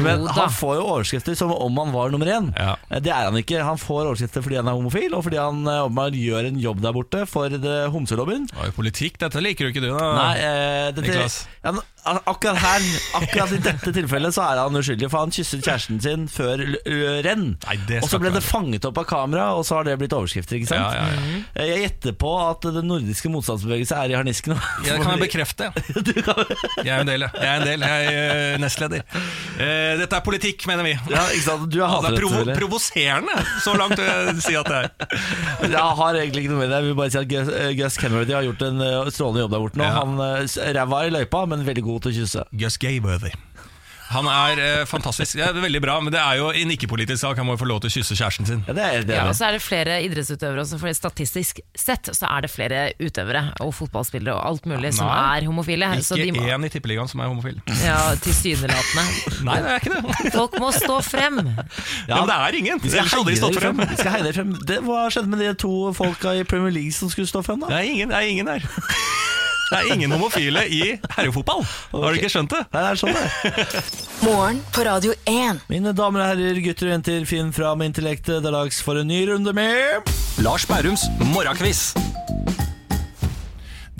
[0.03, 2.49] Men han får jo overskrifter som om han var nummer én.
[2.57, 2.75] Ja.
[2.91, 3.61] Eh, Det er han ikke.
[3.65, 6.93] Han får overskrifter fordi han er homofil, og fordi han åpenbart gjør en jobb der
[6.97, 7.49] borte for
[7.95, 8.45] homselobbyen.
[8.51, 10.11] Det var jo politikk, dette liker jo ikke du, da.
[10.19, 11.39] Nei, eh, dette, Niklas.
[11.63, 11.73] ja,
[12.03, 12.81] akkurat her
[13.21, 16.61] Akkurat i dette tilfellet så er han uskyldig, for han kysset kjæresten sin før
[17.25, 17.43] renn.
[18.01, 20.57] Og så ble det fanget opp av kamera, og så har det blitt overskrifter.
[20.59, 20.81] ikke sant?
[20.81, 21.41] Ja, ja, ja.
[21.55, 24.55] Eh, Jeg gjetter på at den nordiske motstandsbevegelse er i harnisken.
[24.85, 25.69] Ja, det kan jeg bekrefte.
[26.11, 26.41] Du kan-
[26.81, 27.85] Jeg er en del, jeg er, en del.
[27.85, 29.03] Jeg er nestleder.
[29.61, 30.95] Eh, dette er politikk, mener vi.
[31.11, 31.67] ja, ikke sant?
[31.71, 34.89] Du er Ja, det er provo provoserende, så langt jeg si at det er.
[35.71, 36.77] Jeg har egentlig ikke noe med det.
[36.81, 38.81] Jeg vil bare si at Gus, Kennedy har gjort en
[39.13, 39.87] strålende jobb der borte nå.
[39.93, 40.17] Han
[40.75, 42.47] Ræva i løypa, men veldig god til å kysse.
[42.63, 43.33] Just gay-worthy.
[44.11, 45.37] Han er eh, fantastisk.
[45.39, 47.39] Det er veldig bra, men det er jo en ikke-politisk sak.
[47.39, 48.63] Han må jo få lov til å kysse kjæresten sin.
[48.67, 49.15] Ja, det er det.
[49.15, 52.51] Ja, er og så er det flere idrettsutøvere også, for statistisk sett så er det
[52.51, 55.21] flere utøvere og fotballspillere og alt mulig som Nei.
[55.37, 55.93] er homofile.
[56.01, 57.61] Ikke må, én i Tippeligaen som er homofil.
[57.85, 59.05] ja, tilsynelatende.
[59.47, 60.35] Nei, det er ikke det.
[60.35, 61.39] Folk må stå frem.
[62.09, 62.83] Ja, men det er ingen.
[62.83, 63.79] Vi skal heie dere frem.
[63.79, 63.95] frem.
[63.95, 64.55] Vi skal heie dere frem.
[64.67, 67.71] Det, hva skjedde med de to folka i Premier League som skulle stå frem, da?
[67.71, 68.67] Det er ingen, det er ingen her.
[69.71, 70.81] Det er ingen homofile i
[71.15, 71.61] herrefotball.
[71.93, 72.65] Har du ikke skjønt det?
[72.73, 73.75] Nei, det er sånn det.
[74.27, 75.63] Morgen på Radio 1.
[75.71, 78.41] Mine damer og herrer, gutter og jenter, finn fram intellektet.
[78.43, 80.11] Det er dags for en ny runde med
[80.43, 81.91] Lars Bærums morgenkviss.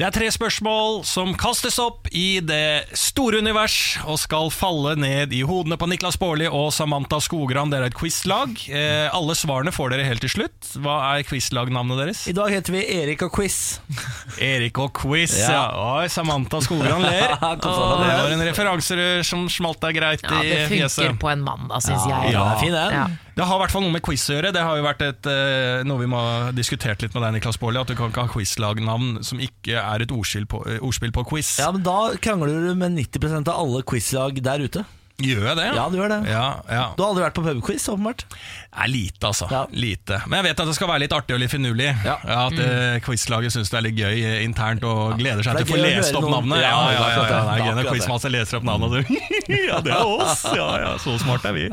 [0.02, 5.30] Det er tre spørsmål som kastes opp i det store univers og skal falle ned
[5.38, 7.70] i hodene på Niklas Baarli og Samantha Skogran.
[7.70, 8.58] Dere er et quizlag.
[8.66, 10.72] Eh, alle svarene får dere helt til slutt.
[10.82, 12.24] Hva er quizlagnavnet deres?
[12.26, 13.60] I dag heter vi Erik og Quiz.
[14.50, 15.54] Erik og quiz, ja.
[15.54, 15.64] Ja.
[16.00, 17.38] Oi, Samantha Skogran ler.
[17.46, 18.18] og det det.
[18.24, 22.10] var en referanse som smalt deg greit Ja, det i funker på en mandag, syns
[22.10, 22.34] jeg.
[22.34, 23.04] Ja, det er fin, den.
[23.04, 23.31] Ja.
[23.36, 24.52] Det har i hvert fall noe med quiz å gjøre.
[24.52, 27.60] Det har jo vært et, eh, noe vi må ha diskutert litt med deg, Niklas
[27.62, 27.80] Baarli.
[27.80, 31.24] At du kan ikke ha quizlagnavn som ikke er et ordspill på, eh, ordspill på
[31.30, 31.58] quiz.
[31.60, 34.86] Ja, men Da krangler du med 90% av alle quizlag der ute.
[35.22, 35.68] Gjør jeg det?
[35.78, 36.20] Ja, du gjør det.
[36.32, 36.84] Ja, ja.
[36.98, 38.24] Du har aldri vært på pubquiz, åpenbart.
[38.72, 39.48] Er lite, altså.
[39.52, 39.66] Ja.
[39.76, 40.22] Lite.
[40.32, 41.90] Men jeg vet at det skal være litt artig og litt finurlig.
[42.08, 42.16] Ja.
[42.48, 45.72] At eh, quizlaget syns det er litt gøy eh, internt og gleder seg til å
[45.74, 46.62] få lest opp noen- navnet.
[46.64, 48.88] Ja, Ja, ja, det er ja, ja, det gøy når quizmaster leser opp navnet.
[48.88, 49.16] og du,
[49.72, 50.44] Ja, det er oss!
[50.56, 51.68] Ja, ja, så smart er vi.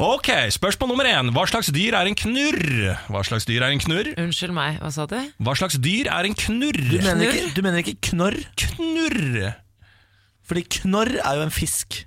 [0.00, 1.30] Ok, spørsmål nummer én.
[1.36, 2.64] Hva slags dyr er en knurr?
[3.12, 4.12] Hva slags dyr er en knurr?
[4.20, 5.18] Unnskyld meg, hva sa du?
[5.44, 6.80] Hva slags dyr er en knurr?
[6.90, 8.38] Du mener, ikke, du mener ikke knorr?
[8.64, 9.52] Knurr.
[10.50, 12.00] Fordi knorr er jo en fisk.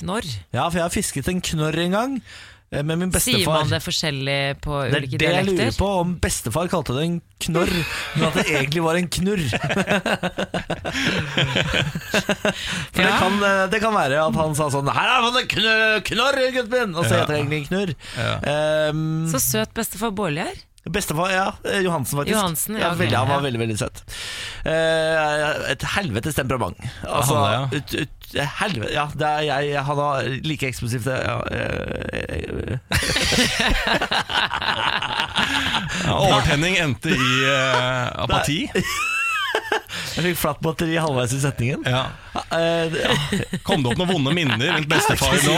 [0.00, 0.26] Knorr?
[0.52, 2.18] Ja, for jeg har fisket en knorr en gang.
[2.74, 3.38] Med min bestefar.
[3.38, 5.20] Sier man det forskjellig på ulike dialekter?
[5.20, 7.70] Det er det det jeg lurer på, om bestefar kalte det en knorr,
[8.16, 9.44] men at det egentlig var en knurr.
[12.94, 15.48] For det, kan, eh, det kan være at han sa sånn 'Her er det en
[15.54, 17.94] kn- knorr, gutten min!' Og så heter det egentlig en knurr.
[18.18, 18.90] Ja.
[18.90, 20.56] Um, Så søt bestefar Bårli er.
[20.90, 21.52] Bestefar, ja.
[21.64, 22.36] eh, Johansen, faktisk.
[22.36, 24.02] Johansen, ja, ok, veldig, han var veldig, veldig søt.
[24.66, 24.72] Uh,
[25.72, 26.76] et helvetes temperament.
[27.08, 27.68] Altså, Han, ja.
[27.72, 28.10] ut, ut,
[28.60, 31.44] helvete, ja, det er jeg, han var like eksplosivt ja, uh,
[36.04, 38.68] Ja, overtenning endte i uh, apati.
[40.14, 41.82] Jeg fikk flatt batteri halvveis i setningen.
[41.90, 42.04] Ja.
[42.54, 43.14] Eh, ja.
[43.66, 45.56] Kom det opp noen vonde minner rundt bestefar nå?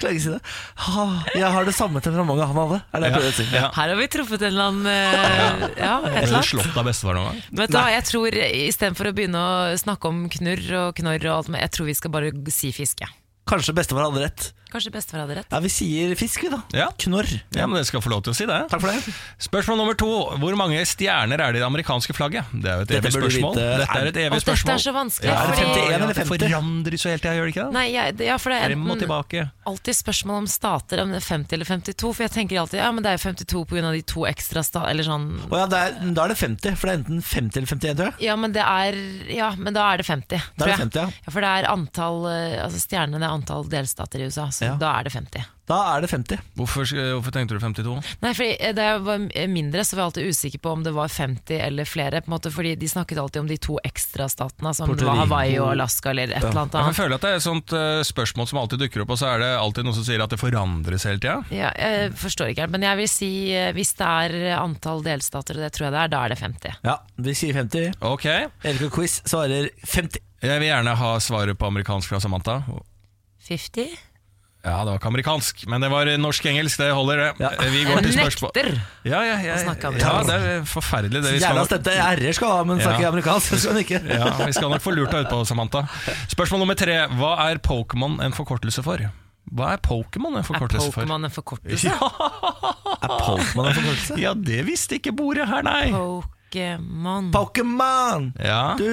[0.00, 0.40] Klarer ikke si det.
[0.86, 1.04] Ha,
[1.36, 2.80] jeg har det samme temperamentet han hadde.
[2.92, 3.46] Er det jeg prøver å si.
[3.52, 3.68] Ja.
[3.76, 7.18] Her har vi truffet en eller annen eh, Ja, et Har du slått av bestefar
[7.18, 7.42] noen gang?
[7.60, 11.34] Vet du hva, jeg tror Istedenfor å begynne å snakke om knurr og knorr og
[11.36, 13.08] alt, men jeg tror vi skal bare si fiske.
[13.48, 14.48] Kanskje bestefar hadde rett.
[14.72, 15.50] Kanskje bestefar hadde rett.
[15.52, 16.60] Ja, Vi sier fisk, vi, da.
[16.76, 16.88] Ja.
[17.00, 17.28] Knorr.
[17.56, 18.58] Ja, men Dere skal få lov til å si det.
[18.68, 19.14] Takk for det.
[19.40, 20.08] Spørsmål nummer to.
[20.42, 22.50] Hvor mange stjerner er det i det amerikanske flagget?
[22.52, 23.54] Det er jo et Dette evig spørsmål.
[23.56, 24.68] Dette er et Og spørsmål.
[24.68, 26.48] dette er så vanskelig, Ja, er det fordi 51 eller Det 50?
[26.48, 27.72] forandres jo hele tida, gjør det ikke det?
[27.78, 31.52] Nei, jeg, ja, for det er enten alltid spørsmål om stater, om det er 50
[31.56, 32.12] eller 52.
[32.16, 33.92] For jeg tenker alltid ja, men det er jo 52 pga.
[33.92, 34.84] de to ekstra sta...
[34.88, 37.58] Eller sånn Å ja, det er, da er det 50, for det er enten 50
[37.58, 38.14] eller 51, tror jeg.
[38.28, 39.00] Ja, men det er
[39.32, 40.40] Ja, men da er det 50.
[40.58, 41.08] Da er det 50, ja.
[41.26, 44.74] Ja, For det er antall eh, Altså stjernene er antall delstater i USA, så Ja.
[44.80, 45.46] da er det 50.
[45.68, 46.38] Da er det 50.
[46.56, 48.14] Hvorfor, hvorfor tenkte du 52?
[48.24, 49.18] Nei, fordi eh, Da jeg var
[49.52, 52.22] mindre, så var jeg alltid usikker på om det var 50 eller flere.
[52.24, 55.58] På en måte, fordi de snakket alltid om de to ekstra statene, som var Hawaii
[55.60, 58.48] og Alaska eller et eller annet Jeg føler at det er et sånt eh, spørsmål
[58.48, 61.04] som alltid dukker opp, og så er det alltid noen som sier at det forandres
[61.04, 61.36] hele tida.
[61.52, 65.60] Ja, jeg forstår ikke helt, men jeg vil si eh, hvis det er antall delstater,
[65.60, 66.80] og det tror jeg det er, da er det 50.
[66.88, 66.96] Ja,
[67.28, 67.92] vi sier 50.
[68.08, 68.24] Ok,
[68.64, 70.16] Erik og Quiz svarer 50.
[70.48, 72.62] jeg vil gjerne ha svaret på amerikansk fra Samantha.
[73.48, 73.92] 50?
[74.66, 77.28] Ja, det var ikke amerikansk, men det var norsk-engelsk, det holder det.
[77.44, 77.50] Ja.
[77.72, 78.80] Vi går til spørsmål nekter!
[79.06, 81.22] Ja, ja, ja, å snakke ja, det er forferdelig.
[81.22, 83.12] Det vi Gjerne skal, stemte R-er skal ha, men snakker Ja.
[83.12, 83.54] amerikansk.
[83.54, 84.00] Skal han ikke.
[84.18, 85.84] ja, vi skal nok få lurt deg ut på, Samantha.
[86.34, 86.98] Spørsmål nummer tre.
[87.20, 89.06] Hva er Pokémon en forkortelse for?
[89.48, 91.02] Hva er Pokémon en forkortelse for?
[91.02, 91.94] Er Pokémon en forkortelse?
[91.94, 94.18] Er Pokémon en forkortelse?
[94.20, 95.86] Ja, det visste ikke bordet her, nei.
[95.94, 98.32] Pokémon Pokémon!
[98.42, 98.84] Ja, Du,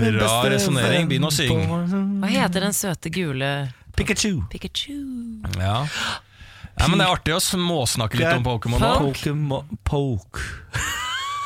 [0.00, 1.80] min Bra venn Begynn å synge.
[2.20, 3.50] Hva heter den søte gule
[3.96, 4.42] Pikachu.
[4.50, 4.96] Pikachu?
[5.60, 5.76] ja.
[6.78, 9.62] ja men det er artig å småsnakke litt om Pokémon nå.
[9.86, 10.44] Poke.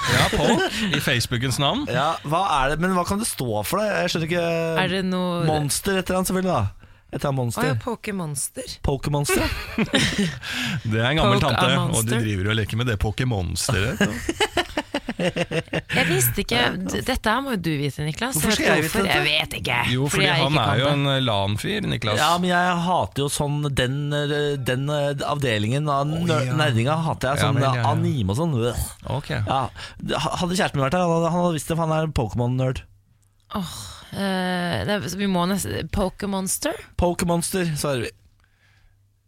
[0.09, 1.83] Ja, Poke, i Facebookens navn.
[1.91, 3.83] Ja, hva er det, men hva kan det stå for?
[3.83, 3.89] det?
[4.07, 4.45] Jeg skjønner ikke
[4.81, 6.55] Er det noe Monster et eller annet, selvfølgelig.
[6.55, 7.67] da Et eller annet Å monster.
[7.69, 8.73] ja, Pokémonster.
[8.87, 9.45] Pokémonster.
[10.93, 12.25] Det er en gammel Poke tante, og de monster.
[12.25, 14.01] driver og leker med det Pokémonsteret.
[15.19, 16.61] Jeg visste ikke
[16.95, 18.37] Dette her må jo du vite, Niklas.
[18.39, 19.09] Hvorfor skal jeg vite det?
[19.09, 19.17] dette?
[19.19, 19.79] Jeg vet ikke.
[19.95, 22.21] Jo, fordi fordi han er jo en LAN-fyr, Niklas.
[22.21, 23.99] Ja, men jeg hater jo sånn den,
[24.69, 26.55] den eh, avdelingen av oh, ja.
[26.59, 27.41] nerdinga hater jeg.
[27.43, 27.87] Ja, Sånn ja, ja.
[27.91, 28.55] anime og sånn.
[29.19, 29.43] Okay.
[29.49, 32.85] Hadde kjæresten min vært her, han hadde, han hadde visst det, for han er Pokémon-nerd.
[33.59, 33.75] Oh,
[34.13, 36.77] er- vi må nesten Pokémonster?
[37.01, 38.15] Pokémonster, svarer vi.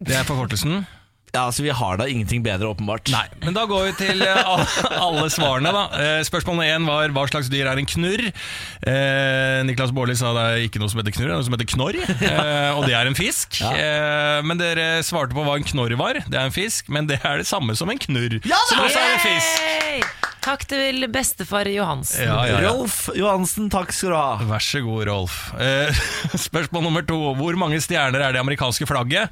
[0.04, 0.84] Det er forkortelsen.
[1.30, 3.10] Ja, altså Vi har da ingenting bedre, åpenbart.
[3.12, 4.66] Nei, men da går vi til eh, alle,
[4.98, 5.70] alle svarene.
[5.74, 8.24] da eh, Spørsmål én var hva slags dyr er en knurr.
[8.30, 11.56] Eh, Niklas Baarli sa det er ikke noe som heter knurr, det er noe som
[11.58, 12.00] heter knorr.
[12.00, 13.60] Eh, og det er en fisk.
[13.70, 16.18] Eh, men dere svarte på hva en knorr var.
[16.26, 18.40] Det er en fisk, men det er det samme som en knurr.
[18.42, 20.18] som også er en fisk.
[20.40, 22.24] Takk til bestefar Johansen.
[22.24, 22.70] Ja, ja, ja.
[22.70, 24.30] Rolf Johansen, takk skal du ha.
[24.48, 25.34] Vær så god, Rolf.
[25.60, 26.00] Eh,
[26.48, 27.18] spørsmål nummer to.
[27.36, 29.28] Hvor mange stjerner er det amerikanske flagget?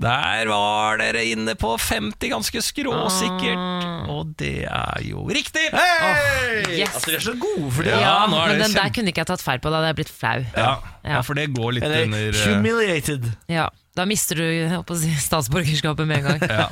[0.00, 4.08] Der var dere inne på 50, ganske skråsikkert.
[4.08, 5.66] Og det er jo riktig!
[5.74, 6.62] Hei!
[6.78, 6.94] Yes.
[6.94, 7.92] Altså, dere er så gode for det.
[7.92, 9.90] Ja, Ja, er men det den der kunne ikke jeg tatt feil på, da hadde
[9.92, 10.38] jeg blitt flau.
[10.54, 10.70] Ja,
[11.04, 11.16] Ja.
[11.16, 13.30] ja, for det går litt Eller under eh, humiliated.
[13.50, 16.40] Ja, Da mister du si, statsborgerskapet med en gang.
[16.60, 16.68] ja.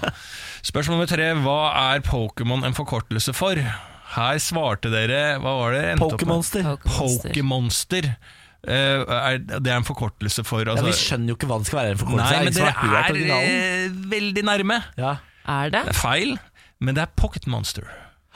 [0.62, 1.32] Spørsmål nummer tre.
[1.42, 1.60] Hva
[1.94, 3.58] er Pokémon en forkortelse for?
[4.14, 5.98] Her svarte dere Hva var det?
[6.00, 6.64] Pokémonster.
[6.86, 8.14] Pokémonster.
[8.66, 8.74] Eh,
[9.06, 11.78] er, det er en forkortelse for Ja, altså, vi skjønner jo ikke hva det skal
[11.78, 11.94] være.
[11.94, 12.34] en forkortelse.
[12.34, 14.80] Nei, men dere er, er eh, veldig nærme.
[14.98, 15.12] Ja.
[15.48, 15.84] Er det?
[15.86, 16.34] Det er feil,
[16.80, 17.86] men det er Pocket Monster.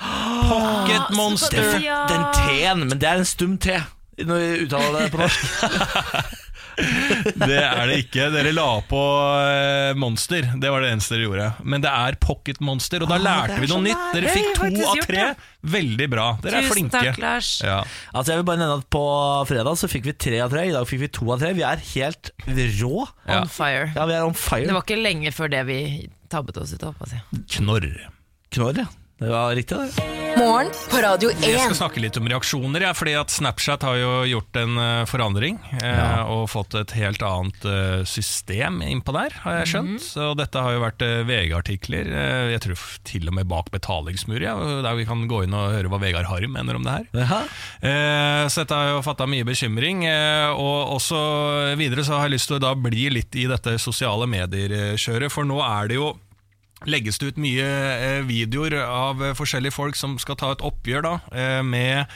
[0.53, 1.75] Pocket Monster.
[1.83, 2.05] Ja.
[2.11, 3.75] Den T-en, men det er en stum T.
[4.23, 5.39] Når vi uttaler det på norsk.
[7.49, 8.27] Det er det ikke.
[8.35, 9.01] Dere la på
[9.43, 10.47] eh, Monster.
[10.61, 11.49] Det var det eneste dere gjorde.
[11.69, 14.07] Men det er Pocket Monster, og da Ah, lærte er vi noe nytt.
[14.17, 15.27] Dere fikk to av tre.
[15.75, 16.27] Veldig bra.
[16.43, 17.03] Dere er Tusen flinke.
[17.13, 17.51] takk, Lars.
[17.63, 17.81] Ja.
[18.15, 19.05] Altså jeg vil bare nevne at På
[19.51, 20.65] fredag så fikk vi tre av tre.
[20.71, 21.53] I dag fikk vi to av tre.
[21.59, 23.05] Vi er helt rå.
[23.29, 23.43] Ja.
[23.43, 23.93] On fire.
[23.95, 24.67] Ja, vi er on fire.
[24.67, 25.79] Det var ikke lenge før det vi
[26.33, 26.83] tabbet oss ut.
[26.89, 27.45] håper jeg å si.
[27.59, 27.89] Knorr.
[28.53, 28.89] Knorr, ja.
[29.23, 30.09] Det var riktig, det.
[30.33, 34.13] Morgen på Radio Jeg skal snakke litt om reaksjoner, ja, fordi at Snapchat har jo
[34.31, 39.59] gjort en eh, forandring eh, og fått et helt annet eh, system innpå der, har
[39.61, 40.01] jeg skjønt.
[40.07, 43.69] Så dette har jo vært eh, VG-artikler, eh, jeg tror f- til og med bak
[43.77, 44.57] betalingsmur, ja,
[44.89, 47.07] der vi kan gå inn og høre hva Vegard Harm mener om det her.
[47.23, 47.43] Jaha.
[47.93, 50.07] Eh, så dette har jo fatta mye bekymring.
[50.09, 51.23] Eh, og også
[51.79, 55.45] videre så har jeg lyst til å da bli litt i dette sosiale medier-kjøret, for
[55.47, 56.15] nå er det jo
[56.91, 61.07] legges det ut mye eh, videoer av eh, forskjellige folk som skal ta et oppgjør
[61.07, 62.07] da, eh, med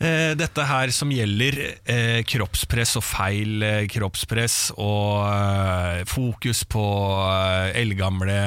[0.00, 6.84] dette her som gjelder eh, kroppspress og feil eh, kroppspress og eh, fokus på
[7.76, 8.38] eldgamle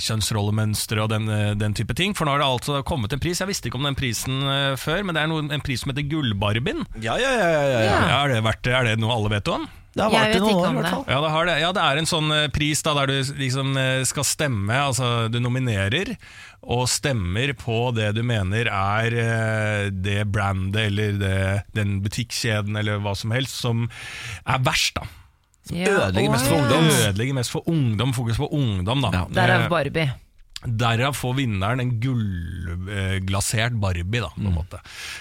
[0.00, 1.28] kjønnsrollemønstre og den,
[1.60, 2.16] den type ting.
[2.16, 4.40] For nå har det altså kommet en pris, jeg visste ikke om den prisen
[4.80, 6.86] før, men det er en pris som heter Gullbarbien.
[7.04, 7.82] Ja, ja, ja, ja, ja.
[7.84, 9.68] Ja, er, det er det noe alle vet om?
[9.96, 11.04] Det har vart i noen år, i hvert fall.
[11.08, 11.54] Ja, det, har det.
[11.62, 15.12] ja, det er en sånn eh, pris da, der du liksom eh, skal stemme, altså
[15.32, 16.16] du nominerer
[16.66, 21.36] og stemmer på det du mener er eh, det brandet eller det,
[21.78, 23.86] den butikkjeden eller hva som helst som
[24.44, 25.00] er verst.
[25.00, 25.08] da.
[25.72, 26.92] Ødelegger mest for ungdom.
[26.92, 29.02] Ødelegger mest for ungdom, fokus på ungdom.
[29.06, 29.10] da.
[29.16, 29.26] Ja.
[29.40, 30.10] Der er Barbie.
[30.66, 34.80] Derav får vinneren en gullglasert Barbie, da, på en måte.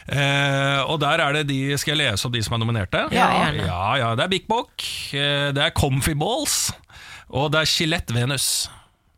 [0.09, 3.05] Eh, og der er det de, Skal jeg lese opp de som er nominerte?
[3.15, 3.67] Ja, gjerne.
[3.67, 4.73] Ja, ja, det er Big Bock,
[5.13, 6.71] eh, det er Comfy Balls,
[7.29, 8.49] og det er Skjelett Venus.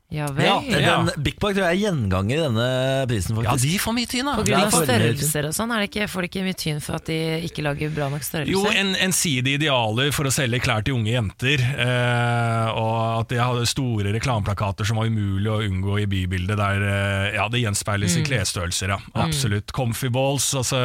[0.09, 0.45] Ja vel.
[0.71, 2.67] Ja, den Big Bag tror jeg er gjenganger i denne
[3.09, 3.49] prisen, faktisk.
[3.49, 4.35] Ja, de får mye tyn, da.
[4.37, 6.95] På grunn av størrelser og sånn, er det ikke, får de ikke mye tyn for
[6.95, 8.53] at de ikke lager bra nok størrelser?
[8.53, 11.59] Jo, en, ensidige idealer for å selge klær til unge jenter.
[11.59, 12.95] Eh, og
[13.25, 16.55] at de hadde store reklameplakater som var umulig å unngå i bybildet.
[16.61, 18.21] Der eh, ja, det gjenspeiles Mm.
[18.21, 18.95] i klesstørrelser.
[18.95, 18.99] Ja.
[19.25, 19.73] Absolutt.
[19.75, 20.79] Comfy balls, altså,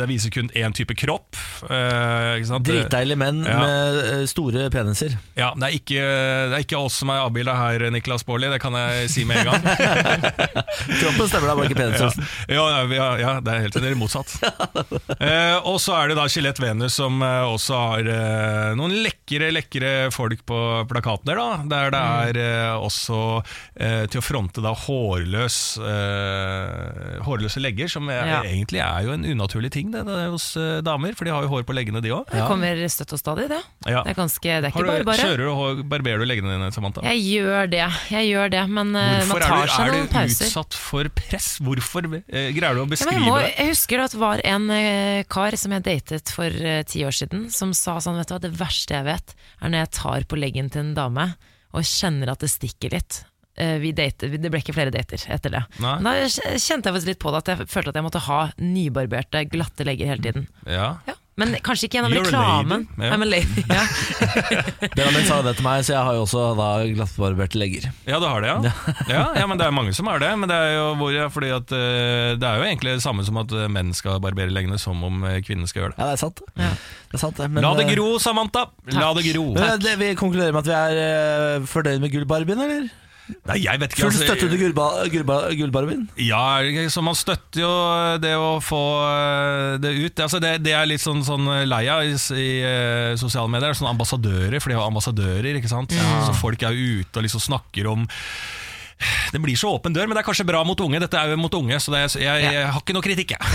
[0.00, 1.36] det viser kun én type kropp.
[1.68, 2.64] Eh, ikke sant?
[2.66, 3.58] Dritdeilige menn Ja.
[3.60, 5.18] med eh, store peniser.
[5.36, 6.00] Ja, det er, ikke,
[6.48, 9.40] det er ikke oss som er avbilda her, Niklas Baarli, det kan jeg si med
[9.42, 9.64] en gang.
[11.00, 12.12] Kroppen stemmer da, bare ikke
[12.48, 13.90] Ja, ja, ja, ja, det er helt enig.
[13.90, 14.34] er motsatt.
[15.18, 19.50] eh, og så er det da Skjelett Venus som eh, også har eh, noen lekre,
[19.54, 20.60] lekre folk på
[20.90, 21.34] plakatene.
[21.34, 23.18] da Der det er eh, også
[23.74, 28.40] eh, til å fronte da hårløs eh, hårløse legger, som er, Ja.
[28.46, 31.52] egentlig er jo en unaturlig ting det, det, hos eh, damer, for de har jo
[31.56, 32.28] hår på leggene, de òg.
[32.30, 33.60] Det kommer støtt og stadig, det.
[33.88, 34.04] Ja.
[34.06, 35.26] Det er ganske, det er ikke bare bare.
[35.26, 37.02] Kjører du og barberer du leggene dine, Samantha?
[37.08, 40.28] Jeg gjør det, jeg gjør det, men Hvorfor man tar er noen du, Hvorfor er
[40.28, 41.48] du utsatt for press?
[41.64, 43.52] Hvorfor uh, greier du å Ja, beskrive jeg, må, det?
[43.56, 47.16] jeg husker at det var en uh, kar som jeg datet for eh, ti år
[47.18, 50.28] siden, som sa sånn, vet du hva, det verste jeg vet, er når jeg tar
[50.30, 51.28] på leggen til en dame
[51.76, 53.22] og kjenner at det stikker litt.
[53.58, 55.62] Eh, Vi datet, det ble ikke flere dater etter det.
[55.82, 55.96] Nei.
[56.04, 56.14] Da
[56.56, 60.12] kjente jeg litt på det, at jeg følte at jeg måtte ha nybarberte, glatte legger
[60.12, 60.46] hele tiden.
[60.66, 60.92] Ja.
[61.08, 61.16] Ja.
[61.38, 62.86] Men kanskje ikke gjennom You're reklamen.
[62.90, 63.14] lady, ja.
[63.14, 63.84] I'm a lady, ja.
[64.96, 67.86] Benjamin sa det til meg, så jeg har jo også da glattbarberte legger.
[68.08, 68.72] Ja, du har det, ja.
[69.14, 69.22] ja.
[69.38, 70.32] Ja, men Det er mange som har det.
[70.40, 73.38] Men det er jo, hvor, fordi at, eh, det er jo egentlig det samme som
[73.44, 76.02] at eh, menn skal barbere leggene som om eh, kvinner skal gjøre det.
[76.02, 76.42] Ja, det er sant.
[76.58, 76.72] Ja.
[77.08, 78.68] Det er sant men, La det gro, Samantha!
[78.98, 79.52] La det gro.
[79.54, 82.90] Men, det, vi konkluderer med at vi er uh, fornøyd med Gullbarbien, eller?
[83.48, 86.06] Nei, jeg vet ikke Full altså, støtte til Gullba- Gullba- Gullbarbien?
[86.24, 86.60] Ja,
[86.92, 87.72] så man støtter jo
[88.22, 90.22] det å få eh, det ut.
[90.24, 93.76] Altså det, det er litt sånn, sånn lei av i, i eh, sosiale medier.
[93.76, 95.50] Sånne ambassadører, for de har ambassadører.
[95.60, 95.92] ikke sant?
[95.92, 98.06] Så folk er ute og liksom snakker om
[99.32, 101.00] Det blir så åpen dør, men det er kanskje bra mot unge.
[101.02, 103.40] Dette er jo mot unge, så er, jeg, jeg har ikke noe kritikk, jeg.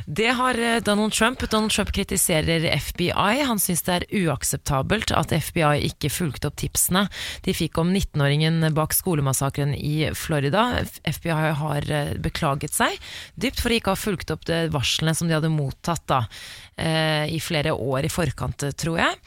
[0.10, 1.50] Det har eh, Donald Trump.
[1.50, 3.42] Donald Trump kritiserer FBI.
[3.46, 7.04] Han syns det er uakseptabelt at FBI ikke fulgte opp tipsene
[7.46, 10.82] de fikk om 19-åringen bak skolemassakren i Florida.
[11.06, 12.98] FBI har eh, beklaget seg
[13.38, 16.24] dypt for ikke har ha fulgt opp det varslene som de hadde mottatt da,
[16.74, 19.18] eh, i flere år i forkant, tror jeg.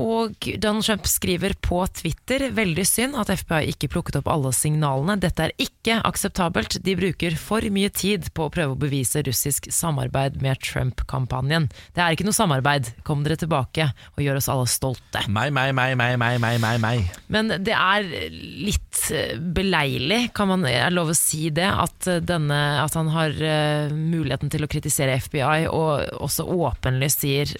[0.00, 5.18] Og Donald Trump skriver på Twitter veldig synd at FBI ikke plukket opp alle signalene.
[5.20, 6.78] Dette er ikke akseptabelt.
[6.84, 11.68] De bruker for mye tid på å prøve å bevise russisk samarbeid med Trump-kampanjen.
[11.92, 12.88] Det er ikke noe samarbeid.
[13.04, 15.26] Kom dere tilbake og gjør oss alle stolte.
[15.28, 17.12] Meg, meg, meg, meg, meg, meg, meg, meg.
[17.32, 22.22] Men det er litt eh, beleilig, kan man er lov å si det, at, eh,
[22.24, 27.52] denne, at han har eh, muligheten til å kritisere FBI, og også åpenlyst sier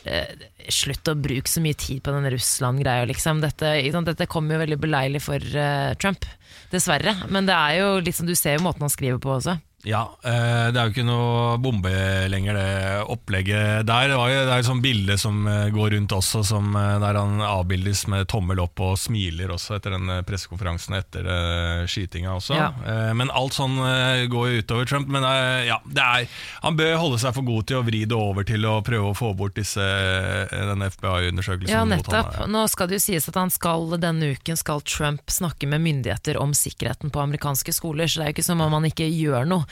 [0.71, 3.43] slutt å bruke så mye tid på den Russland-greia, liksom.
[3.43, 3.75] Dette,
[4.07, 6.27] dette kommer jo veldig beleilig for uh, Trump,
[6.73, 7.17] dessverre.
[7.33, 9.57] Men det er jo litt du ser jo måten han skriver på også.
[9.85, 11.91] Ja, eh, det er jo ikke noe bombe
[12.31, 14.13] lenger, det opplegget der.
[14.13, 16.99] Det, var jo, det er jo sånn bilde som eh, går rundt også, som, eh,
[17.03, 21.27] der han avbildes med tommel opp og smiler også etter den pressekonferansen etter
[21.91, 22.55] skytinga også.
[22.55, 22.69] Ja.
[23.17, 23.75] Men alt sånn
[24.31, 25.11] går jo utover Trump.
[25.11, 25.27] Men
[25.67, 26.29] ja, det er,
[26.63, 29.17] han bør holde seg for god til å vri det over til å prøve å
[29.19, 29.83] få bort disse,
[30.53, 31.75] denne FBI-undersøkelsen.
[31.75, 32.31] Ja, nettopp.
[32.39, 32.55] han.
[32.55, 36.39] Nå skal det jo sies at han skal denne uken skal Trump snakke med myndigheter
[36.41, 39.51] om sikkerheten på amerikanske skoler, så det er jo ikke som om han ikke gjør
[39.51, 39.72] noe.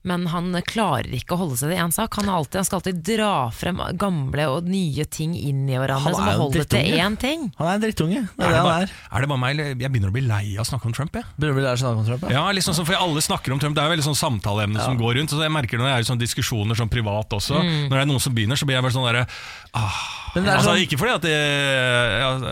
[0.07, 2.15] Men han klarer ikke å holde seg til én sak.
[2.17, 6.17] Han, alltid, han skal alltid dra frem gamle og nye ting inn i hverandre, Han
[6.17, 7.03] som er å jo holde til drittunge.
[7.05, 7.45] én ting.
[7.59, 8.23] Han er en drittunge.
[8.33, 9.21] Det er Er det bare, er.
[9.21, 11.13] det bare meg, eller jeg begynner å bli lei av å snakke om Trump?
[11.13, 11.25] Jeg.
[11.37, 12.29] Begynner å bli å om Trump, ja.
[12.39, 14.97] Ja, liksom sånn, for alle snakker om Trump Det er jo veldig sånn samtaleemne som
[14.97, 18.01] går rundt Så jeg merker når det er sånn diskusjoner sånn privat også Når det
[18.01, 19.25] er noen som begynner så blir jeg bare sånn der
[19.77, 20.01] ah.
[20.35, 21.35] Men det er altså, sånn- Ikke fordi at det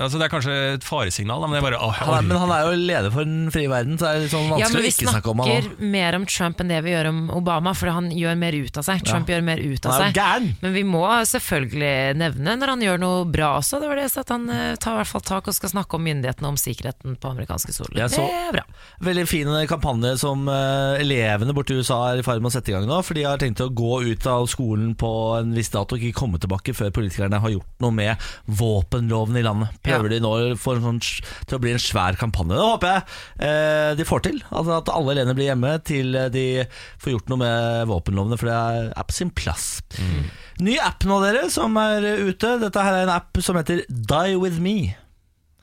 [0.04, 2.54] altså, Det er kanskje et faresignal Men det er bare ah, Han er, men han
[2.56, 4.92] er jo leder for den frie verden, så det er litt sånn vanskelig ja, å
[4.94, 5.50] ikke snakke om han.
[5.50, 8.58] Vi snakker mer om Trump enn det vi gjør om Obama, for han gjør mer
[8.58, 9.04] ut av seg.
[9.08, 10.14] Trump gjør mer ut av seg.
[10.18, 10.52] gæren.
[10.62, 13.80] Men vi må selvfølgelig nevne når han gjør noe bra også.
[13.82, 15.98] Det var det så at han eh, tar i hvert fall tak og skal snakke
[15.98, 18.08] om myndighetene om sikkerheten på amerikanske soler.
[18.10, 18.66] Det er bra.
[19.06, 22.74] Veldig fin kampanje som eh, elevene borte i USA er i ferd med å sette
[22.74, 23.00] i gang nå.
[23.06, 26.20] For de har tenkt å gå ut av skolen på en viss dato og ikke
[26.22, 28.30] komme tilbake før politikerne har gjort noe med
[28.60, 29.76] våpenloven i landet.
[29.86, 32.58] Prøver de nå sånn, til å bli en svær kampanje.
[32.58, 33.04] Det håper jeg
[33.48, 34.42] eh, de får til.
[34.50, 36.46] Altså At alle elevene blir hjemme til eh, de
[37.02, 39.68] får gjort noe med våpenlovene, for det er, app på sin plass.
[40.64, 42.58] Ny app nå, dere, som er ute.
[42.62, 44.96] Dette her er en app som heter Die With Me.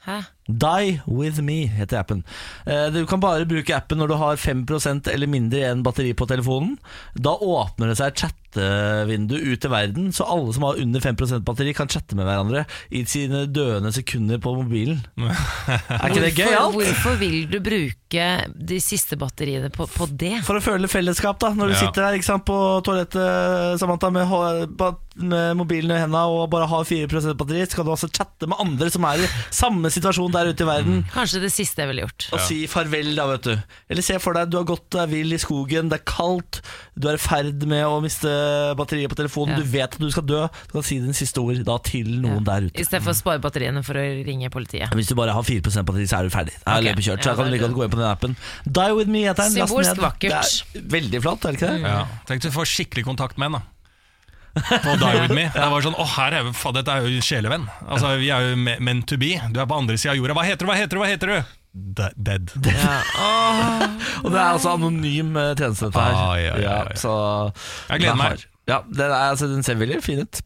[0.06, 0.22] Hæ?
[0.48, 2.24] Die With Me heter appen.
[2.66, 6.26] Eh, Du kan bare bruke appen når du har 5% eller mindre igjen batteri på
[6.30, 6.76] telefonen.
[7.18, 11.42] Da åpner det seg et chattevindu ut til verden, så alle som har under 5%
[11.44, 12.62] batteri, kan chatte med hverandre
[12.94, 15.02] i sine døende sekunder på mobilen.
[15.26, 18.24] Er ikke det gøy, Hvorfor, vil du bruke
[18.54, 20.38] de siste batteriene på, på det?
[20.46, 21.50] For å føle fellesskap, da.
[21.56, 21.80] Når du Ja.
[21.82, 24.30] sitter der ikke sant, på toalettet Samantha, med,
[25.16, 28.60] med mobilen i hendene og bare har 4% batteri, så kan du altså chatte med
[28.62, 31.02] andre som er i samme situasjon der ute i verden.
[31.14, 32.28] Kanskje det siste jeg ville gjort.
[32.36, 33.54] og si farvel, da, vet du.
[33.92, 36.60] Eller se for deg du har gått deg vill i skogen, det er kaldt,
[36.94, 38.30] du er i ferd med å miste
[38.78, 39.62] batteriet på telefonen, Ja.
[39.62, 40.42] du vet at du skal dø.
[40.68, 42.80] Du kan si dine siste ord da til noen der ute.
[42.80, 44.92] I stedet for å spare batteriene for å ringe politiet.
[44.92, 46.56] Hvis du bare har 4% batteri, så er du ferdig.
[46.64, 46.92] Da er okay.
[46.92, 48.36] løpet kjørt, så Ja, kan du like godt gå inn på den appen.
[48.66, 49.56] Die with me heter den.
[49.66, 50.64] Symbolsk vakkert.
[50.72, 51.80] Det er veldig flott, er det ikke det?
[51.88, 52.04] Ja.
[52.28, 53.62] Tenk du får skikkelig kontakt med en da
[54.56, 57.20] På Die With Me Jeg var sånn, Å, her er, jo- faen, dette er jo
[57.24, 60.20] sjelevenn Altså vi er jo me- meant to be Du er på andre siden av
[60.22, 61.54] jorda, hva heter du, hva heter du, hva heter du?
[61.96, 62.94] De dead Ja.
[64.24, 66.14] Og det er altså anonym eh, tjeneste dette her.
[66.16, 66.96] Ah, ja, ja, ja.
[66.96, 67.12] så
[67.90, 68.46] Jeg gleder den meg.
[68.66, 70.40] Ja, den, er, altså, den ser veldig fin ut.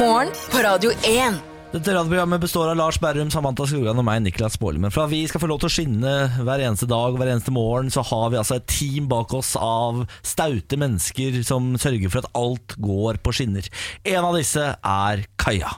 [0.00, 1.38] Morgen på Radio 1.
[1.70, 4.80] Dette radioprogrammet består av Lars Berrum, Samantha Skogran og meg, Niklas Baarli.
[4.82, 7.52] Men for at vi skal få lov til å skinne hver eneste dag hver eneste
[7.54, 12.24] morgen, så har vi altså et team bak oss av staute mennesker som sørger for
[12.24, 13.68] at alt går på skinner.
[14.02, 15.70] En av disse er Kaja.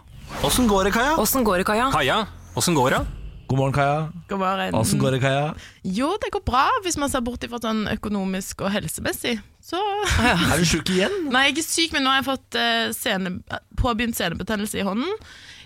[0.48, 1.12] Åssen går det, Kaja?
[1.20, 1.90] Åssen går det, Kaja?
[1.92, 2.18] Kaja,
[2.56, 3.02] hvordan går det?
[3.52, 4.00] God morgen, Kaja.
[4.32, 4.80] God morgen.
[4.80, 5.46] Åssen går det, Kaja?
[5.84, 9.36] Jo, det går bra, hvis man ser bort fra sånn økonomisk og helsemessig.
[9.60, 9.76] Så
[10.24, 11.28] Er du sjuk igjen?
[11.28, 12.62] Nei, jeg er ikke syk, men nå har jeg fått
[12.96, 13.36] sene,
[13.76, 15.18] påbegynt senebetennelse i hånden.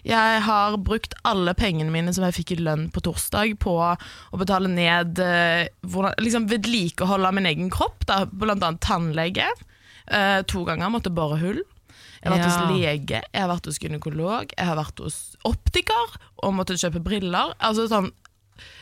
[0.06, 4.38] Jeg har brukt alle pengene mine som jeg fikk i lønn på torsdag, på å
[4.38, 5.66] betale ned eh,
[6.22, 9.48] liksom vedlikehold av min egen kropp, da, blant annet tannlege.
[10.06, 11.58] Uh, to ganger måtte bore hull.
[12.22, 12.52] Jeg har vært Ja.
[12.52, 17.02] hos lege, jeg har vært hos gynekolog, jeg har vært hos optiker og måtte kjøpe
[17.02, 17.52] briller.
[17.58, 18.12] Altså sånn,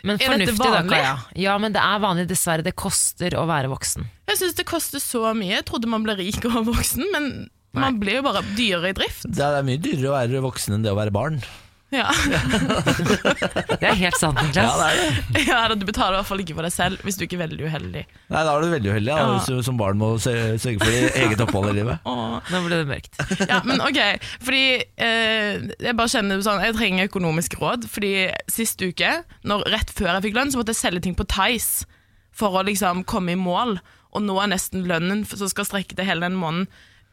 [0.04, 0.82] Men fornuftig da?
[0.86, 1.14] Kaja.
[1.34, 2.62] Ja, men det er vanlig, dessverre.
[2.62, 4.04] Det koster å være voksen.
[4.28, 5.56] Jeg syns det koster så mye.
[5.56, 9.26] Jeg trodde man ble rik og voksen, men man blir jo bare dyrere i drift.
[9.28, 11.42] Det er mye dyrere å være voksen enn det å være barn.
[11.94, 14.56] Ja, Det er helt sant, Niklas.
[14.56, 15.42] Ja, det er det.
[15.46, 17.68] ja Du betaler i hvert fall ikke for deg selv hvis du ikke er veldig
[17.68, 18.02] uheldig.
[18.32, 19.26] Nei, Da er du veldig uheldig ja, Ja.
[19.36, 22.00] hvis du som barn må sø- sørge for ditt eget opphold i livet.
[22.10, 22.32] Åh.
[22.50, 23.20] Nå ble det mørkt.
[23.52, 24.00] Ja, men ok,
[24.42, 24.62] fordi
[24.96, 27.86] eh, Jeg bare kjenner sånn Jeg trenger økonomisk råd.
[27.90, 28.12] Fordi
[28.50, 29.12] sist uke,
[29.46, 31.86] når, rett før jeg fikk lønn, så måtte jeg selge ting på Tice
[32.34, 33.76] for å liksom komme i mål.
[34.14, 36.66] Og nå er nesten lønnen som skal strekke til hele den måneden,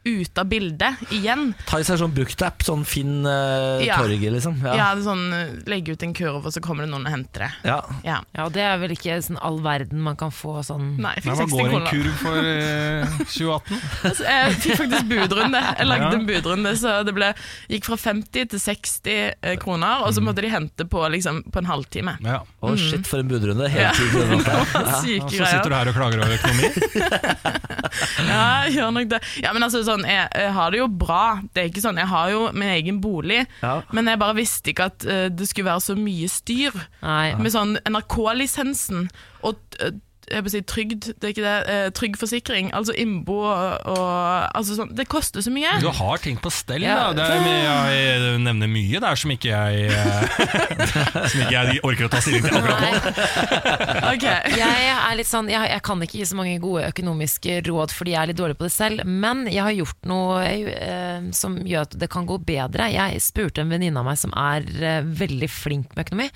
[0.04, 1.52] ute av bildet igjen.
[1.68, 3.96] Tice er sånn bruktapp, sånn Finn uh, Ja.
[4.00, 4.56] torget, liksom.
[4.64, 4.86] Ja, Ja.
[4.94, 7.46] det er sånn eh, Legge ut en kurv, og så kommer det noen og henter
[7.46, 7.50] det.
[7.68, 7.78] Ja.
[8.04, 8.18] Ja.
[8.34, 11.24] Ja, og Det er vel ikke sånn all verden man kan få sånn Nei, jeg
[11.26, 13.82] Nei, fikk hva 60 går en kurv for uh, 2018?
[14.10, 15.62] Altså, jeg fikk faktisk budrunde.
[15.78, 16.18] Jeg lagde Ja.
[16.18, 17.32] en budrunde, så det ble,
[17.70, 21.62] gikk fra 50 til 60 eh, kroner, og så måtte de hente på, liksom, på
[21.62, 22.16] en halvtime.
[22.22, 23.68] Ja oh, shit, for en budrunde.
[23.68, 24.42] Hele tiden.
[24.42, 24.64] Ja.
[25.02, 26.68] Syke Og så sitter du her og klager over økonomi
[28.32, 29.20] Ja, jeg gjør nok det.
[29.42, 31.24] Ja, men altså, sånn, jeg, jeg har det jo bra.
[31.52, 33.74] Det er ikke sånn, Jeg har jo min egen bolig, Ja.
[33.92, 37.34] men jeg bare visste ikke at uh, det skulle være så mye styr Nei.
[37.40, 39.08] med sånn NRK-lisensen
[39.42, 39.92] og eh,
[40.30, 44.10] jeg si trygd, det er ikke det, eh, trygg forsikring, altså innbo og, og
[44.54, 45.74] altså sånn, Det koster så mye.
[45.82, 47.12] Du har ting på stell, Ja.
[47.12, 47.22] da.
[47.22, 52.06] Det er, jeg, jeg nevner mye der som ikke jeg eh, Som ikke jeg orker
[52.06, 54.12] å ta stilling til akkurat nå.
[54.12, 54.54] okay.
[54.56, 58.14] Jeg er litt sånn, jeg, jeg kan ikke gi så mange gode økonomiske råd fordi
[58.14, 61.86] jeg er litt dårlig på det selv, men jeg har gjort noe eh, som gjør
[61.88, 62.88] at det kan gå bedre.
[62.92, 66.28] Jeg spurte en venninne av meg som er eh, veldig flink med økonomi,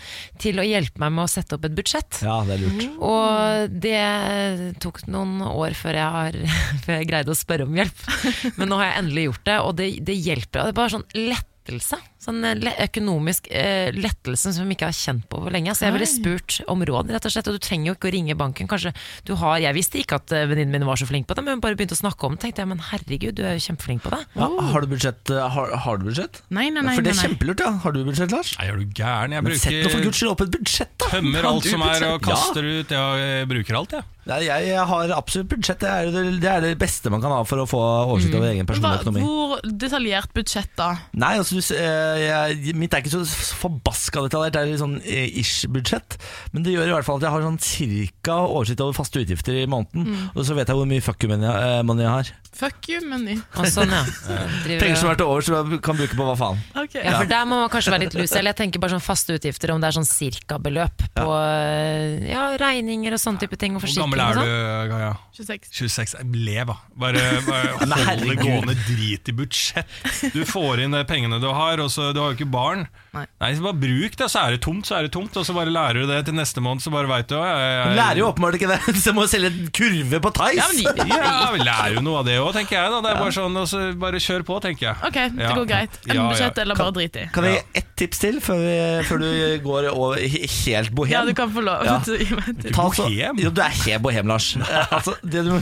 [0.42, 2.20] til å hjelpe meg med å sette opp et budsjett.
[2.26, 2.84] Ja, det er lurt.
[3.06, 6.38] Og det tok noen år før jeg, har,
[6.84, 8.04] før jeg greide å spørre om hjelp.
[8.58, 10.62] Men nå har jeg endelig gjort det, og det, det hjelper.
[10.62, 12.00] Det er bare sånn lettelse.
[12.26, 15.74] Sånn eh, økonomisk eh, lettelse som vi ikke har kjent på for lenge.
[15.78, 17.46] Så jeg ville spurt om råd, rett og slett.
[17.52, 18.66] Og du trenger jo ikke å ringe banken.
[18.70, 18.92] Kanskje
[19.28, 21.56] du har Jeg visste ikke at eh, venninnen min var så flink på det, men
[21.56, 22.42] hun bare begynte å snakke om det.
[22.44, 24.20] tenkte jeg, men herregud, du er jo kjempeflink på det.
[24.36, 25.30] Ja, har du budsjett?
[25.30, 26.42] eh, Har, har du budsjett?
[26.50, 26.96] Nei, nei, nei.
[26.98, 27.70] For det er kjempelurt, ja.
[27.86, 28.52] Har du budsjett, Lars?
[28.58, 29.36] Nei, er du gæren?
[29.38, 31.12] Jeg Men sett nå for guds skyld opp et budsjett, da!
[31.14, 32.92] Tømmer alt som er og kaster kaster ut.
[32.96, 34.10] Jeg bruker alt, jeg.
[34.26, 35.78] Nei, jeg, jeg har absolutt budsjett.
[35.84, 37.78] Det er, det, det er det beste man kan ha for å få
[38.10, 39.22] oversikt over egen Hva, personlig økonomi.
[39.22, 40.88] hvor detaljert budsjett da?
[41.14, 43.22] Nei, altså du, eh, jeg, Mitt er ikke så
[43.60, 46.18] forbaska detaljert, det er litt sånn eh, ish-budsjett.
[46.54, 49.62] Men det gjør i hvert fall at jeg har sånn cirka oversikt over faste utgifter
[49.62, 50.08] i måneden.
[50.34, 52.34] Og så vet jeg hvor mye fuck you money, eh, jeg har.
[52.56, 53.36] Fuck you, money.
[53.60, 54.00] Og sånn, ja.
[54.64, 56.60] Penger som er til over, som jeg kan bruke på hva faen.
[56.86, 57.02] Okay.
[57.04, 58.32] Ja, for der må man kanskje være litt lus.
[58.32, 62.46] Eller jeg tenker bare sånn faste utgifter, om det er sånn cirka-beløp på eh, ja,
[62.62, 63.76] regninger og sånne type ting.
[63.76, 64.48] Og Hvor gammel er sånn.
[64.48, 65.10] du, Gaia?
[65.36, 65.68] 26.
[65.82, 66.16] 26.
[66.46, 66.78] Lev, da.
[66.96, 68.78] Bare, bare hold det gående.
[68.86, 69.92] Drit i budsjett.
[70.32, 72.86] Du får inn de pengene du har, og så du har jo ikke barn.
[73.16, 73.24] Nei.
[73.56, 75.36] så Bare bruk det, så er det tomt, så er det tomt.
[75.40, 78.20] Og så bare lærer du det til neste måned, så bare veit du jeg, lærer
[78.20, 80.60] jo åpenbart ikke det, så må du selge en kurve på Theis.
[80.60, 80.66] Ja,
[81.00, 82.92] men Ja, vi lærer jo noe av det òg, tenker jeg.
[82.92, 84.96] da Det er bare sånn, og så Bare kjør på, tenker jeg.
[85.08, 85.98] Ok, det går greit.
[86.04, 86.26] Ja, En ja.
[86.30, 87.26] budsjett eller bare drit i.
[87.32, 88.76] Kan jeg gi ett tips til før, vi,
[89.08, 89.28] før du
[89.64, 91.12] går over helt bohem?
[91.16, 91.96] Ja, du kan få lov Ja.
[92.04, 93.38] Ta altså- Bohem?
[93.40, 94.50] Jo, du er helt bohem, Lars.
[94.96, 95.52] Altså, det du,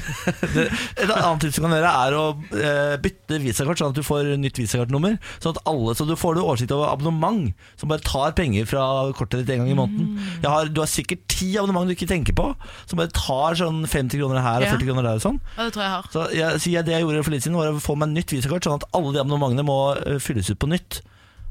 [0.54, 0.64] det,
[1.00, 2.24] et annet tips du kan gjøre, er å
[2.54, 5.16] eh, bytte visakort, sånn at du får nytt visakortnummer.
[5.42, 8.84] Sånn at alle, så du får du oversikt over abonnement som bare tar penger fra
[9.16, 10.18] kortet ditt en gang i måneden.
[10.40, 12.50] Jeg har, du har sikkert ti abonnement du ikke tenker på,
[12.88, 15.40] som bare tar sånn 50 kroner her og 40 kroner der og sånn.
[15.54, 16.12] Ja, det tror jeg jeg har.
[16.14, 18.34] Så jeg, så jeg, det jeg gjorde for litt siden, var å få meg nytt
[18.34, 21.02] visakort, sånn at alle de abonnementene må eh, fylles ut på nytt.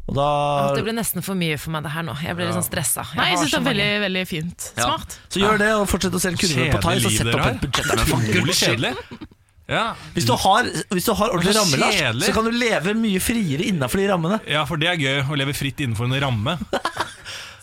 [0.04, 0.28] Og da
[0.76, 2.16] Det ble nesten for mye for meg det her nå.
[2.20, 3.06] Jeg ble litt sånn stressa.
[3.16, 3.78] Nei, jeg syns det så er mange.
[3.78, 4.66] veldig, veldig fint.
[4.76, 4.90] Ja.
[4.90, 5.16] Smart.
[5.32, 7.94] Så gjør det, og fortsett å selge kurver på Thais, og sett opp et budsjett.
[7.94, 8.58] Det er skyld.
[8.60, 9.30] kjedelig.
[9.70, 9.93] Ja.
[10.16, 13.64] Hvis du har, hvis du har ordentlig ramme, Lars, så kan du leve mye friere
[13.70, 14.41] innafor de rammene.
[14.49, 16.57] ja, for det er gøy å leve fritt innenfor en ramme.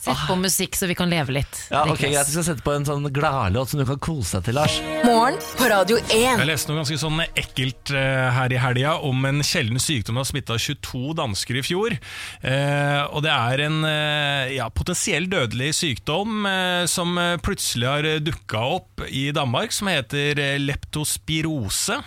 [0.00, 1.58] Sett på musikk så vi kan leve litt.
[1.68, 2.00] Ja, ok, Niklas.
[2.00, 4.78] Greit, jeg skal sette på en sånn gladlåt som du kan kose deg til, Lars.
[5.04, 6.14] Morgen på Radio 1.
[6.40, 10.22] Jeg leste noe ganske sånn ekkelt eh, her i helga om en sjelden sykdom som
[10.22, 11.94] har smitta 22 dansker i fjor.
[12.42, 18.64] Eh, og det er en eh, ja, potensiell dødelig sykdom eh, som plutselig har dukka
[18.80, 22.00] opp i Danmark, som heter leptospirose.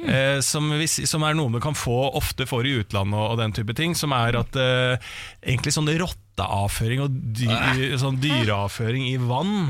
[0.00, 3.54] Eh, som, som er noe du kan få ofte for i utlandet og, og den
[3.56, 3.96] type ting.
[3.98, 5.12] Som er at eh,
[5.44, 7.50] egentlig sånn rotteavføring og dy,
[8.00, 9.68] sånn dyreavføring i vann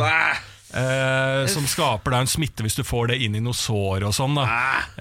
[0.70, 4.14] Eh, som skaper da en smitte hvis du får det inn i noe sår og
[4.14, 4.36] sånn.
[4.38, 4.44] da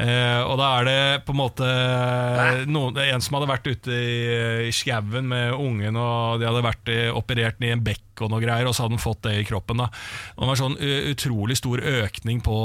[0.01, 1.67] eh, Og da er det på en måte
[2.65, 4.15] noen, en som hadde vært ute i,
[4.69, 8.43] i skauen med ungen, og de hadde vært i, operert i en bekk og noe
[8.43, 9.79] greier, og så hadde de fått det i kroppen.
[9.79, 9.87] da
[10.35, 10.79] Og Det var sånn
[11.13, 12.57] utrolig stor økning på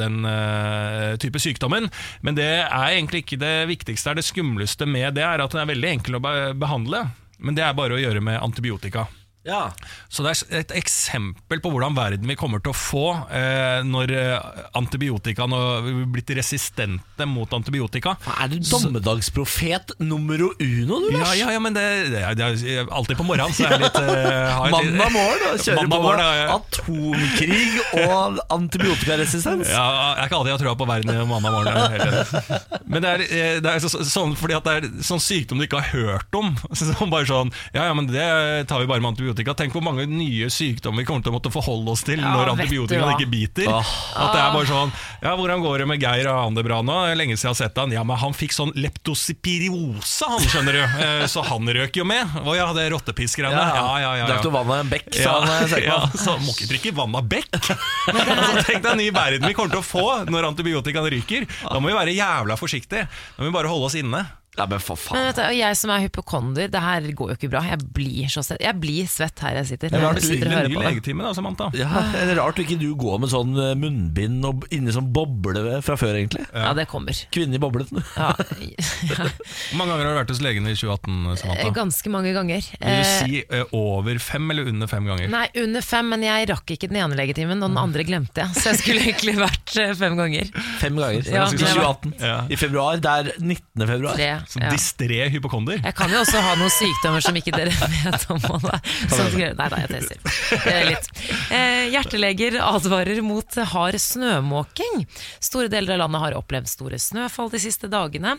[0.00, 1.86] den uh, type sykdommen.
[2.26, 4.16] Men det er egentlig ikke det viktigste.
[4.18, 6.24] Det skumleste med det er at den er veldig enkel å
[6.58, 7.04] behandle.
[7.38, 9.06] Men det er bare å gjøre med antibiotika.
[9.46, 9.70] Ja.
[10.10, 14.12] Så det er et eksempel på hvordan verden vi kommer til å få eh, når
[14.16, 18.16] eh, antibiotika Når vi blitt resistente mot antibiotika.
[18.36, 21.34] Er du dommedagsprofet numero uno, du, Lars?
[21.38, 23.54] ja, ja, men det, det, er, det er alltid på morgenen.
[23.56, 24.16] Så er litt, eh,
[24.66, 26.58] jeg Mandag morgen kjører på morgen, ja, ja.
[26.58, 29.70] atomkrig og antibiotikaresistens.
[29.70, 31.76] Ja, jeg er ikke alltid jeg troa på verden mandag morgen.
[31.94, 32.82] jeg.
[32.86, 35.66] Men det er, eh, det er så, sånn fordi at det er sånn sykdom du
[35.66, 36.54] ikke har hørt om.
[36.76, 38.22] Sånn bare sånn, ja, ja, men Det
[38.70, 39.35] tar vi bare med antibiotika.
[39.44, 42.54] Tenk hvor mange nye sykdommer vi kommer til å måtte forholde oss til Ja, når
[42.54, 43.68] antibiotika ikke biter.
[43.68, 43.90] Oh.
[44.16, 46.96] At det er bare sånn Ja, hvordan går det med Geir og Andebra nå?
[47.18, 47.92] Lenge siden jeg har sett han.
[47.92, 50.82] Ja, men han fikk sånn leptosipiriose, han, skjønner du.
[51.06, 52.24] Eh, Så han røk jo med.
[52.42, 53.56] Å ja, det rottepissgreiene.
[53.56, 54.12] Ja, ja, ja.
[54.22, 55.66] ja, Drakk du vann av en bekk, sa han.
[55.66, 57.52] eh, ja, så må ikke drikke vann av bekk.
[57.66, 61.46] Så Tenk deg den nye verden vi kommer til å få når antibiotikaen ryker.
[61.66, 63.06] Da må vi være jævla forsiktige.
[63.08, 64.24] Da må vi bare holde oss inne.
[64.56, 67.36] Ja, men for Men vet du, og jeg som er hypokonder, det her går jo
[67.36, 67.60] ikke bra.
[67.68, 68.62] Jeg blir så svett.
[68.64, 69.90] Jeg blir svett her jeg sitter.
[69.92, 70.84] Det er rart jeg sitter og ny det.
[70.86, 71.66] legetime, da, Samantha.
[71.76, 75.80] Ja, det er rart ikke du går med sånn eh, munnbind og inni sånn boble
[75.84, 76.46] fra før, egentlig.
[76.56, 77.12] Ja, det kommer.
[77.34, 77.90] Kvinne i boblen.
[78.16, 81.70] Ja, Hvor mange ganger har du vært hos legen i 2018, Samantha?
[81.76, 82.64] ganske mange ganger.
[82.72, 85.28] Vil du Eh, si eh, over fem eller under fem ganger?
[85.32, 88.56] Nei, under fem, men jeg rakk ikke den ene legetimen, og den andre glemte jeg.
[88.56, 90.50] Så jeg skulle egentlig vært eh, fem ganger.
[90.80, 91.28] Fem ganger.
[91.28, 92.16] Ja, I 2018.
[92.24, 92.38] Ja.
[92.48, 93.00] I februar.
[93.04, 93.86] Det er 19.
[93.92, 94.16] februar.
[94.16, 94.30] Tre.
[94.46, 94.70] Så Ja.
[94.70, 95.80] distré hypokonder?
[95.82, 97.72] Jeg kan jo også ha noen sykdommer som ikke dere
[98.06, 98.38] vet om.
[98.38, 100.86] Sånn, Nei da, jeg tøyser.
[100.86, 101.08] Litt.
[101.50, 105.02] Eh, hjerteleger advarer mot hard snømåking.
[105.42, 108.36] Store deler av landet har opplevd store snøfall de siste dagene.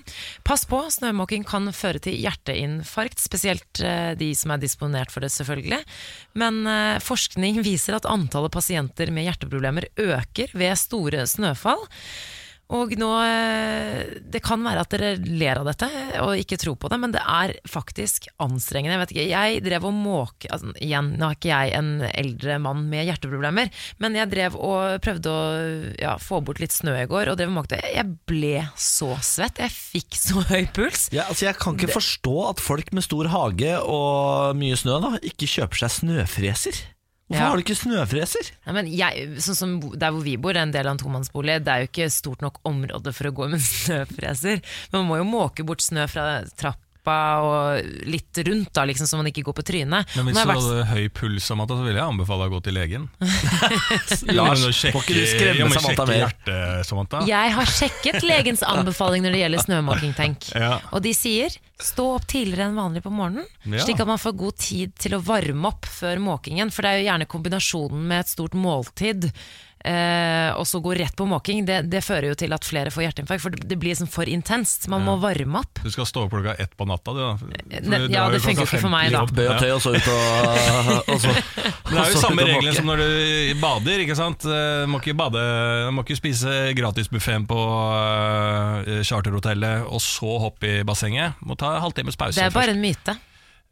[0.48, 5.32] Pass på, snømåking kan føre til hjerteinfarkt, spesielt eh, de som er disponert for det,
[5.36, 5.82] selvfølgelig.
[6.40, 11.84] Men eh, forskning viser at antallet pasienter med hjerteproblemer øker ved store snøfall.
[12.76, 15.88] Og nå, eh, Det kan være at dere ler av dette
[16.20, 18.98] og ikke tror på det, men det er faktisk anstrengende.
[18.98, 22.58] Jeg vet ikke, jeg drev og måke altså, Igjen, nå er ikke jeg en eldre
[22.64, 23.72] mann med hjerteproblemer,
[24.04, 25.46] men jeg drev og prøvde å
[26.02, 27.80] ja, få bort litt snø i går, og drev og måkte.
[27.80, 29.62] Jeg ble så svett.
[29.64, 31.08] Jeg fikk så høy puls.
[31.16, 35.16] Ja, altså Jeg kan ikke forstå at folk med stor hage og mye snø da
[35.24, 36.84] ikke kjøper seg snøfreser.
[37.28, 37.50] Hvorfor Ja.
[37.50, 38.52] har du ikke snøfreser?
[38.72, 41.82] Men jeg, sånn som Der hvor vi bor, en del av en tomannsbolig, det er
[41.84, 44.62] jo ikke stort nok område for å gå med snøfreser.
[44.94, 46.42] Men man må jo måke bort snø fra
[47.08, 50.06] trappa og litt rundt, da, liksom, så man ikke går på trynet.
[50.16, 52.64] Men hvis du vært- hadde høy puls, Samantha, så ville jeg anbefale deg å gå
[52.64, 53.08] til legen.
[54.38, 56.20] Lars, må ikke du skremme Samantha mer?
[56.26, 57.22] hjertet, Samantha.
[57.28, 60.50] Jeg har sjekket legens anbefaling når det gjelder snømåking, tenk.
[60.58, 60.80] Ja.
[60.92, 63.84] Og de sier stå opp tidligere enn vanlig på morgenen, Ja.
[63.86, 66.72] slik at man får god tid til å varme opp før måkingen.
[66.74, 69.30] For det er jo gjerne kombinasjonen med et stort måltid.
[69.86, 73.06] Eh, og så gå rett på måking, det, det fører jo til at flere får
[73.06, 73.44] hjerteinfarkt.
[73.44, 74.88] For det, blir liksom for intenst.
[74.92, 75.80] Man må varme opp.
[75.86, 77.30] Du skal stå opp klokka ett på natta, du da.
[77.86, 79.22] Ne- ja, det funker ikke for meg, da.
[79.30, 80.58] Bøy og tøy og så ut og,
[81.14, 81.36] og så,
[81.88, 84.04] det er jo samme reglene som når du bader.
[84.08, 84.48] ikke sant?
[84.50, 85.42] Eh, Du må ikke, bade,
[85.88, 91.38] du må ikke spise gratisbuffeen på uh, charterhotellet og så hoppe i bassenget.
[91.46, 92.76] Må ta en halvtimes pause Det er bare først.
[92.78, 93.18] en myte.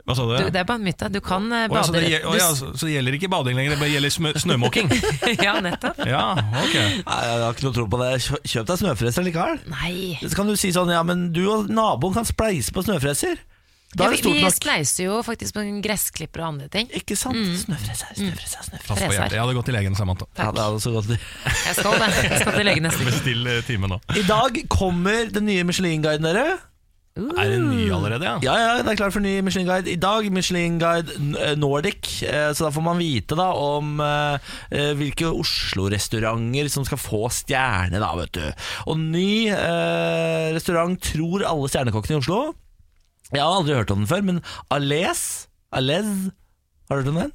[0.05, 0.35] Hva sa du?
[0.37, 1.07] Du, det er bare en myte.
[1.09, 3.57] Du kan eh, Å, ja, så, det, gjel- ja, så, så det gjelder ikke bading
[3.57, 4.91] lenger, det bare gjelder snømåking?
[5.45, 6.03] Ja, nettopp.
[6.05, 6.75] Ja, ok.
[6.75, 8.11] Nei, jeg har ikke noe tro på det.
[8.45, 9.59] Kjøp deg snøfreser likevel.
[9.73, 9.95] Nei.
[10.21, 13.41] Så kan du si sånn, ja, men du og naboen kan spleise på snøfreser.
[13.95, 16.89] Da Ja, er vi det stort vi spleiser jo faktisk på gressklipper og andre ting.
[16.99, 17.37] Ikke sant?
[17.39, 17.53] Mm.
[17.61, 19.05] Snøfreser, snøfreser, snøfreser.
[19.13, 19.35] Hjertet.
[19.37, 20.27] Jeg hadde gått til legen, Samantha.
[20.35, 22.09] Ja, det hadde også gått til Jeg skal det.
[22.25, 23.09] Jeg skal til legen neste uke.
[23.13, 23.99] Bestill eh, time nå.
[24.19, 26.57] I dag kommer den nye Michelin-guiden, dere.
[27.15, 28.33] Er det ny allerede, ja?
[28.43, 29.87] Ja, ja, det er klart for ny Michelin-guide.
[29.93, 31.15] I dag Michelin-guide
[31.55, 36.99] Nordic, eh, så da får man vite da om eh, eh, hvilke Oslo-restauranter som skal
[36.99, 38.67] få stjerne, da, vet du.
[38.91, 42.41] Og ny eh, restaurant tror alle stjernekokkene i Oslo.
[43.31, 44.43] Jeg har aldri hørt om den før, men
[44.75, 45.23] Ales
[45.75, 46.11] Alez,
[46.89, 47.33] har du hørt om den?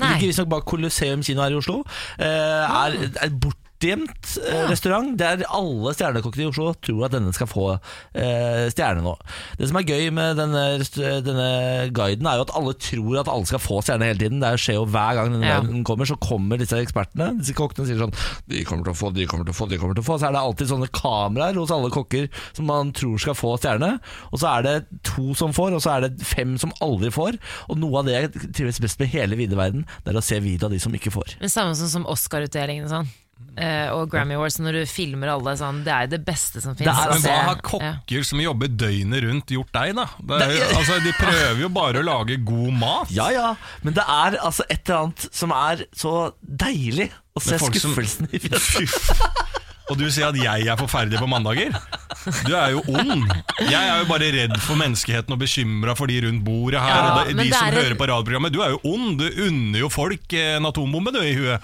[0.00, 0.14] Nei.
[0.14, 1.82] Ligger visstnok bak Colosseum kino her i Oslo.
[2.20, 3.32] Eh, er, er
[3.82, 4.66] bortgjemt ja.
[4.70, 9.14] restaurant der alle stjernekokkene i Oslo tror at denne skal få eh, stjerne nå.
[9.58, 10.62] Det som er gøy med denne,
[11.26, 11.48] denne
[11.94, 14.42] guiden, er jo at alle tror at alle skal få stjerne hele tiden.
[14.42, 15.60] Det skjer jo hver gang denne Ja.
[15.60, 18.14] guiden kommer, så kommer disse ekspertene, disse kokkene, sier sånn
[18.48, 20.18] De kommer til å få, de kommer til å få, de kommer til å få.
[20.20, 23.96] Så er det alltid sånne kameraer hos alle kokker som man tror skal få stjerne.
[24.30, 24.76] Og så er det
[25.06, 27.40] to som får, og så er det fem som aldri får.
[27.68, 30.38] Og noe av det jeg trives best med hele vide verden, det er å se
[30.42, 31.36] video av de som ikke får.
[31.42, 33.12] Men samme som, som Oscar-utdelingen og sånn.
[33.56, 36.74] Eh, og Grammy Awards, når du filmer alle sånn, det er jo det beste som
[36.78, 36.88] fins.
[36.88, 40.06] Men hva har kokker som jobber døgnet rundt gjort deg, da?
[40.30, 43.12] Det er altså, de prøver jo bare å lage god mat.
[43.12, 43.50] Ja ja,
[43.82, 48.32] men det er altså et eller annet som er så deilig å se skuffelsen som-
[48.32, 48.88] i fjeset.
[49.90, 51.74] Og du sier at jeg er forferdelig på mandager?
[52.46, 53.26] Du er jo ond.
[53.66, 56.88] Jeg er jo bare redd for menneskeheten og bekymra for de rundt bordet her.
[56.88, 58.54] Ja, og de, de som er en- hører på radioprogrammet.
[58.54, 59.18] Du er jo ond.
[59.18, 61.60] Du unner jo folk en atombombe du i huet.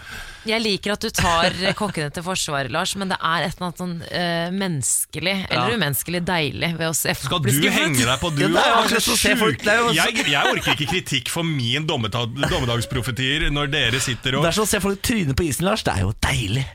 [0.48, 3.82] Jeg liker at du tar kokkene til forsvar, Lars, men det er et eller annet
[3.82, 5.76] sånn uh, menneskelig, eller Ja.
[5.76, 7.76] umenneskelig deilig ved å se Skal folk Skal du skuffet.
[7.76, 13.70] henge deg på du Ja, jeg, jeg orker ikke kritikk for min dommedag, dommedagsprofetier når
[13.72, 15.84] dere sitter og Det er sånn å se folk tryne på isen, Lars.
[15.86, 16.66] Det er jo deilig.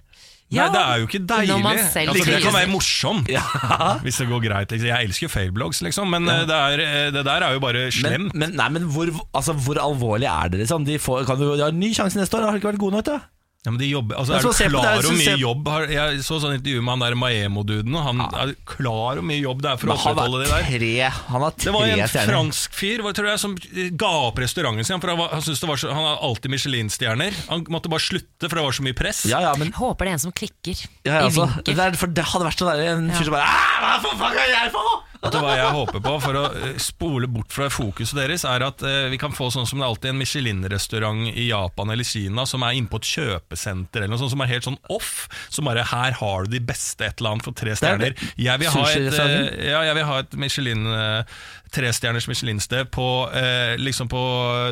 [0.53, 1.49] Ja, Nei, det er jo ikke deilig.
[1.49, 3.30] når man selv altså, det kan være morsomt,
[4.05, 4.74] hvis det går greit.
[4.74, 4.89] Liksom.
[4.91, 6.43] Jeg elsker failblogs, liksom, men ja.
[6.45, 8.36] det, er, eh, det der er jo bare slemt.
[8.38, 10.61] men, nei, men hvor, altså, hvor alvorlig er det?
[10.61, 10.86] Liksom?
[10.86, 12.45] De, får, kan du, de har en ny sjanse neste år.
[12.45, 13.17] Har de ikke vært gode nok, da?
[13.64, 16.24] Ja, men de jobber, altså, er du klar så over hvor mye jobb har, Jeg
[16.28, 19.61] så sånn intervju med han der Maemo-duden, og han er klar over hvor mye jobb
[19.64, 20.66] det er for å opprettholde det der.
[20.74, 20.89] tre,
[21.30, 22.34] han har Det var en stjerner.
[22.34, 23.55] fransk fyr tror jeg, som
[24.03, 24.99] ga opp restauranten sin.
[24.99, 27.39] For han, han, det var så, han har alltid Michelin-stjerner.
[27.53, 29.24] Han måtte bare slutte, for det var så mye press.
[29.32, 31.76] Ja, ja, men Jeg håper det er en som klikker ja, i altså, vinkel.
[31.80, 33.16] det, er, for det hadde vært sånn der, En Ja.
[33.16, 34.84] fyr som bare «Ah, Hva faen kan jeg få?
[35.24, 38.84] At hva jeg håper på for å eh, spole bort fra fokuset deres, er at
[38.84, 42.43] eh, vi kan få sånn som det alltid er en Michelin-restaurant i Japan eller Kina
[42.49, 45.28] som er inne på et kjøpesenter eller noe sånt, som er helt sånn off.
[45.53, 48.11] Som bare her har du de beste et eller annet for tre Det er det.
[48.13, 48.36] stjerner.
[48.43, 51.38] Jeg vil ha et, eh, ja, jeg vil ha et Michelin eh,
[51.74, 54.21] trestjerners Michelin-sted på, eh, liksom på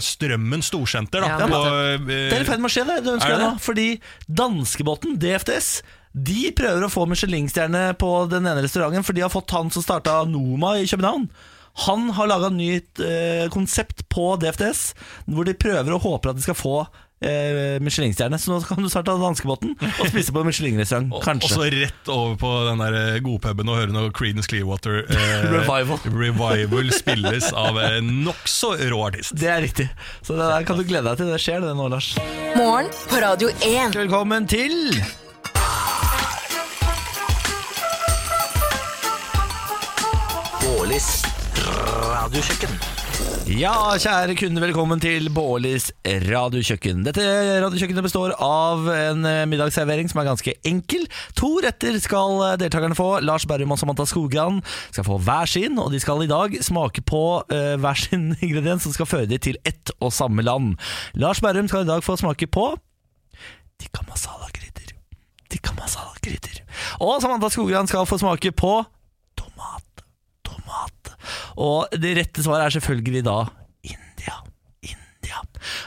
[0.04, 1.24] Strømmen storsenter.
[1.24, 1.64] Da, Ja, på,
[2.06, 3.00] Det er i eh, ferd med å skje, det.
[3.08, 3.64] Du ønsker Er det det nå.
[3.64, 3.88] Fordi
[4.28, 5.72] danskebåten, DFDS,
[6.12, 9.86] de prøver å få Michelin-stjerne på den ene restauranten, for de har fått han som
[9.86, 11.30] starta Noma i København.
[11.88, 14.90] Han har laga et nytt eh, konsept på DFDS,
[15.32, 16.74] hvor de prøver og håper at de skal få
[17.24, 18.36] eh, Michelin-stjerne.
[18.36, 21.16] Så nå kan du starte danskebåten og spise på Michelin-restaurant.
[21.30, 21.48] Kanskje.
[21.48, 25.48] Og så rett over på den der eh, godpuben og høre noe Creedence Clearwater eh,
[25.56, 26.04] Revival.
[26.12, 29.38] Revival spilles av en nokså rå artist.
[29.40, 29.88] Det er riktig.
[30.20, 31.32] Så det der kan du glede deg til.
[31.32, 32.14] Det skjer det nå, Lars.
[32.60, 33.96] Morgen på Radio 1.
[33.96, 35.00] Velkommen til
[41.02, 41.24] Bårlis
[42.12, 42.74] radiokjøkken.
[43.58, 47.00] Ja, kjære kunder, velkommen til Bårlis radiokjøkken.
[47.08, 47.24] Dette
[47.64, 51.08] radiokjøkkenet består av en eh, middagsservering som er ganske enkel.
[51.42, 53.10] To retter skal eh, deltakerne få.
[53.26, 57.02] Lars Berrum og Samantha Skogran skal få hver sin, og de skal i dag smake
[57.10, 60.76] på uh, hver sin ingrediens som skal føre dem til ett og samme land.
[61.18, 62.76] Lars Berrum skal i dag få smake på
[63.82, 64.94] tikka masala-krydder.
[65.50, 66.62] Tikka masala-krydder.
[67.02, 68.84] Og Samantha Skogran skal få smake på
[69.34, 69.91] tomat.
[70.72, 71.16] Tomat.
[71.60, 73.42] Og det rette svaret er selvfølgelig da
[73.84, 74.38] India.
[74.82, 75.42] India.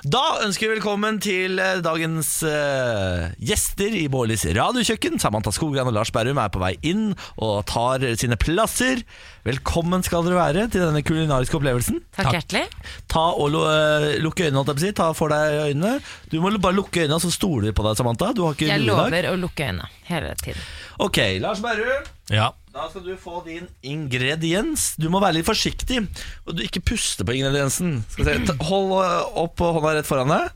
[0.04, 5.16] Da ønsker vi velkommen til eh, dagens uh, gjester i Bårlis radiokjøkken.
[5.22, 7.12] Samantha Skogran og Lars Berrum er på vei inn
[7.42, 9.02] og tar sine plasser.
[9.48, 12.02] Velkommen skal dere være til denne kulinariske opplevelsen.
[12.16, 12.66] Takk hjertelig.
[13.10, 14.96] Ta og eh, Lukk øynene, holdt jeg på å si.
[15.00, 15.96] Ta for deg øynene.
[16.30, 18.34] Du må bare lukke øynene, så stoler vi på deg, Samantha.
[18.36, 20.68] Du har ikke Jeg lover å lukke øynene hele tiden.
[21.02, 22.12] Ok, Lars Berrum.
[22.32, 22.52] Ja.
[22.74, 24.96] Da skal du få din ingrediens.
[24.98, 26.00] Du må være litt forsiktig,
[26.42, 28.00] og du ikke puste på ingrediensen.
[28.16, 28.34] Se.
[28.66, 30.48] Hold eh, opp hånda rett foran deg.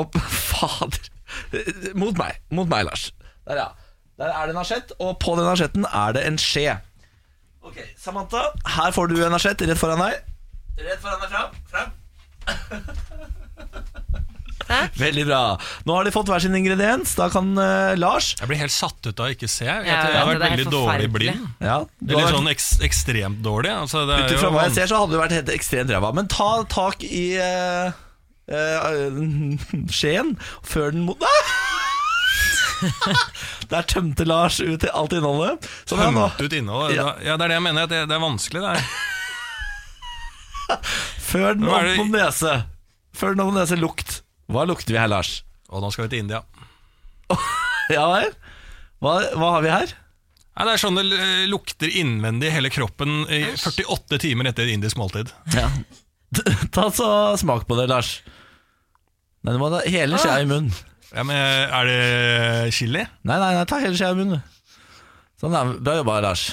[0.00, 0.16] Opp
[0.48, 1.10] Fader.
[2.00, 2.40] Mot meg.
[2.48, 3.10] Mot meg, Lars.
[3.44, 3.68] Der, ja.
[4.16, 6.78] Der er det en asjett, og på den asjetten er det en skje.
[7.66, 8.46] Ok, Samantha,
[8.78, 10.22] her får du en asjett rett foran deg.
[10.80, 11.60] Rett foran deg fram.
[11.68, 13.32] fram.
[14.98, 15.40] Veldig bra.
[15.86, 17.12] Nå har de fått hver sin ingrediens.
[17.18, 19.64] Da kan uh, Lars Jeg blir helt satt ut av å ikke se.
[19.68, 21.44] Jeg, Ja, jeg har vært veldig dårlig blind.
[21.62, 23.70] ja, Eller har- sånn eks ekstremt dårlig.
[23.74, 26.10] Altså, Ut ifra hva jeg ser, så hadde du vært helt ekstremt ræva.
[26.16, 27.90] Men ta tak i uh,
[28.50, 28.90] uh,
[29.98, 30.34] skjeen
[30.66, 31.22] før den mot
[33.72, 35.64] Der tømte Lars ut alt innholdet.
[35.88, 36.44] Sånn tømte.
[36.44, 36.96] Ut innholdet.
[36.98, 37.14] Ja.
[37.24, 37.86] Ja, det er det jeg mener.
[37.90, 38.84] Det, det er vanskelig, det her.
[41.26, 42.52] Før den opp mot nese.
[43.16, 44.20] Før den opp mot nese lukt.
[44.52, 45.40] Hva lukter vi her, Lars?
[45.72, 46.42] Og nå skal vi til India.
[47.86, 48.32] Ja vel?
[48.98, 49.92] Hva, hva har vi her?
[50.56, 54.72] Nei, det er sånn det eh, lukter innvendig hele kroppen i 48 timer etter et
[54.74, 55.30] indisk måltid.
[55.54, 55.68] Ja.
[56.74, 58.16] Ta så Smak på det, Lars.
[59.46, 60.74] Nei, du må ta hele skjea i munnen.
[61.12, 63.04] Ja, men Er det chili?
[63.22, 64.42] Nei, nei, nei, ta hele skjea i munnen.
[65.38, 66.48] Sånn, ja, Bra jobba, Lars.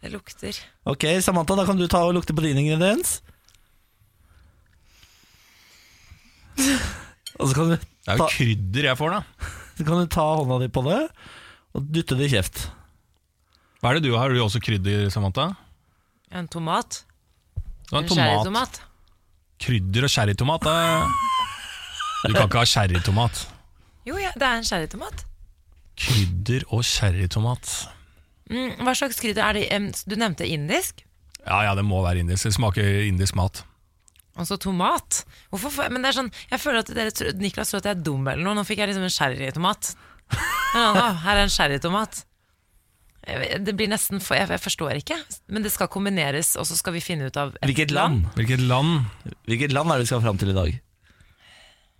[0.00, 0.56] Det lukter.
[0.88, 3.18] Ok, Samantha, da kan du ta og lukte på din ingrediens.
[7.38, 9.50] Og så kan du, Det er jo ta, krydder jeg får, da.
[9.78, 11.00] så kan du ta hånda di på det
[11.76, 12.64] og dytte det i kjeft.
[13.80, 14.24] Hva er det du har?
[14.26, 15.50] Har du også krydder, Samantha?
[16.34, 17.04] En tomat.
[17.92, 18.16] En en tomat.
[18.32, 18.80] cherrytomat.
[19.62, 20.66] Krydder og sherrytomat.
[20.66, 21.06] da.
[22.26, 23.44] Du kan ikke ha sherrytomat.
[24.08, 25.22] Jo, ja, det er en sherrytomat.
[25.98, 27.70] Krydder og sherrytomat.
[28.50, 29.66] Mm, hva slags krydder er det?
[29.72, 31.04] em, Du nevnte indisk.
[31.46, 32.44] Ja, ja, det må være indisk.
[32.48, 33.62] Det smaker indisk mat.
[34.38, 35.24] Altså tomat.
[35.50, 37.88] Hvorfor får jeg, men det er sånn, jeg føler at dere, tror- Niklas tror at
[37.90, 38.54] jeg er dum eller noe.
[38.54, 39.92] Nå fikk jeg liksom en cherrytomat.
[40.78, 42.24] Ah, her er en cherrytomat.
[43.28, 45.16] Det blir nesten for, jeg, jeg forstår ikke.
[45.52, 48.22] Men det skal kombineres, og så skal vi finne ut av et Hvilket land?
[48.38, 49.02] Hvilket land?
[49.50, 50.70] Hvilket land er det vi skal fram til i dag?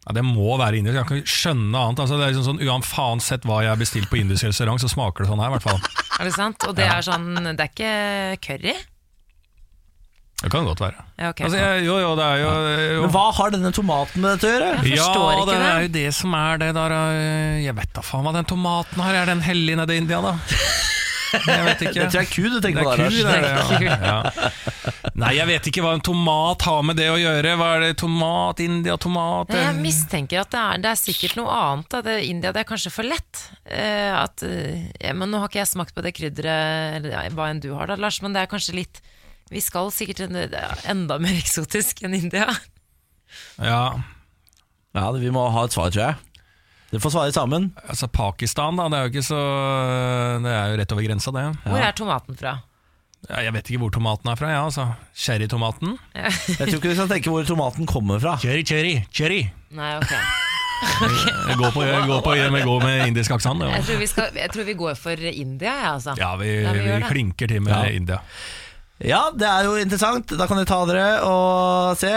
[0.06, 0.96] Ja, Det må være indisk.
[0.96, 2.00] Jeg kan ikke skjønne annet.
[2.00, 5.24] Altså, det er liksom sånn, Uansett hva jeg har bestilt på indisk restaurant, så smaker
[5.26, 5.50] det sånn her.
[5.50, 5.82] i hvert fall.
[6.18, 6.64] Er det sant?
[6.68, 8.76] Og det er sånn Det er ikke curry?
[10.38, 11.02] Det kan godt være.
[11.18, 11.48] Ja, okay.
[11.48, 12.50] Altså, jeg, jo, jo, det er jo,
[12.94, 13.00] jo.
[13.02, 14.68] Men hva har denne tomaten med dette å gjøre?
[14.70, 15.70] Jeg forstår ja, ikke det det.
[15.70, 19.02] er jo det som er det der øh, Jeg vet da faen hva den tomaten
[19.02, 19.18] har.
[19.18, 20.36] Er den hellig nede i India, da?
[21.28, 21.92] Jeg vet ikke.
[21.92, 23.66] Det tror jeg er ku du Det tenker er på der, ku, Lars.
[23.68, 24.20] det det, ja.
[24.22, 25.10] ja.
[25.18, 27.52] Nei, jeg vet ikke hva en tomat har med det å gjøre.
[27.60, 27.90] Hva er det?
[28.00, 31.98] Tomat, India, tomat Nei, eh, Jeg mistenker at det er, det er sikkert noe annet.
[32.06, 33.44] Det, India det er kanskje for lett.
[33.66, 37.26] Uh, at, eh, ja, men Nå har ikke jeg smakt på det krydderet, eller ja,
[37.36, 39.02] hva enn du har da, Lars, men det er kanskje litt
[39.50, 42.48] Vi skal sikkert er enda mer eksotisk enn India.
[43.60, 43.82] Ja,
[44.96, 46.16] Ja, vi må ha et svar, tror jeg.
[46.88, 47.66] Dere får svare sammen.
[47.84, 48.86] altså Pakistan, da.
[48.88, 49.40] Det er jo ikke så
[50.42, 51.44] Det er jo rett over grensa, det.
[51.66, 52.54] Hvor er tomaten fra?
[53.28, 54.86] Ja, Jeg vet ikke hvor tomaten er fra, ja, altså.
[55.14, 55.98] Cherrytomaten.
[56.14, 58.36] Jeg tror ikke du skal tenke hvor tomaten kommer fra.
[58.40, 59.42] Cherry, cherry, cherry.
[59.76, 60.08] Nei, ok.
[60.08, 61.56] Okay.
[61.60, 63.64] Gå på, jeg går på jeg går med indisk aksent.
[63.66, 66.14] Jeg tror, vi jeg tror vi går for India, jeg, altså.
[66.16, 67.90] ja, vi, Ja, vi vi klinker til med Ja.
[67.90, 68.18] India.
[69.04, 70.32] Ja, det er jo interessant.
[70.38, 72.12] Da kan dere ta dere og se.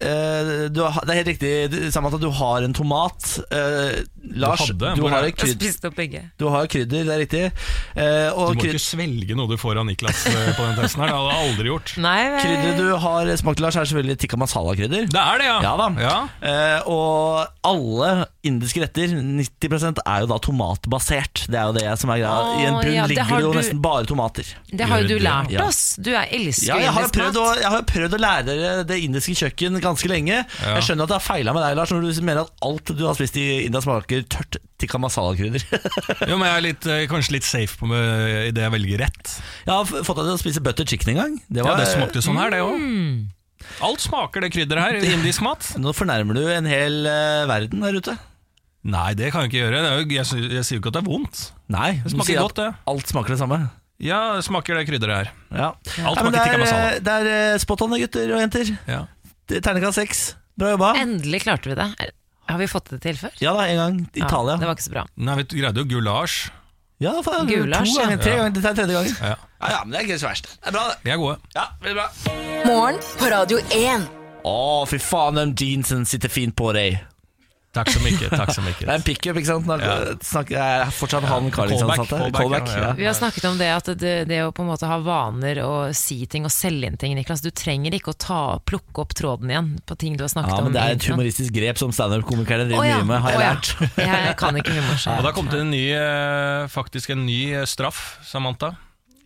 [0.00, 3.38] Eh, du har, det er helt riktig, du- Samantha, du har en tomat.
[3.50, 4.02] Eh,
[4.34, 4.94] Lars, hadde?
[4.98, 6.22] du har, jo et Jeg krydder, spiste opp begge.
[6.38, 7.42] du har krydder, det er riktig.
[7.96, 11.12] Eh, Du må ikke svelge noe du får av Niklas eh, på den testen her.
[11.12, 11.92] Det hadde jeg aldri gjort.
[12.06, 15.06] Nei, krydderet du har smakt, Lars, er selvfølgelig tikka masala-krydder.
[15.12, 15.58] Det er det, ja.
[15.66, 15.88] Ja da.
[16.02, 16.16] Ja.
[16.40, 21.46] Eh, og alle indiske retter, 90 er jo da tomatbasert.
[21.50, 22.42] Det er jo det som er greia.
[22.60, 24.46] I en bunn ja, ligger det jo du- nesten bare tomater.
[24.70, 25.64] Det har jo du lært ja.
[25.66, 25.96] oss.
[25.98, 28.98] Du er elsker Ja, jeg har, prøvd å, jeg har prøvd å lære dere det
[29.02, 30.42] indiske kjøkken ganske lenge.
[30.46, 33.04] Jeg skjønner at det har feila med deg, Lars, når du mener at alt du
[33.06, 35.64] har spist i India smaker tørt tikka masala-krydder.
[36.30, 38.02] Jo, men jeg er litt, eh, kanskje litt safe på med,
[38.48, 39.32] i det jeg velger rett.
[39.66, 41.34] jeg har fått deg til å spise butter chicken en gang.
[41.48, 42.76] Det Ja, Det smakte sånn her, det òg.
[42.80, 43.26] Mm.
[43.82, 45.64] Alt smaker det krydderet her i indisk mat.
[45.82, 48.16] Nå fornærmer du en hel uh, verden der ute.
[48.86, 49.80] Nei, det kan jeg ikke gjøre.
[49.82, 51.40] Det er jo, jeg, jeg sier jo ikke at det er vondt.
[51.74, 52.68] Nei, Det smaker sier godt, det.
[52.92, 53.58] alt smaker det samme.
[53.98, 55.30] Ja, smaker det krydderet her.
[55.56, 55.68] Ja.
[56.06, 56.98] Alt smaker tikka masala.
[57.00, 58.70] det er eh, spot on, gutter og jenter.
[58.86, 59.00] Ja.
[59.48, 60.20] Det er Terningkast seks.
[60.60, 60.92] Bra jobba.
[61.00, 61.88] Endelig klarte vi det.
[62.46, 63.32] Er- Har vi fått det til før?
[63.42, 63.98] Ja da, en gang.
[64.14, 64.52] Italia.
[64.54, 65.04] Ja, det var ikke så bra.
[65.16, 66.50] Nei, vi greide jo gulasj.
[66.98, 68.36] Ja, faen, Gulasj, to ganger, tre ja.
[68.38, 69.16] ganger, dette er tredje gangen.
[69.20, 69.34] Ja.
[69.60, 70.46] Ja, ja, men det er ikke så verst.
[70.62, 70.96] Det er bra, det.
[71.04, 71.36] Vi er gode.
[71.54, 72.06] Ja, veldig bra.
[72.70, 74.06] Morgen på Radio 1.
[74.48, 74.54] Å,
[74.88, 76.96] fy faen, de jeansen sitter fint på deg.
[77.76, 78.28] Takk så mye.
[78.32, 78.74] Takk så mye.
[78.80, 79.66] Det er en pickup, ikke sant?
[79.68, 79.96] Nå, Ja.
[80.24, 82.16] snakker, er fortsatt han Callback, Carlings-ansatte.
[82.16, 82.86] callback, Callback, ja, ja.
[82.88, 82.92] ja.
[83.00, 85.94] Vi har snakket om det at det, det å på en måte ha vaner og
[85.96, 87.44] si ting og selge inn ting, Niklas.
[87.44, 90.58] Du trenger ikke å ta, plukke opp tråden igjen på ting du har snakket Ja,
[90.62, 90.70] om.
[90.70, 93.44] men det er et humoristisk grep som standup-komikerne driver oh, ja, mye med, har jeg
[93.44, 93.52] ja.
[93.52, 93.94] lært.
[94.06, 95.20] Jeg kan ikke humor Og selv.
[95.20, 98.72] det har kommet en ny, eh, faktisk en ny eh, straff, Samantha.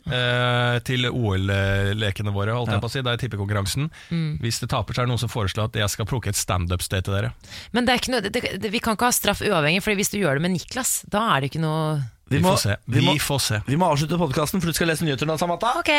[0.09, 3.03] Eh, til OL-lekene våre, holdt jeg på å si.
[3.05, 3.91] Det er tippekonkurransen.
[4.11, 4.31] Mm.
[4.43, 7.05] Hvis det taper, så er det noen som foreslår at jeg skal plukke et standup-sted
[7.07, 7.33] til dere.
[7.77, 8.33] Men det er ikke noe, det,
[8.63, 11.27] det, vi kan ikke ha straff uavhengig, for hvis du gjør det med Niklas, da
[11.35, 12.01] er det ikke noe
[12.31, 12.77] Vi, Vi må, får se.
[12.87, 13.61] vi Vi må, får se.
[13.67, 15.73] vi må avslutte podkasten, for du skal lese nyheter nå, Samantha.
[15.83, 15.91] Ok,